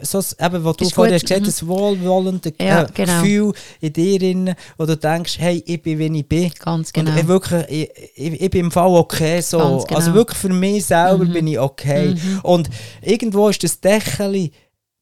so, 0.03 0.19
eben, 0.19 0.63
was 0.63 0.77
du 0.77 0.85
ist 0.85 0.95
hast 0.95 1.11
gesagt 1.11 1.31
hast, 1.31 1.39
mhm. 1.39 1.45
das 1.45 1.67
wohlwollende 1.67 2.53
ja, 2.59 2.83
äh, 2.83 2.87
genau. 2.93 3.21
Gefühl 3.21 3.53
in 3.79 3.93
dir, 3.93 4.19
drin, 4.19 4.55
wo 4.77 4.85
du 4.85 4.95
denkst, 4.95 5.39
hey, 5.39 5.63
ich 5.65 5.81
bin, 5.81 5.97
wie 5.97 6.19
ich 6.19 6.27
bin. 6.27 6.51
Ganz 6.59 6.93
genau. 6.93 7.11
Und 7.11 7.17
ich, 7.17 7.27
wirklich, 7.27 7.65
ich, 7.67 7.89
ich, 8.15 8.41
ich 8.41 8.49
bin 8.51 8.65
im 8.65 8.71
Fall 8.71 8.91
okay. 8.91 9.41
So. 9.41 9.59
Also 9.59 9.85
genau. 9.85 9.99
Also 9.99 10.13
wirklich 10.13 10.37
für 10.37 10.49
mich 10.49 10.85
selber 10.85 11.25
mhm. 11.25 11.33
bin 11.33 11.47
ich 11.47 11.59
okay. 11.59 12.09
Mhm. 12.09 12.39
Und 12.43 12.69
irgendwo 13.01 13.49
ist 13.49 13.63
das 13.63 13.79
Deckel 13.79 14.51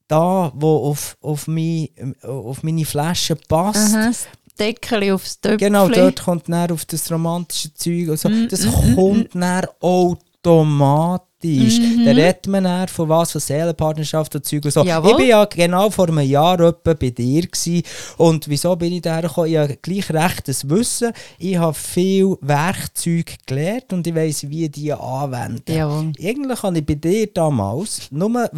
da, 0.08 0.52
wo 0.56 0.90
auf, 0.90 1.18
auf, 1.22 1.48
mein, 1.48 1.90
auf 2.24 2.64
meine 2.64 2.86
Flasche 2.86 3.36
passt. 3.36 3.94
Aha. 3.96 4.12
Deckel 4.58 5.12
aufs 5.12 5.40
Töpfchen. 5.40 5.58
Genau, 5.58 5.90
dort 5.90 6.24
kommt 6.24 6.50
dann 6.50 6.72
auf 6.72 6.86
das 6.86 7.12
romantische 7.12 7.74
Zeug. 7.74 8.10
Also, 8.10 8.30
das 8.50 8.66
mm, 8.66 8.96
kommt 8.96 9.36
mm, 9.36 9.40
dann 9.40 9.68
automatisch 9.80 11.29
ist. 11.44 11.80
Mhm. 11.80 12.06
Dann 12.06 12.16
redet 12.16 12.48
man 12.48 12.64
dann 12.64 12.88
von 12.88 13.10
was, 13.10 13.32
von 13.32 13.42
Seelenpartnerschaft 13.42 14.36
und 14.36 14.46
Zeug 14.46 14.66
und 14.66 14.72
so. 14.72 14.84
Jawohl. 14.84 15.12
Ich 15.12 15.18
war 15.18 15.26
ja 15.26 15.46
genau 15.46 15.90
vor 15.90 16.08
einem 16.08 16.20
Jahr 16.20 16.60
etwa 16.60 16.94
bei 16.94 17.10
dir 17.10 17.42
gewesen. 17.44 17.84
und 18.18 18.48
wieso 18.50 18.76
bin 18.76 18.94
ich 18.94 19.02
da 19.02 19.22
gekommen? 19.22 19.48
Ich 19.48 19.58
habe 19.58 19.78
gleich 19.82 20.12
rechtes 20.12 20.70
Wissen. 20.70 21.14
Ich 21.38 21.58
habe 21.58 21.74
viel 21.74 22.38
Werkzeug 22.42 23.38
gelernt 23.46 23.94
und 23.94 24.06
ich 24.06 24.16
weiss, 24.16 24.50
wie 24.50 24.70
die 24.70 24.94
anwenden. 24.94 25.74
Jawohl. 25.74 26.12
Eigentlich 26.22 26.64
habe 26.64 26.80
ich 26.80 26.86
bei 26.86 26.96
dir 26.96 27.28
damals 27.28 28.12
nur 28.12 28.50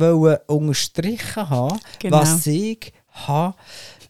unterstrichen 0.47 1.49
haben, 1.49 1.79
genau. 1.99 2.17
was 2.21 2.47
ich 2.47 2.93
habe 3.27 3.55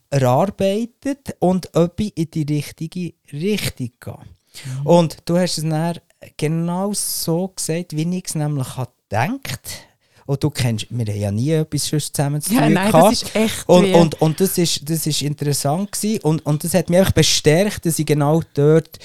erarbeitet 0.10 1.36
und 1.39 1.69
ob 1.73 1.99
ich 1.99 2.15
in 2.17 2.29
die 2.31 2.53
richtige 2.53 3.13
Richtung 3.31 3.91
gehe. 3.99 4.13
Mhm. 4.13 4.86
Und 4.86 5.17
du 5.25 5.38
hast 5.38 5.57
es 5.57 5.63
dann 5.63 5.99
genau 6.38 6.93
so 6.93 7.49
gesagt, 7.49 7.95
wie 7.95 8.17
ich 8.17 8.25
es 8.25 8.36
nämlich 8.36 8.67
gedacht 9.10 9.88
und 10.25 10.43
du 10.43 10.49
kennst, 10.49 10.88
wir 10.89 11.05
haben 11.05 11.19
ja 11.19 11.31
nie 11.31 11.51
etwas 11.51 11.88
zusammen 11.88 12.41
zu 12.41 12.49
tun 12.51 12.60
ja, 12.60 12.69
nein, 12.69 12.91
gehabt. 12.91 13.12
das 13.12 13.23
ist 13.23 13.36
echt 13.36 13.67
und, 13.67 13.93
und, 13.93 14.21
und 14.21 14.39
das 14.39 14.57
ist, 14.57 14.89
das 14.89 15.05
ist 15.07 15.21
interessant 15.21 15.91
gewesen. 15.91 16.21
Und, 16.21 16.45
und 16.45 16.63
das 16.63 16.73
hat 16.73 16.89
mich 16.89 16.99
einfach 16.99 17.12
bestärkt, 17.12 17.86
dass 17.86 17.99
ich 17.99 18.05
genau 18.05 18.41
dort 18.53 18.99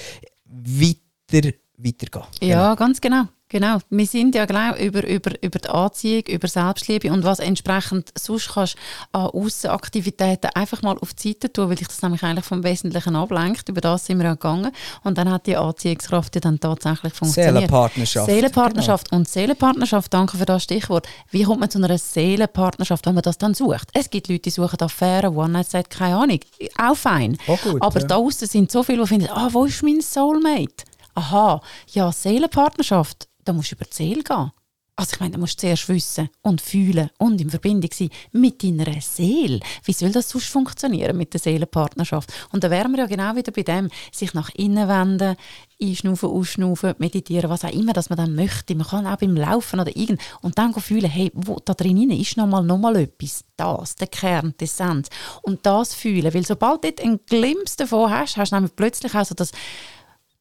weiter, 0.45 1.49
weitergehe. 1.77 2.23
Ja, 2.41 2.73
genau. 2.73 2.75
ganz 2.75 3.01
genau. 3.01 3.23
Genau, 3.49 3.77
wir 3.89 4.05
sind 4.05 4.35
ja 4.35 4.45
gleich 4.45 4.77
über, 4.81 5.07
über, 5.07 5.31
über 5.41 5.59
die 5.59 5.69
Anziehung, 5.69 6.23
über 6.23 6.49
Selbstliebe 6.49 7.09
und 7.13 7.23
was 7.23 7.39
entsprechend 7.39 8.11
sonst 8.19 8.49
kannst 8.49 8.75
an 9.13 9.27
Aussenaktivitäten 9.27 10.49
einfach 10.53 10.81
mal 10.81 10.97
auf 10.97 11.13
die 11.13 11.29
Seite 11.29 11.53
tun, 11.53 11.69
weil 11.69 11.79
ich 11.79 11.87
das 11.87 12.01
nämlich 12.01 12.23
eigentlich 12.23 12.43
vom 12.43 12.65
Wesentlichen 12.65 13.15
ablenkt. 13.15 13.69
Über 13.69 13.79
das 13.79 14.05
sind 14.05 14.17
wir 14.17 14.25
ja 14.25 14.33
gegangen 14.33 14.73
und 15.03 15.17
dann 15.17 15.31
hat 15.31 15.47
die 15.47 15.55
Anziehungskraft 15.55 16.35
ja 16.35 16.41
dann 16.41 16.59
tatsächlich 16.59 17.13
funktioniert. 17.13 17.55
Seelenpartnerschaft. 17.55 18.25
Seelenpartnerschaft 18.29 19.09
genau. 19.11 19.19
und 19.19 19.29
Seelenpartnerschaft, 19.29 20.13
danke 20.13 20.37
für 20.37 20.45
das 20.45 20.63
Stichwort. 20.63 21.07
Wie 21.31 21.43
kommt 21.43 21.61
man 21.61 21.69
zu 21.69 21.77
einer 21.77 21.97
Seelenpartnerschaft, 21.97 23.05
wenn 23.05 23.15
man 23.15 23.23
das 23.23 23.37
dann 23.37 23.53
sucht? 23.53 23.87
Es 23.93 24.09
gibt 24.09 24.27
Leute, 24.27 24.41
die 24.41 24.49
suchen 24.49 24.81
Affären, 24.81 25.33
One-Night-Set, 25.33 25.89
keine 25.89 26.17
Ahnung, 26.17 26.39
auch 26.77 26.97
fein. 26.97 27.37
Oh 27.47 27.55
gut, 27.55 27.81
Aber 27.81 28.01
ja. 28.01 28.07
da 28.07 28.15
außen 28.17 28.45
sind 28.45 28.73
so 28.73 28.83
viele, 28.83 29.03
die 29.03 29.07
finden, 29.07 29.29
ah, 29.29 29.47
wo 29.53 29.63
ist 29.63 29.83
mein 29.83 30.01
Soulmate? 30.01 30.83
Aha, 31.15 31.61
ja, 31.93 32.11
Seelenpartnerschaft 32.11 33.29
da 33.47 33.53
musst 33.53 33.71
du 33.71 33.75
über 33.75 33.85
die 33.85 33.95
Seele 33.95 34.23
gehen. 34.23 34.51
Also 34.99 35.11
ich 35.13 35.19
meine, 35.19 35.33
da 35.33 35.37
musst 35.37 35.61
du 35.61 35.67
zuerst 35.67 35.89
wissen 35.89 36.27
und 36.41 36.59
fühlen 36.59 37.11
und 37.19 37.39
in 37.39 37.51
Verbindung 37.51 37.91
sein 37.93 38.09
mit 38.31 38.63
deiner 38.63 38.99
Seele. 38.99 39.59
Wie 39.83 39.93
soll 39.93 40.11
das 40.11 40.29
sonst 40.29 40.47
funktionieren 40.47 41.15
mit 41.15 41.33
der 41.33 41.39
Seelenpartnerschaft? 41.39 42.33
Und 42.51 42.63
da 42.63 42.71
wären 42.71 42.93
wir 42.93 42.99
ja 43.01 43.05
genau 43.05 43.35
wieder 43.35 43.51
bei 43.51 43.61
dem, 43.61 43.89
sich 44.11 44.33
nach 44.33 44.49
innen 44.55 44.89
wenden, 44.89 45.35
einschnaufen, 45.79 46.29
ausschnaufen, 46.29 46.95
meditieren, 46.97 47.51
was 47.51 47.63
auch 47.63 47.71
immer, 47.71 47.93
dass 47.93 48.09
man 48.09 48.17
dann 48.17 48.33
möchte. 48.33 48.73
Man 48.73 48.87
kann 48.87 49.05
auch 49.05 49.17
beim 49.17 49.35
Laufen 49.35 49.79
oder 49.79 49.95
irgend 49.95 50.19
und 50.41 50.57
dann 50.57 50.73
fühlen, 50.73 51.11
hey, 51.11 51.31
wo 51.35 51.59
da 51.63 51.75
drin 51.75 52.09
ist 52.09 52.35
nochmal 52.35 52.63
noch 52.63 52.79
mal 52.79 52.95
etwas. 52.95 53.43
Das, 53.55 53.95
der 53.97 54.07
Kern, 54.07 54.55
die 54.59 54.63
Essenz. 54.63 55.09
Und 55.43 55.63
das 55.67 55.93
fühlen, 55.93 56.33
weil 56.33 56.45
sobald 56.45 56.83
du 56.83 56.87
dort 56.87 57.01
einen 57.01 57.19
Glimpse 57.27 57.77
davon 57.77 58.09
hast, 58.09 58.37
hast 58.37 58.51
du 58.51 58.55
nämlich 58.55 58.75
plötzlich 58.75 59.13
auch 59.13 59.25
so 59.25 59.35
das 59.35 59.51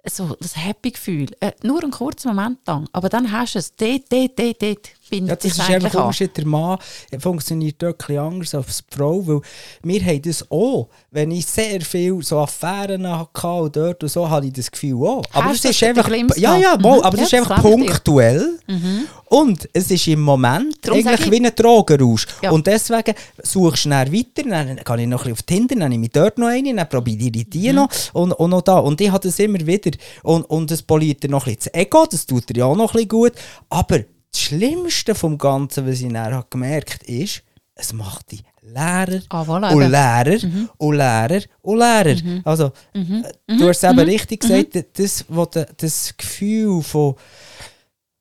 so 0.08 0.36
das 0.40 0.56
Happy-Gefühl. 0.56 1.28
Äh, 1.40 1.52
nur 1.62 1.82
einen 1.82 1.92
kurzen 1.92 2.28
Moment 2.28 2.58
lang. 2.66 2.88
Aber 2.92 3.08
dann 3.08 3.30
hast 3.32 3.54
du 3.54 3.58
es. 3.58 3.74
Dort, 3.76 4.10
dort, 4.10 4.38
dort, 4.38 4.62
dort 4.62 4.90
ja, 5.10 5.36
das 5.36 5.44
ist 5.44 5.60
einfach 5.70 5.94
Unterschied. 5.94 6.36
Der 6.36 6.46
Mann 6.46 6.78
funktioniert 7.18 7.76
dort 7.78 8.02
etwas 8.02 8.18
anders 8.18 8.54
als 8.54 8.84
die 8.86 8.96
Frau. 8.96 9.26
Weil 9.26 9.40
wir 9.82 10.04
haben 10.04 10.22
das 10.22 10.50
auch. 10.50 10.88
Wenn 11.10 11.30
ich 11.30 11.46
sehr 11.46 11.80
viel 11.80 12.22
so 12.22 12.38
Affären 12.38 13.08
hatte 13.08 13.46
und 13.46 13.76
dort 13.76 14.02
und 14.02 14.08
so, 14.08 14.28
habe 14.28 14.46
ich 14.46 14.52
das 14.52 14.70
Gefühl 14.70 15.06
auch. 15.06 15.22
Aber 15.32 15.46
hast 15.46 15.64
das 15.64 15.70
ist 15.70 15.82
einfach... 15.82 16.08
Ja, 16.36 16.56
ja, 16.56 16.76
mhm. 16.76 16.86
aber 16.86 17.16
das 17.16 17.30
ja, 17.30 17.38
ist 17.38 17.44
einfach 17.48 17.62
punktuell. 17.62 18.58
Mhm. 18.66 19.06
Und 19.28 19.68
es 19.72 19.90
ist 19.90 20.06
im 20.06 20.20
Moment 20.20 20.76
Darum 20.82 21.06
eigentlich 21.06 21.30
wie 21.30 21.44
ein 21.44 21.52
Drogenrausch. 21.54 22.26
Ja. 22.42 22.50
Und 22.50 22.66
deswegen 22.66 23.14
suchst 23.42 23.84
du 23.86 23.90
dann 23.90 24.12
weiter, 24.12 24.48
dann 24.48 24.76
kann 24.84 24.98
ich 25.00 25.06
noch 25.06 25.24
ein 25.24 25.32
bisschen 25.32 25.32
auf 25.32 25.42
Tinder, 25.42 25.74
dann 25.76 25.90
nehme 25.90 26.06
ich 26.06 26.12
dort 26.12 26.38
noch 26.38 26.48
eine, 26.48 26.74
dann 26.74 26.88
probiere 26.88 27.32
ich 27.34 27.50
die 27.50 27.70
mhm. 27.70 27.76
noch 27.76 27.88
und, 28.12 28.32
und 28.32 28.50
noch 28.50 28.62
da. 28.62 28.78
Und 28.78 29.00
ich 29.00 29.10
habe 29.10 29.26
das 29.26 29.38
immer 29.38 29.66
wieder. 29.66 29.90
Und, 30.22 30.44
und 30.44 30.70
das 30.70 30.82
poliert 30.82 31.24
noch 31.24 31.46
ein 31.46 31.56
bisschen 31.56 31.72
das 31.72 31.80
Ego, 31.80 32.06
das 32.08 32.26
tut 32.26 32.48
dir 32.48 32.58
ja 32.58 32.64
auch 32.66 32.76
noch 32.76 32.90
ein 32.90 32.92
bisschen 32.92 33.08
gut. 33.08 33.32
Aber 33.68 34.00
das 34.36 34.42
Schlimmste 34.42 35.14
vom 35.14 35.38
Ganzen, 35.38 35.86
was 35.86 36.00
ich 36.00 36.12
dann 36.12 36.44
gemerkt 36.50 37.02
habe, 37.02 37.12
ist, 37.12 37.42
es 37.74 37.92
macht 37.92 38.30
die 38.32 38.40
Lehrer 38.62 39.20
ah, 39.28 39.42
voilà, 39.42 39.72
und 39.72 39.90
Lehrer 39.90 40.46
mhm. 40.46 40.68
und 40.76 40.96
Lehrer 40.96 41.42
und 41.62 41.78
Lehrer. 41.78 42.22
Mhm. 42.22 42.40
Also, 42.44 42.72
mhm. 42.94 43.24
Äh, 43.46 43.56
du 43.56 43.68
hast 43.68 43.82
es 43.82 43.90
eben 43.90 43.94
mhm. 43.94 44.10
richtig 44.10 44.42
mhm. 44.42 44.48
gesagt, 44.48 44.98
das, 44.98 45.24
das, 45.28 45.66
das 45.76 46.16
Gefühl 46.16 46.82
von 46.82 47.14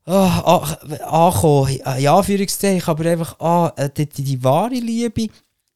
oh, 0.06 0.12
ankommen, 0.12 1.80
in 1.98 2.08
Anführungszeichen, 2.08 2.88
aber 2.88 3.10
einfach 3.10 3.40
ah, 3.40 3.74
äh, 3.76 3.90
die, 3.90 4.08
die, 4.08 4.24
die 4.24 4.44
wahre 4.44 4.76
Liebe 4.76 5.28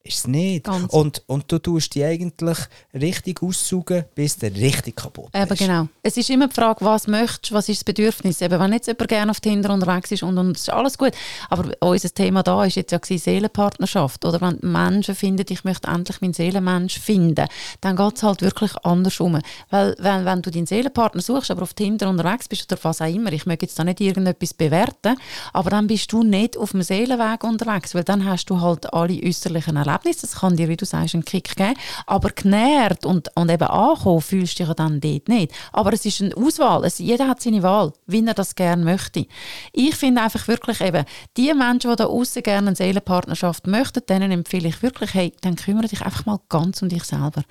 ist 0.04 0.20
es 0.20 0.28
nicht. 0.28 0.68
Und, 0.68 1.24
und 1.28 1.52
du 1.52 1.60
tust 1.60 1.94
die 1.94 2.04
eigentlich 2.04 2.58
richtig 2.94 3.44
aussaugen, 3.44 4.06
bis 4.16 4.38
der 4.38 4.56
richtig 4.56 4.96
kaputt 4.96 5.30
ist. 5.34 5.42
Eben 5.42 5.56
genau. 5.56 5.88
Es 6.02 6.16
ist 6.16 6.30
immer 6.30 6.48
die 6.48 6.54
Frage, 6.54 6.86
was 6.86 7.08
möchtest 7.08 7.52
du, 7.52 7.56
was 7.56 7.68
ist 7.68 7.80
das 7.80 7.84
Bedürfnis. 7.84 8.42
Eben, 8.42 8.60
wenn 8.60 8.74
jetzt 8.74 8.88
jemand 8.88 9.10
gerne 9.10 9.32
auf 9.32 9.42
Tinder 9.42 9.74
unterwegs 9.74 10.12
ist 10.12 10.24
und, 10.24 10.38
und 10.38 10.56
ist 10.56 10.70
alles 10.70 10.98
gut. 10.98 11.12
Aber 11.50 11.72
unser 11.82 12.14
Thema 12.14 12.44
da 12.44 12.64
ist 12.64 12.76
jetzt 12.76 12.92
ja 12.92 13.00
Seelenpartnerschaft. 13.04 14.24
Oder 14.24 14.40
wenn 14.40 14.60
Menschen 14.62 15.16
finden, 15.16 15.46
ich 15.50 15.64
möchte 15.66 15.90
endlich 15.90 16.22
meinen 16.22 16.34
Seelenmensch 16.34 16.98
finden, 17.00 17.48
dann 17.82 17.96
geht 17.98 18.16
es 18.16 18.24
halt 18.24 18.42
wirklich 18.42 18.72
andersrum. 18.84 19.40
Weil 19.70 19.96
wenn, 20.00 20.24
wenn 20.24 20.42
du 20.42 20.50
deinen 20.50 20.66
Seelenpartner 20.66 21.22
suchst, 21.22 21.52
aber 21.52 21.64
auf 21.64 21.74
Tinder 21.74 22.10
unterwegs 22.10 22.48
bist 22.48 22.72
oder 22.72 22.82
was 22.84 23.02
auch 23.02 23.14
immer, 23.14 23.34
ich 23.34 23.46
möchte 23.46 23.66
jetzt 23.66 23.78
da 23.78 23.84
nicht 23.84 24.00
irgendetwas 24.00 24.54
bewerten, 24.54 25.18
aber 25.52 25.70
dann 25.72 25.88
bist 25.88 26.12
du 26.14 26.24
nicht 26.24 26.56
auf 26.56 26.72
dem 26.72 26.84
Seelenweg 26.84 27.44
unterwegs, 27.44 27.94
weil 27.94 28.06
dann 28.06 28.24
hast 28.24 28.46
du 28.46 28.62
halt 28.62 28.92
alle 28.94 29.22
äußerlichen 29.22 29.76
Erlebnisse 29.76 29.89
Erlebnis, 29.90 30.18
das 30.18 30.36
kann 30.36 30.56
dir, 30.56 30.68
wie 30.68 30.78
du 30.78 30.86
sagst, 30.86 31.14
einen 31.14 31.26
Kick 31.26 31.56
geben, 31.56 31.74
aber 32.06 32.30
genährt 32.30 33.06
und, 33.06 33.30
und 33.36 33.50
eben 33.50 33.68
ankommen 33.68 34.22
fühlst 34.22 34.60
du 34.60 34.66
dich 34.66 34.74
dann 34.76 35.00
dort 35.00 35.28
nicht. 35.28 35.52
Aber 35.72 35.94
es 35.94 36.06
ist 36.06 36.22
eine 36.22 36.36
Auswahl, 36.36 36.86
es, 36.86 37.00
jeder 37.00 37.28
hat 37.28 37.42
seine 37.42 37.64
Wahl, 37.64 37.94
wie 38.08 38.26
er 38.26 38.34
das 38.34 38.56
gerne 38.56 38.84
möchte. 38.84 39.26
Ich 39.74 39.96
finde 39.96 40.22
einfach 40.22 40.48
wirklich 40.48 40.82
eben, 40.82 41.06
die 41.38 41.54
Menschen, 41.54 41.92
die 41.92 41.96
da 41.96 42.06
außen 42.06 42.44
gerne 42.44 42.68
eine 42.68 42.76
Seelenpartnerschaft 42.76 43.68
möchten, 43.68 44.06
denen 44.08 44.32
empfehle 44.32 44.70
ich 44.70 44.82
wirklich, 44.82 45.14
hey, 45.14 45.34
dann 45.42 45.56
kümmere 45.56 45.88
dich 45.88 46.02
einfach 46.02 46.26
mal 46.26 46.40
ganz 46.50 46.82
um 46.82 46.90
dich 46.90 47.04
selber. 47.04 47.44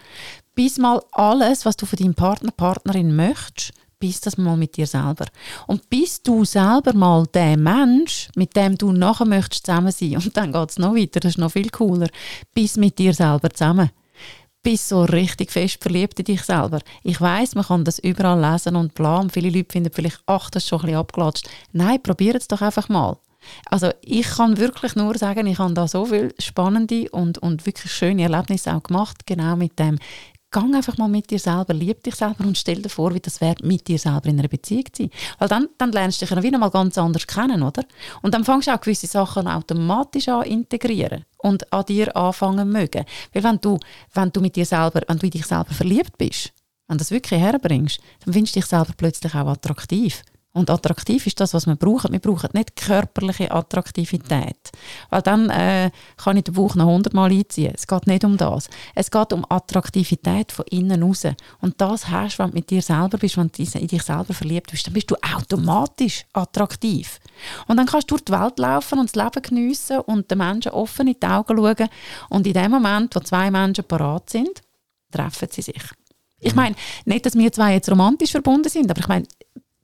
Bis 0.54 0.78
mal 0.78 1.00
alles, 1.12 1.64
was 1.64 1.76
du 1.76 1.86
von 1.86 1.98
deinem 1.98 2.14
Partner, 2.14 2.50
Partnerin 2.50 3.14
möchtest, 3.14 3.72
bis 3.98 4.20
das 4.20 4.38
mal 4.38 4.56
mit 4.56 4.76
dir 4.76 4.86
selber. 4.86 5.26
Und 5.66 5.88
bis 5.90 6.22
du 6.22 6.44
selber 6.44 6.94
mal 6.94 7.26
der 7.26 7.56
Mensch, 7.56 8.28
mit 8.36 8.56
dem 8.56 8.76
du 8.76 8.92
nachher 8.92 9.26
möchtest 9.26 9.66
zusammen 9.66 9.92
sein, 9.92 10.16
und 10.16 10.36
dann 10.36 10.52
geht 10.52 10.70
es 10.70 10.78
noch 10.78 10.94
weiter, 10.94 11.20
das 11.20 11.32
ist 11.32 11.38
noch 11.38 11.52
viel 11.52 11.70
cooler, 11.70 12.08
bis 12.54 12.76
mit 12.76 12.98
dir 12.98 13.14
selber 13.14 13.50
zusammen. 13.50 13.90
Bis 14.62 14.88
so 14.88 15.04
richtig 15.04 15.52
fest 15.52 15.78
verliebt 15.80 16.18
in 16.18 16.24
dich 16.24 16.42
selber. 16.42 16.80
Ich 17.02 17.20
weiß, 17.20 17.54
man 17.54 17.64
kann 17.64 17.84
das 17.84 18.00
überall 18.00 18.40
lesen 18.40 18.76
und 18.76 18.94
planen. 18.94 19.30
Viele 19.30 19.50
Leute 19.50 19.72
finden 19.72 19.92
vielleicht, 19.92 20.20
ach, 20.26 20.50
das 20.50 20.64
ist 20.64 20.68
schon 20.68 20.80
ein 20.80 20.86
bisschen 20.86 20.98
abgelatscht. 20.98 21.48
Nein, 21.72 22.02
probier 22.02 22.34
es 22.34 22.48
doch 22.48 22.60
einfach 22.60 22.88
mal. 22.88 23.16
Also 23.70 23.90
ich 24.02 24.26
kann 24.28 24.58
wirklich 24.58 24.96
nur 24.96 25.16
sagen, 25.16 25.46
ich 25.46 25.58
habe 25.58 25.74
da 25.74 25.86
so 25.86 26.06
viele 26.06 26.34
spannende 26.38 27.08
und, 27.10 27.38
und 27.38 27.66
wirklich 27.66 27.92
schöne 27.92 28.24
Erlebnisse 28.24 28.74
auch 28.74 28.82
gemacht, 28.82 29.26
genau 29.26 29.56
mit 29.56 29.78
dem 29.78 29.98
Gang 30.50 30.74
einfach 30.74 30.96
mal 30.96 31.08
mit 31.08 31.30
dir 31.30 31.38
selber, 31.38 31.74
lieb 31.74 32.02
dich 32.02 32.14
selber 32.14 32.44
und 32.44 32.56
stell 32.56 32.80
dir 32.80 32.88
vor, 32.88 33.12
wie 33.12 33.20
das 33.20 33.40
wäre, 33.42 33.56
mit 33.62 33.86
dir 33.86 33.98
selber 33.98 34.26
in 34.26 34.38
einer 34.38 34.48
Beziehung 34.48 34.86
zu 34.92 35.02
sein. 35.02 35.10
Weil 35.38 35.48
dann, 35.48 35.68
dann 35.76 35.92
lernst 35.92 36.22
du 36.22 36.26
dich 36.26 36.34
ja 36.34 36.42
wieder 36.42 36.56
mal 36.56 36.70
ganz 36.70 36.96
anders 36.96 37.26
kennen, 37.26 37.62
oder? 37.62 37.84
Und 38.22 38.32
dann 38.32 38.44
fängst 38.44 38.66
du 38.66 38.74
auch 38.74 38.80
gewisse 38.80 39.06
Sachen 39.06 39.46
automatisch 39.46 40.28
an 40.28 40.44
integrieren 40.44 41.26
und 41.36 41.70
an 41.70 41.84
dir 41.84 42.16
anfangen 42.16 42.70
mögen. 42.70 43.04
Weil 43.34 43.44
wenn 43.44 43.60
du, 43.60 43.78
wenn 44.14 44.32
du 44.32 44.40
mit 44.40 44.56
dir 44.56 44.64
selber, 44.64 45.02
wenn 45.06 45.18
du 45.18 45.26
in 45.26 45.32
dich 45.32 45.44
selber 45.44 45.74
verliebt 45.74 46.16
bist, 46.16 46.52
wenn 46.86 46.96
du 46.96 47.02
das 47.02 47.10
wirklich 47.10 47.40
herbringst, 47.40 48.00
dann 48.24 48.32
findest 48.32 48.56
du 48.56 48.60
dich 48.60 48.68
selber 48.68 48.94
plötzlich 48.96 49.34
auch 49.34 49.48
attraktiv. 49.48 50.22
Und 50.58 50.70
attraktiv 50.70 51.24
ist 51.24 51.38
das, 51.38 51.54
was 51.54 51.68
wir 51.68 51.76
brauchen. 51.76 52.10
Wir 52.10 52.18
brauchen 52.18 52.50
nicht 52.52 52.74
körperliche 52.74 53.52
Attraktivität. 53.52 54.58
Weil 55.08 55.22
dann 55.22 55.50
äh, 55.50 55.92
kann 56.16 56.36
ich 56.36 56.42
den 56.42 56.54
Bauch 56.54 56.74
noch 56.74 56.86
hundertmal 56.86 57.30
einziehen. 57.30 57.72
Es 57.72 57.86
geht 57.86 58.08
nicht 58.08 58.24
um 58.24 58.36
das. 58.36 58.68
Es 58.96 59.08
geht 59.08 59.32
um 59.32 59.46
Attraktivität 59.48 60.50
von 60.50 60.64
innen 60.68 61.00
raus. 61.00 61.22
Und 61.60 61.80
das 61.80 62.08
hast 62.08 62.38
du, 62.38 62.42
wenn 62.42 62.50
du 62.50 62.56
mit 62.56 62.70
dir 62.70 62.82
selber 62.82 63.18
bist, 63.18 63.36
wenn 63.36 63.52
du 63.56 63.62
in 63.62 63.86
dich 63.86 64.02
selber 64.02 64.34
verliebt 64.34 64.72
bist, 64.72 64.84
dann 64.84 64.94
bist 64.94 65.12
du 65.12 65.14
automatisch 65.22 66.24
attraktiv. 66.32 67.20
Und 67.68 67.76
dann 67.76 67.86
kannst 67.86 68.10
du 68.10 68.16
durch 68.16 68.24
die 68.24 68.32
Welt 68.32 68.58
laufen 68.58 68.98
und 68.98 69.14
das 69.14 69.24
Leben 69.24 69.42
geniessen 69.42 70.00
und 70.00 70.28
den 70.28 70.38
Menschen 70.38 70.72
offen 70.72 71.06
in 71.06 71.16
die 71.22 71.26
Augen 71.26 71.56
schauen. 71.56 71.88
Und 72.30 72.48
in 72.48 72.52
dem 72.52 72.72
Moment, 72.72 73.14
wo 73.14 73.20
zwei 73.20 73.48
Menschen 73.48 73.84
parat 73.84 74.28
sind, 74.30 74.60
treffen 75.12 75.48
sie 75.52 75.62
sich. 75.62 75.84
Ich 76.40 76.54
meine, 76.54 76.76
nicht, 77.04 77.26
dass 77.26 77.36
wir 77.36 77.52
zwei 77.52 77.74
jetzt 77.74 77.90
romantisch 77.90 78.30
verbunden 78.30 78.68
sind, 78.68 78.90
aber 78.90 79.00
ich 79.00 79.08
meine, 79.08 79.26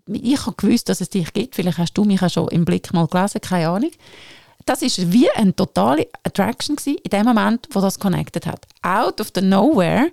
ich 0.07 0.47
habe 0.47 0.57
gewusst, 0.57 0.89
dass 0.89 1.01
es 1.01 1.11
dich 1.11 1.33
gibt. 1.33 1.55
Vielleicht 1.55 1.79
hast 1.79 1.95
du 1.95 2.05
mich 2.05 2.23
auch 2.23 2.31
schon 2.31 2.49
im 2.49 2.65
Blick 2.65 2.93
mal 2.93 3.07
gelesen, 3.07 3.41
keine 3.41 3.69
Ahnung. 3.69 3.91
Das 4.67 4.83
ist 4.83 5.13
wie 5.13 5.31
eine 5.31 5.55
totale 5.55 6.09
Attraction 6.23 6.77
gewesen, 6.77 6.99
in 7.03 7.11
dem 7.11 7.27
Moment, 7.27 7.69
wo 7.73 7.81
das 7.81 7.99
connected 7.99 8.47
hat. 8.47 8.67
Out 8.83 9.21
of 9.21 9.31
the 9.35 9.43
nowhere 9.43 10.11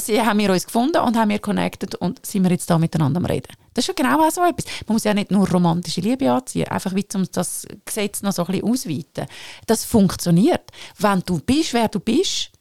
sie 0.00 0.20
haben 0.20 0.38
wir 0.38 0.50
uns 0.50 0.66
gefunden 0.66 0.98
und 0.98 1.16
haben 1.16 1.30
wir 1.30 1.38
connected 1.38 1.94
und 1.96 2.24
sind 2.24 2.42
wir 2.42 2.50
jetzt 2.50 2.68
da 2.68 2.78
miteinander 2.78 3.18
am 3.18 3.26
reden. 3.26 3.52
Das 3.74 3.84
ist 3.84 3.88
ja 3.88 3.94
genau 3.94 4.22
auch 4.22 4.30
so 4.30 4.42
etwas. 4.44 4.66
Man 4.86 4.94
muss 4.94 5.04
ja 5.04 5.14
nicht 5.14 5.30
nur 5.30 5.48
romantische 5.48 6.02
Liebe 6.02 6.30
anziehen, 6.30 6.68
einfach 6.68 6.94
wie 6.94 7.06
um 7.14 7.26
das 7.32 7.66
Gesetz 7.84 8.22
noch 8.22 8.32
so 8.32 8.44
ein 8.44 8.52
bisschen 8.52 8.70
ausweiten. 8.70 9.26
Das 9.66 9.84
funktioniert. 9.84 10.70
Wenn 10.98 11.22
du 11.24 11.38
bist, 11.40 11.72
wer 11.72 11.88
du 11.88 12.00
bist, 12.00 12.51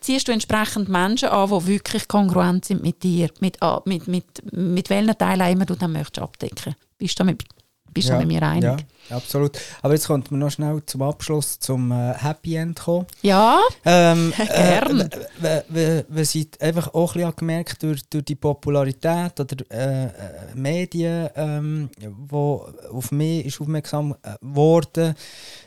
ziehst 0.00 0.28
du 0.28 0.32
entsprechend 0.32 0.88
Menschen 0.88 1.28
an, 1.28 1.48
die 1.48 1.66
wirklich 1.66 2.08
kongruent 2.08 2.64
sind 2.64 2.82
mit 2.82 3.02
dir, 3.02 3.30
mit, 3.40 3.62
ah, 3.62 3.82
mit, 3.84 4.08
mit, 4.08 4.24
mit 4.52 4.90
welchen 4.90 5.16
Teilen 5.16 5.52
immer 5.52 5.66
du 5.66 5.74
dann 5.74 5.92
möchtest 5.92 6.20
abdecken. 6.20 6.74
Bist 6.98 7.18
du 7.18 7.24
mit, 7.24 7.44
bist 7.92 8.08
ja, 8.08 8.18
mit 8.18 8.28
mir 8.28 8.42
einig? 8.42 8.86
Ja, 9.08 9.16
absolut. 9.16 9.58
Aber 9.82 9.94
jetzt 9.94 10.06
kommt 10.06 10.30
man 10.30 10.40
noch 10.40 10.50
schnell 10.50 10.82
zum 10.86 11.02
Abschluss 11.02 11.58
zum 11.58 11.90
äh, 11.90 12.14
Happy 12.14 12.56
End 12.56 12.78
kommen. 12.78 13.06
Ja, 13.22 13.60
ähm, 13.84 14.32
gerne. 14.36 15.10
Äh, 15.40 15.62
wir, 15.68 16.04
wir 16.08 16.24
sind 16.24 16.60
einfach 16.60 16.92
auch 16.94 17.14
ein 17.14 17.20
bisschen 17.20 17.36
gemerkt 17.36 17.82
durch, 17.84 18.02
durch 18.10 18.24
die 18.24 18.34
Popularität 18.34 19.38
oder 19.38 19.56
äh, 19.70 20.06
äh 20.06 20.10
Medien, 20.54 21.28
ähm, 21.36 21.90
wo 22.00 22.68
auf 22.90 23.12
mich 23.12 23.46
ist 23.46 23.60
aufmerksam 23.60 24.16
geworden, 24.40 25.14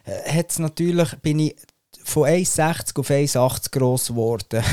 äh, 0.03 0.37
hat's 0.37 0.59
natürlich 0.59 1.15
bin 1.21 1.39
ich 1.39 1.55
von 2.03 2.23
1,60 2.23 2.99
auf 2.99 3.09
1,80 3.09 3.71
gross 3.71 4.07
geworden. 4.07 4.63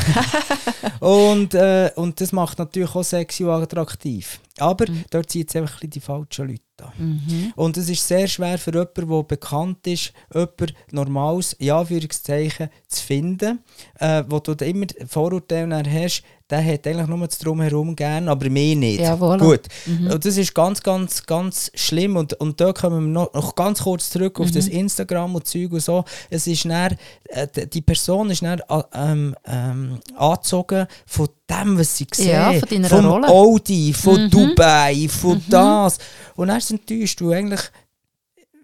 und, 1.00 1.54
äh, 1.54 1.90
und 1.96 2.20
das 2.20 2.32
macht 2.32 2.58
natürlich 2.58 2.94
auch 2.94 3.04
sexy 3.04 3.44
und 3.44 3.50
attraktiv. 3.50 4.40
Aber 4.60 4.90
mhm. 4.90 5.04
dort 5.10 5.30
sind 5.30 5.42
jetzt 5.42 5.56
einfach 5.56 5.80
die 5.82 6.00
falschen 6.00 6.48
Leute 6.48 6.62
an. 6.82 6.92
Mhm. 6.96 7.52
Und 7.56 7.76
es 7.76 7.88
ist 7.88 8.06
sehr 8.06 8.28
schwer 8.28 8.58
für 8.58 8.72
jemanden, 8.72 9.08
der 9.08 9.22
bekannt 9.24 9.86
ist, 9.86 10.12
jemand 10.32 10.74
Normales, 10.90 11.56
ja, 11.58 11.80
Anführungszeichen, 11.80 12.68
zu 12.86 13.04
finden, 13.04 13.60
äh, 13.98 14.24
wo 14.28 14.38
du 14.38 14.52
immer 14.64 14.86
Vorurteile 15.06 15.82
hast, 15.90 16.22
der 16.50 16.64
hat 16.64 16.86
eigentlich 16.86 17.06
nur 17.08 17.26
das 17.26 17.38
Drumherum 17.38 17.94
gern, 17.94 18.28
aber 18.28 18.48
mehr 18.48 18.74
nicht. 18.74 19.00
Jawohl. 19.00 19.38
Gut. 19.38 19.62
Mhm. 19.84 20.12
Und 20.12 20.24
das 20.24 20.36
ist 20.38 20.54
ganz, 20.54 20.82
ganz, 20.82 21.26
ganz 21.26 21.70
schlimm. 21.74 22.16
Und, 22.16 22.34
und 22.34 22.58
da 22.60 22.72
kommen 22.72 23.06
wir 23.06 23.12
noch, 23.12 23.34
noch 23.34 23.54
ganz 23.54 23.82
kurz 23.82 24.08
zurück 24.08 24.40
auf 24.40 24.48
mhm. 24.48 24.54
das 24.54 24.68
Instagram 24.68 25.34
und 25.34 25.46
Zeug 25.46 25.72
und 25.72 25.80
so. 25.80 26.04
Es 26.30 26.46
ist 26.46 26.64
dann, 26.64 26.96
äh, 27.24 27.46
die 27.66 27.82
Person 27.82 28.30
ist 28.30 28.42
dann 28.42 28.60
äh, 28.60 28.82
ähm, 28.94 29.36
ähm, 29.46 29.98
angezogen 30.16 30.86
von 31.06 31.28
dem, 31.50 31.78
was 31.78 31.96
sie 31.96 32.06
sehen. 32.12 32.30
Ja, 32.30 32.52
von 32.52 32.68
deiner 32.68 32.88
vom 32.88 33.06
Rolle. 33.06 33.28
Audi, 33.28 33.92
von 33.92 34.24
mhm. 34.24 34.30
Dubai, 34.30 35.08
von 35.08 35.38
mhm. 35.38 35.44
das. 35.48 35.98
Und 36.36 36.48
er 36.48 36.58
ist 36.58 36.70
enttäuscht, 36.70 37.22
weil 37.22 37.38
eigentlich 37.38 37.62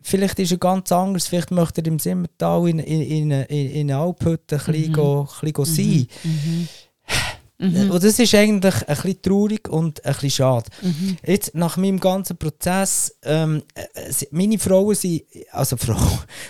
vielleicht 0.03 0.39
ist 0.39 0.53
er 0.53 0.59
ganz 0.59 0.93
anders. 0.93 1.27
Vielleicht 1.27 1.51
möchte 1.51 1.81
er 1.81 1.87
im 1.87 1.99
Simmental 1.99 2.69
in, 2.69 2.79
in, 2.79 3.01
in, 3.01 3.31
in, 3.31 3.71
in 3.71 3.91
eine 3.91 4.01
Alphütte 4.01 4.57
ein 4.57 4.65
bisschen, 4.65 4.89
mhm. 4.89 4.93
go, 4.93 5.29
ein 5.43 5.53
bisschen 5.53 5.75
sein. 5.75 6.07
Mhm. 6.23 6.69
Mhm. 7.65 7.91
Und 7.91 8.03
das 8.05 8.19
ist 8.19 8.35
eigentlich 8.35 8.75
ein 8.75 8.97
bisschen 8.97 9.23
traurig 9.23 9.69
und 9.69 10.05
ein 10.05 10.13
bisschen 10.13 10.31
schade. 10.31 10.71
Mhm. 10.83 11.17
Jetzt, 11.27 11.55
nach 11.55 11.77
meinem 11.77 11.99
ganzen 11.99 12.37
Prozess, 12.37 13.17
ähm, 13.25 13.63
äh, 13.75 14.11
meine 14.31 14.59
Frauen 14.59 14.95
sind, 14.95 15.23
also 15.51 15.77
Frau, 15.79 15.97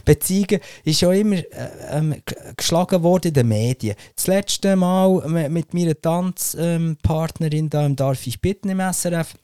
Beziehungen, 0.04 0.60
ist 0.84 1.00
ja 1.00 1.12
immer 1.12 1.36
äh, 1.36 1.46
ähm, 1.90 2.16
geschlagen 2.56 3.02
worden 3.02 3.28
in 3.28 3.34
den 3.34 3.48
Medien. 3.48 3.96
Das 4.16 4.26
letzte 4.26 4.76
Mal 4.76 5.48
mit 5.48 5.74
meiner 5.74 6.00
Tanzpartnerin 6.00 7.64
ähm, 7.64 7.70
da 7.70 7.86
im 7.86 7.96
Darf 7.96 8.26
ich 8.26 8.40
bitten 8.40 8.68
im 8.68 8.80
SRF, 8.80 9.34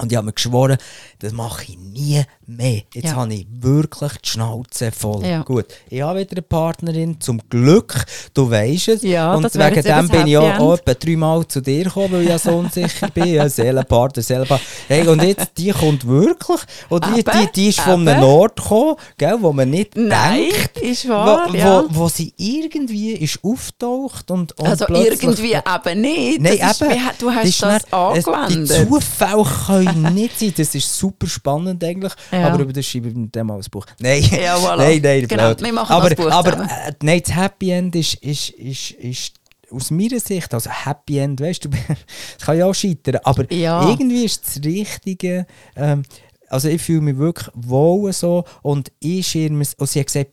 und 0.00 0.12
ich 0.12 0.16
habe 0.16 0.26
mir 0.26 0.32
geschworen, 0.32 0.78
das 1.18 1.32
mache 1.32 1.64
ich 1.64 1.78
nie 1.78 2.22
mehr. 2.46 2.82
Jetzt 2.94 3.06
ja. 3.06 3.16
habe 3.16 3.32
ich 3.34 3.46
wirklich 3.50 4.12
die 4.24 4.28
Schnauze 4.28 4.90
voll. 4.92 5.24
Ja. 5.24 5.42
Gut, 5.42 5.66
ich 5.88 6.02
habe 6.02 6.20
wieder 6.20 6.32
eine 6.32 6.42
Partnerin, 6.42 7.20
zum 7.20 7.40
Glück, 7.48 8.04
du 8.34 8.50
weißt 8.50 8.88
es. 8.88 9.02
Ja, 9.02 9.34
und 9.34 9.54
wegen 9.54 9.82
dem 9.82 10.08
bin 10.08 10.26
ich 10.26 10.36
auch, 10.36 10.58
auch 10.58 10.74
etwa 10.78 10.94
dreimal 10.94 11.46
zu 11.46 11.60
dir 11.60 11.84
gekommen, 11.84 12.12
weil 12.12 12.22
ich 12.22 12.28
ja 12.28 12.38
so 12.38 12.50
unsicher 12.50 13.08
bin. 13.08 13.26
Ja, 13.26 13.48
Seelenpartner, 13.48 14.22
Seelenpartner. 14.22 14.66
Hey, 14.88 15.06
und 15.06 15.22
jetzt, 15.22 15.52
die 15.56 15.70
kommt 15.70 16.06
wirklich. 16.06 16.60
Und 16.88 17.04
die, 17.06 17.22
die, 17.22 17.52
die 17.54 17.68
ist 17.68 17.80
von 17.80 18.06
einem 18.06 18.22
Ort 18.22 18.56
gekommen, 18.56 18.96
gell, 19.16 19.36
wo 19.40 19.52
man 19.52 19.70
nicht 19.70 19.96
Nein, 19.96 20.48
denkt. 20.50 20.78
ist 20.78 21.08
wahr, 21.08 21.48
wo, 21.48 21.56
ja. 21.56 21.84
wo, 21.88 22.04
wo 22.04 22.08
sie 22.08 22.32
irgendwie 22.36 23.12
ist 23.12 23.38
auftaucht 23.42 24.30
und, 24.30 24.58
und 24.58 24.68
Also 24.68 24.86
irgendwie 24.88 25.52
eben 25.52 26.00
nicht. 26.00 26.40
Nein, 26.40 26.54
eben. 26.54 26.62
Ist, 26.64 26.82
du 27.18 27.30
hast 27.30 27.62
das, 27.62 27.82
das 27.82 27.92
angewendet. 27.92 28.70
Die 28.70 28.88
Zufälle 28.88 29.44
können 29.66 29.89
nicht 29.96 30.38
sein. 30.38 30.52
Das 30.56 30.74
ist 30.74 30.96
super 30.96 31.26
spannend 31.26 31.82
eigentlich. 31.82 32.12
Ja. 32.30 32.48
Aber 32.48 32.62
über 32.62 32.72
das 32.72 32.86
schreibe 32.86 33.08
ich 33.08 33.14
mit 33.14 33.34
dem 33.34 33.50
als 33.50 33.68
Buch. 33.68 33.86
Nein, 33.98 34.22
ja, 34.22 34.56
voilà. 34.56 34.76
nein, 34.78 35.00
nein, 35.02 35.28
genau, 35.28 35.54
wir 35.58 35.72
machen 35.72 35.92
aber, 35.92 36.10
das 36.10 36.16
Buch 36.24 36.30
aber 36.30 36.64
äh, 36.64 36.92
nein, 37.02 37.22
das 37.24 37.34
Happy 37.34 37.70
End 37.70 37.96
ist, 37.96 38.14
ist, 38.14 38.50
ist, 38.50 38.90
ist 38.92 39.34
aus 39.70 39.90
meiner 39.90 40.20
Sicht, 40.20 40.52
also 40.52 40.70
Happy 40.70 41.18
End, 41.18 41.40
weißt 41.40 41.64
du, 41.64 41.68
es 42.38 42.44
kann 42.44 42.58
ja 42.58 42.66
auch 42.66 42.74
scheitern, 42.74 43.20
aber 43.24 43.50
ja. 43.52 43.88
irgendwie 43.88 44.24
ist 44.24 44.46
das 44.46 44.64
Richtige. 44.64 45.46
Ähm, 45.76 46.02
also 46.48 46.68
ich 46.68 46.82
fühle 46.82 47.00
mich 47.00 47.16
wirklich 47.16 47.48
wohl 47.54 48.12
so 48.12 48.44
und 48.62 48.90
ich 48.98 49.28
schirme 49.28 49.62
es. 49.62 49.74
Und 49.74 49.88
sie 49.88 50.00
hat 50.00 50.06
gesagt, 50.06 50.32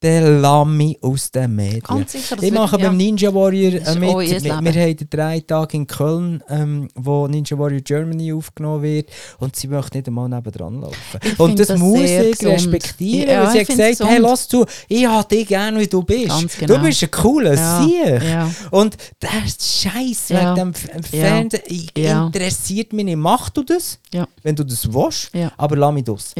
der 0.00 0.40
Lami 0.40 0.96
aus 1.02 1.30
den 1.32 1.56
Medien. 1.56 1.82
Ganz 1.82 2.12
sicher, 2.12 2.36
ich 2.40 2.52
mache 2.52 2.72
wird, 2.72 2.82
beim 2.82 2.96
Ninja 2.96 3.34
Warrior 3.34 3.72
äh, 3.84 3.94
mit. 3.96 4.44
Wir, 4.44 4.56
haben 4.56 4.96
drei 5.10 5.40
Tage 5.40 5.76
in 5.76 5.86
Köln, 5.88 6.42
ähm, 6.48 6.88
wo 6.94 7.26
Ninja 7.26 7.58
Warrior 7.58 7.80
Germany 7.80 8.32
aufgenommen 8.32 8.82
wird 8.82 9.10
und 9.40 9.56
sie 9.56 9.66
möchte 9.66 9.98
nicht 9.98 10.06
einmal 10.06 10.28
nebendran 10.28 10.80
laufen. 10.80 10.96
Ich 11.22 11.38
und 11.40 11.58
das, 11.58 11.68
das 11.68 11.80
muss 11.80 12.00
ich 12.00 12.46
respektieren, 12.46 13.28
ja, 13.28 13.42
weil 13.42 13.52
sie 13.52 13.60
hat 13.60 13.66
gesagt, 13.66 14.10
hey, 14.10 14.18
lass 14.18 14.46
du, 14.46 14.64
ich 14.88 15.04
habe 15.04 15.28
dich 15.28 15.48
gerne, 15.48 15.80
wie 15.80 15.88
du 15.88 16.02
bist. 16.02 16.58
Genau. 16.60 16.76
Du 16.76 16.82
bist 16.82 17.02
ein 17.02 17.10
cooler 17.10 17.54
ja. 17.54 17.82
Sieg. 17.82 18.22
Ja. 18.22 18.50
Und 18.70 18.96
das 19.18 19.56
Scheiß 19.58 20.28
ja. 20.28 20.54
wegen 20.54 20.72
dem 20.72 20.74
Fernsehen 20.74 21.88
interessiert 21.94 22.92
mich 22.92 23.04
nicht. 23.04 23.16
Mach 23.16 23.50
du 23.50 23.64
das, 23.64 23.98
wenn 24.42 24.54
du 24.54 24.64
das 24.64 24.92
willst, 24.92 25.32
aber 25.56 25.76
lass 25.76 25.92
mich 25.92 26.04
das. 26.04 26.34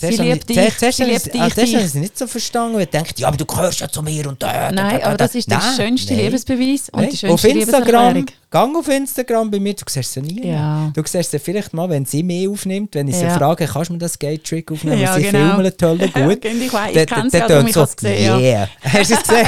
Sie 0.00 0.16
liebt 0.22 0.48
dich. 0.48 0.78
Zuerst, 0.78 0.96
sie 0.96 1.04
liebt 1.04 1.26
dich. 1.26 1.54
Zuerst 1.54 1.74
habe 1.74 1.84
ich 1.84 1.94
nicht 1.94 2.18
so 2.18 2.26
verstanden. 2.26 2.80
Ich 2.80 2.88
dachte, 2.88 3.20
ja, 3.20 3.28
aber 3.28 3.36
du 3.36 3.44
gehörst 3.44 3.80
ja 3.80 3.88
zu 3.88 4.02
mir 4.02 4.26
und 4.26 4.42
da. 4.42 4.72
Nein, 4.72 5.02
aber 5.02 5.16
das 5.16 5.34
ist 5.34 5.50
der 5.50 5.60
schönste. 5.76 6.14
Liebesbeweis 6.14 6.88
und 6.90 7.12
die 7.12 7.16
schönste 7.16 7.32
Auf 7.32 7.44
Instagram 7.44 8.26
gang 8.50 8.76
auf 8.76 8.88
Instagram 8.88 9.50
bei 9.50 9.60
mir, 9.60 9.74
du 9.74 9.84
siehst 9.88 10.12
sie 10.12 10.20
nie. 10.22 10.46
Ja. 10.48 10.90
Du 10.94 11.02
siehst 11.06 11.30
sie 11.30 11.38
vielleicht 11.38 11.72
mal, 11.72 11.88
wenn 11.88 12.04
sie 12.04 12.22
mich 12.22 12.48
aufnimmt, 12.48 12.94
wenn 12.94 13.08
ich 13.08 13.16
sie 13.16 13.24
Ja. 13.24 13.38
frage, 13.38 13.66
kannst 13.66 13.90
du 13.90 13.92
mir 13.94 13.98
das 14.00 14.18
Gate-Trick 14.18 14.70
aufnehmen? 14.72 15.00
Ja, 15.00 15.14
sie 15.14 15.22
genau. 15.22 15.54
filmen 15.56 15.76
toll 15.76 15.98
gut. 16.14 16.44
ich 16.44 16.72
weiss, 16.72 16.90
ich 16.90 17.06
Dann- 17.06 17.06
kenne 17.06 17.06
dann 17.06 17.30
sie 17.30 17.36
ja, 17.38 17.48
darum 17.48 17.66
ich 17.68 17.72
so, 17.74 17.86
gesehen. 17.86 18.24
ja. 18.24 18.38
Yeah. 18.38 18.68
Hast 18.82 19.10
du 19.10 19.14
es 19.14 19.22
gesehen? 19.26 19.46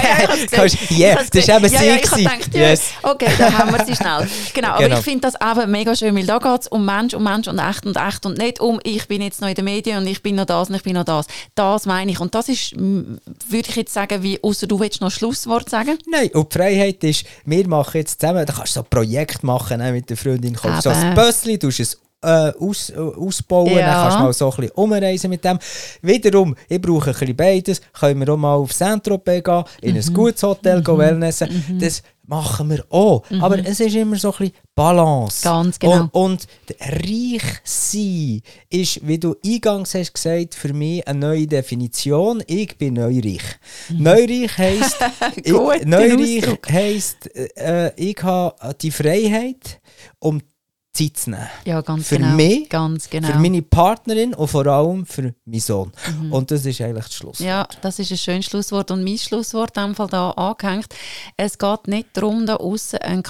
Ja, 0.53 0.65
ich 0.65 0.81
gesehen. 0.81 0.99
Yeah. 1.01 1.23
Das 1.33 1.49
war 1.49 1.57
eben 1.57 1.65
ja, 1.73 1.79
sie. 1.81 1.87
ja, 1.87 1.95
ich 1.97 2.03
gedacht, 2.03 2.55
yes. 2.55 2.83
okay, 3.03 3.29
da 3.39 3.53
haben 3.59 3.73
wir 3.77 3.85
sie 3.85 3.97
schnell. 3.97 4.29
Genau, 4.55 4.69
aber 4.69 4.83
Genau. 4.85 4.99
ich 4.99 5.05
finde 5.05 5.21
das 5.31 5.35
eben 5.59 5.71
mega 5.71 5.97
schön, 5.97 6.15
weil 6.17 6.27
da 6.27 6.39
geht 6.39 6.61
es 6.63 6.69
um 6.69 6.85
Mensch, 6.85 7.15
um 7.15 7.25
Mensch 7.25 7.49
und 7.49 7.59
echt 7.59 7.85
und 7.87 7.97
echt 7.97 8.25
und 8.27 8.39
nicht 8.39 8.61
um, 8.61 8.79
ich 8.85 9.09
bin 9.09 9.21
jetzt 9.23 9.41
noch 9.41 9.49
in 9.49 9.55
den 9.55 9.65
Medien 9.65 9.99
und 9.99 10.07
ich 10.07 10.23
bin 10.23 10.37
noch 10.37 10.47
das 10.47 10.69
und 10.69 10.77
ich 10.77 10.83
bin 10.83 10.95
noch 10.95 11.05
das. 11.05 11.27
Das 11.55 11.87
meine 11.87 12.13
ich. 12.13 12.21
Und 12.21 12.35
das 12.35 12.49
ist, 12.49 12.77
würde 12.77 13.69
ich 13.69 13.77
jetzt 13.77 13.93
sagen, 13.93 14.23
wie, 14.23 14.39
außer 14.43 14.67
du 14.67 14.79
willst 14.79 15.01
noch 15.01 15.09
ein 15.09 15.13
Schlusswort 15.13 15.69
sagen? 15.69 15.99
Nein, 16.09 16.31
und 16.35 16.53
die 16.53 16.59
Freiheit 16.59 17.03
ist, 17.05 17.25
wir 17.45 17.67
machen 17.67 17.97
jetzt 17.99 18.21
zusammen, 18.21 18.47
da 18.47 18.53
kannst 18.53 18.77
du 18.77 18.81
so 18.81 18.87
Projekt 18.93 19.43
machen 19.43 19.81
mit 19.93 20.11
der 20.11 20.17
Freundin, 20.19 20.55
kaufst 20.55 20.83
so 20.83 20.91
ein. 20.91 21.15
Bössli, 21.15 21.59
tust 21.59 21.81
es 21.81 21.99
äh, 22.23 22.53
aus, 22.59 22.91
äh, 22.91 22.97
ausbauen, 22.97 23.73
Ja. 23.73 23.79
dann 23.87 23.95
kannst 24.03 24.19
du 24.19 24.23
mal 24.23 24.33
so 24.33 24.51
ein 24.51 24.57
bisschen 24.57 24.71
umreisen 24.77 25.31
mit 25.31 25.45
dem. 25.45 25.59
Wiederum, 26.03 26.55
ich 26.69 26.81
brauche 26.81 27.11
ein 27.11 27.17
bisschen 27.19 27.37
beides, 27.37 27.81
können 27.93 28.21
wir 28.21 28.33
auch 28.33 28.37
mal 28.37 28.55
auf 28.55 28.73
Saint-Tropez 28.73 29.43
gehen, 29.45 29.65
in 29.81 29.95
Mhm. 29.97 30.01
ein 30.07 30.15
gutes 30.15 30.43
Hotel 30.43 30.83
gehen 30.83 30.99
wellnessen, 30.99 31.79
das 31.81 32.03
machen 32.25 32.71
wir 32.71 32.85
auch. 32.89 33.25
Aber 33.41 33.59
es 33.59 33.81
ist 33.81 33.95
immer 33.97 34.17
so 34.17 34.29
ein 34.33 34.39
bisschen 34.39 34.55
Balance. 34.75 35.47
Mhm. 35.47 35.53
Ganz 35.53 35.79
genau. 35.79 36.09
Und, 36.13 36.15
und 36.15 36.47
reich 36.81 37.43
sein 37.65 38.41
ist, 38.71 39.07
wie 39.07 39.19
du 39.19 39.35
eingangs 39.45 39.95
hast 39.95 40.15
gesagt, 40.15 40.55
für 40.55 40.73
mich 40.73 41.07
eine 41.07 41.19
neue 41.19 41.47
Definition. 41.47 42.43
Ich 42.47 42.79
bin 42.79 42.95
neureich. 42.95 43.43
Neureich 43.91 44.57
heisst, 44.57 44.97
ich, 45.37 45.53
Mhm. 45.53 45.91
Neureich 45.91 46.45
heisst 46.71 47.29
äh, 47.57 47.93
ich 47.97 48.17
habe 48.23 48.75
die 48.81 48.91
Freiheit, 48.91 49.81
um 50.21 50.41
Zeit 50.93 51.17
zu 51.17 51.31
nehmen. 51.31 51.49
Ja, 51.65 51.81
ganz 51.81 52.09
Für 52.09 52.19
genau. 52.19 52.35
mich, 52.35 52.69
ganz 52.69 53.09
genau. 53.09 53.29
Für 53.29 53.39
meine 53.39 53.63
Partnerin 53.63 54.35
und 54.35 54.49
vor 54.49 54.67
allem 54.67 55.07
für 55.07 55.35
meinen 55.47 55.61
Sohn. 55.61 55.91
Und 56.31 56.51
das 56.51 56.67
ist 56.67 56.81
eigentlich 56.83 57.07
das 57.07 57.15
Schluss. 57.15 57.39
Ja, 57.39 57.67
das 57.81 57.99
ist 57.99 58.11
ein 58.11 58.19
schönes 58.19 58.45
Schlusswort. 58.45 58.91
Und 58.91 59.03
mein 59.03 59.17
Schlusswort 59.17 59.77
in 59.79 59.85
dem 59.85 59.95
Fall 59.95 60.09
da 60.09 60.31
angehängt. 60.33 60.95
Es 61.37 61.57
geht 61.57 61.89
nicht 61.89 62.09
darum, 62.13 62.45
da 62.45 62.57
außen 62.57 62.99
eine 62.99 63.23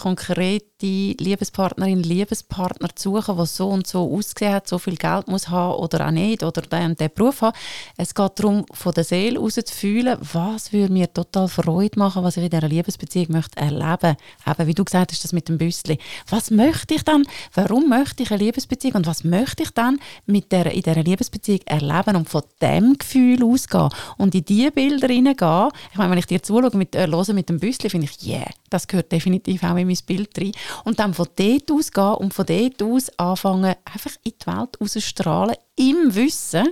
konkrete 0.82 1.22
Liebespartnerin, 1.22 2.02
Liebespartner 2.02 2.94
zu 2.94 3.16
suchen, 3.16 3.36
der 3.36 3.46
so 3.46 3.68
und 3.68 3.86
so 3.86 4.12
ausgesehen 4.12 4.54
hat, 4.54 4.68
so 4.68 4.78
viel 4.78 4.96
Geld 4.96 5.28
muss 5.28 5.48
haben 5.48 5.74
oder 5.74 6.06
auch 6.06 6.10
nicht 6.10 6.42
oder 6.42 6.62
den 6.62 6.96
den 6.96 7.10
Beruf 7.14 7.42
haben. 7.42 7.56
Es 7.96 8.14
geht 8.14 8.32
darum, 8.36 8.66
von 8.72 8.92
der 8.92 9.04
Seele 9.04 9.38
heraus 9.38 9.54
zu 9.54 9.74
fühlen, 9.74 10.18
was 10.32 10.72
würde 10.72 10.92
mir 10.92 11.12
total 11.12 11.48
Freude 11.48 11.98
machen, 11.98 12.24
was 12.24 12.36
ich 12.36 12.44
in 12.44 12.50
dieser 12.50 12.68
Liebesbeziehung 12.68 13.26
möchte 13.30 13.58
erleben. 13.58 14.16
Eben, 14.46 14.66
wie 14.66 14.74
du 14.74 14.84
gesagt 14.84 15.12
hast, 15.12 15.24
das 15.24 15.32
mit 15.32 15.48
dem 15.48 15.58
Büssli. 15.58 15.98
Was 16.28 16.50
möchte 16.50 16.94
ich 16.94 17.04
dann? 17.04 17.24
Warum 17.54 17.88
möchte 17.88 18.22
ich 18.22 18.30
eine 18.30 18.42
Liebesbeziehung? 18.42 18.96
Und 18.96 19.06
was 19.06 19.24
möchte 19.24 19.62
ich 19.62 19.70
dann 19.70 20.00
mit 20.26 20.50
der, 20.52 20.72
in 20.72 20.82
dieser 20.82 21.02
Liebesbeziehung 21.02 21.60
erleben 21.66 22.16
und 22.16 22.28
von 22.28 22.42
dem 22.60 22.98
Gefühl 22.98 23.44
ausgehen? 23.44 23.88
Und 24.18 24.34
in 24.34 24.44
diese 24.44 24.72
Bilder 24.72 25.08
hineingehen. 25.08 25.68
Ich 25.92 25.98
meine, 25.98 26.10
wenn 26.10 26.18
ich 26.18 26.26
dir 26.26 26.42
zuschaue 26.42 26.76
mit, 26.76 26.94
äh, 26.94 27.06
mit 27.32 27.48
dem 27.48 27.60
Büssli, 27.60 27.88
finde 27.88 28.08
ich, 28.10 28.26
yeah, 28.26 28.46
das 28.70 28.86
gehört 28.86 29.12
definitiv 29.12 29.62
auch 29.62 29.76
in 29.76 29.86
mein 29.86 29.98
Bild 30.06 30.30
rein. 30.38 30.52
Und 30.84 30.98
dann 30.98 31.14
von 31.14 31.28
dort 31.36 31.70
ausgehen 31.70 32.14
und 32.14 32.34
von 32.34 32.46
dort 32.46 32.82
aus 32.82 33.10
anfangen, 33.18 33.74
einfach 33.84 34.12
in 34.24 34.32
die 34.40 34.46
Welt 34.46 34.78
rausstrahlen, 34.80 35.56
im 35.76 36.14
Wissen, 36.14 36.68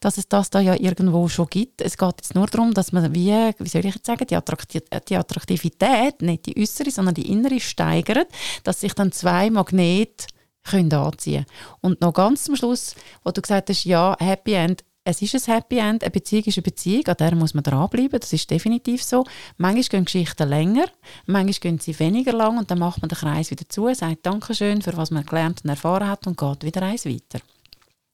dass 0.00 0.18
es 0.18 0.28
das 0.28 0.50
da 0.50 0.60
ja 0.60 0.74
irgendwo 0.74 1.28
schon 1.28 1.48
gibt. 1.48 1.80
Es 1.80 1.96
geht 1.96 2.14
jetzt 2.18 2.34
nur 2.34 2.46
darum, 2.46 2.72
dass 2.72 2.92
man, 2.92 3.14
wie, 3.14 3.32
wie 3.58 3.68
soll 3.68 3.84
ich 3.84 3.94
jetzt 3.94 4.06
sagen, 4.06 4.26
die, 4.26 4.36
Attrakti 4.36 4.80
die 5.08 5.16
Attraktivität, 5.16 6.22
nicht 6.22 6.46
die 6.46 6.60
äußere, 6.60 6.90
sondern 6.90 7.14
die 7.14 7.30
innere 7.30 7.60
steigert, 7.60 8.28
dass 8.62 8.80
sich 8.80 8.94
dann 8.94 9.12
zwei 9.12 9.50
Magnete 9.50 10.26
können 10.64 10.92
anziehen 10.92 11.44
Und 11.80 12.00
noch 12.00 12.14
ganz 12.14 12.44
zum 12.44 12.56
Schluss, 12.56 12.94
wo 13.22 13.30
du 13.30 13.42
gesagt 13.42 13.68
hast, 13.68 13.84
ja, 13.84 14.16
Happy 14.18 14.54
End, 14.54 14.84
es 15.04 15.20
ist 15.20 15.34
ein 15.34 15.54
Happy 15.54 15.78
End, 15.78 16.02
eine 16.02 16.10
Beziehung 16.10 16.44
ist 16.44 16.56
eine 16.56 16.62
Beziehung, 16.62 17.06
an 17.06 17.16
der 17.18 17.34
muss 17.34 17.52
man 17.52 17.62
dranbleiben, 17.62 18.18
das 18.18 18.32
ist 18.32 18.50
definitiv 18.50 19.02
so. 19.02 19.24
Manchmal 19.58 19.82
gehen 19.82 20.04
Geschichten 20.06 20.48
länger, 20.48 20.86
manchmal 21.26 21.52
gehen 21.60 21.78
sie 21.78 21.98
weniger 21.98 22.32
lang 22.32 22.56
und 22.56 22.70
dann 22.70 22.78
macht 22.78 23.02
man 23.02 23.10
den 23.10 23.18
Kreis 23.18 23.50
wieder 23.50 23.68
zu, 23.68 23.92
sagt 23.94 24.24
Dankeschön 24.24 24.80
für 24.80 24.96
was 24.96 25.10
man 25.10 25.26
gelernt 25.26 25.62
und 25.62 25.70
erfahren 25.70 26.08
hat 26.08 26.26
und 26.26 26.38
geht 26.38 26.64
wieder 26.64 26.82
eins 26.82 27.04
weiter. 27.04 27.40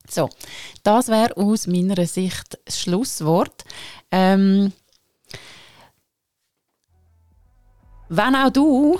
So, 0.09 0.29
das 0.83 1.07
wäre 1.07 1.37
aus 1.37 1.67
meiner 1.67 2.05
Sicht 2.05 2.59
das 2.65 2.81
Schlusswort. 2.81 3.63
Ähm, 4.11 4.73
wenn 8.09 8.35
auch 8.35 8.49
du 8.49 8.99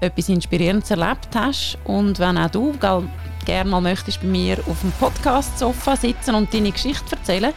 etwas 0.00 0.28
Inspirierendes 0.28 0.90
erlebt 0.90 1.28
hast 1.34 1.78
und 1.84 2.18
wenn 2.18 2.38
auch 2.38 2.50
du 2.50 2.74
gerne 3.44 3.70
mal 3.70 3.80
möchtest 3.80 4.20
bei 4.20 4.26
mir 4.26 4.58
auf 4.68 4.80
dem 4.80 4.92
Podcast-Sofa 4.92 5.96
sitzen 5.96 6.34
und 6.34 6.52
deine 6.52 6.72
Geschichte 6.72 7.16
erzählen, 7.16 7.52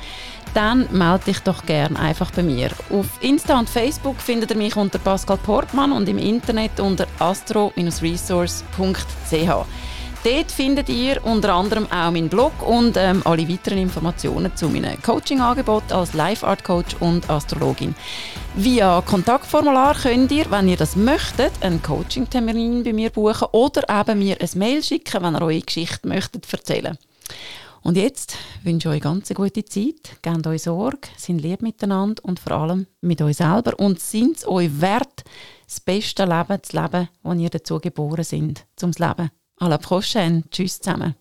dann 0.53 0.87
melde 0.91 1.25
dich 1.25 1.39
doch 1.39 1.65
gerne 1.65 1.99
einfach 1.99 2.31
bei 2.31 2.43
mir. 2.43 2.69
Auf 2.89 3.07
Insta 3.21 3.59
und 3.59 3.69
Facebook 3.69 4.21
findet 4.21 4.51
ihr 4.51 4.57
mich 4.57 4.75
unter 4.75 4.99
Pascal 4.99 5.37
Portmann 5.37 5.91
und 5.91 6.07
im 6.09 6.17
Internet 6.17 6.79
unter 6.79 7.07
astro-resource.ch. 7.19 9.65
Dort 10.25 10.51
findet 10.51 10.89
ihr 10.89 11.23
unter 11.23 11.53
anderem 11.53 11.85
auch 11.85 12.11
meinen 12.11 12.27
Blog 12.27 12.51
und 12.67 12.97
ähm, 12.97 13.21
alle 13.23 13.47
weiteren 13.47 13.77
Informationen 13.77 14.53
zu 14.53 14.67
meinem 14.67 15.01
Coaching-Angebot 15.01 15.93
als 15.93 16.13
Life-Art-Coach 16.13 16.97
und 16.99 17.29
Astrologin. 17.29 17.95
Via 18.55 19.01
Kontaktformular 19.01 19.95
könnt 19.95 20.29
ihr, 20.33 20.51
wenn 20.51 20.67
ihr 20.67 20.75
das 20.75 20.97
möchtet, 20.97 21.53
einen 21.61 21.81
Coaching-Termin 21.81 22.83
bei 22.83 22.91
mir 22.91 23.11
buchen 23.11 23.47
oder 23.53 23.83
eben 23.89 24.19
mir 24.19 24.35
ein 24.41 24.49
Mail 24.55 24.83
schicken, 24.83 25.23
wenn 25.23 25.35
ihr 25.35 25.41
eure 25.41 25.61
Geschichte 25.61 26.05
möchtet 26.05 26.51
erzählen. 26.51 26.97
Und 27.81 27.95
jetzt 27.95 28.35
wünsche 28.63 28.89
ich 28.89 28.95
euch 28.95 29.01
ganz 29.01 29.31
eine 29.31 29.35
gute 29.35 29.63
Zeit, 29.63 30.17
gebt 30.21 30.45
euch 30.47 30.63
Sorge, 30.63 31.07
sind 31.15 31.39
lieb 31.39 31.61
miteinander 31.61 32.21
und 32.25 32.41
vor 32.41 32.51
allem 32.51 32.87
mit 32.99 33.21
euch 33.21 33.37
selber 33.37 33.79
und 33.79 34.01
sind 34.01 34.35
es 34.35 34.45
euch 34.45 34.81
wert, 34.81 35.23
das 35.65 35.79
beste 35.79 36.25
Leben 36.25 36.61
zu 36.61 36.75
leben, 36.75 37.07
das 37.23 37.37
ihr 37.37 37.49
dazu 37.49 37.79
geboren 37.79 38.25
sind, 38.25 38.65
zum 38.75 38.91
Leben. 38.91 39.31
À 39.59 39.67
la 39.67 39.77
prochaine. 39.77 40.43
Tschüss 40.49 40.79
zusammen. 40.79 41.15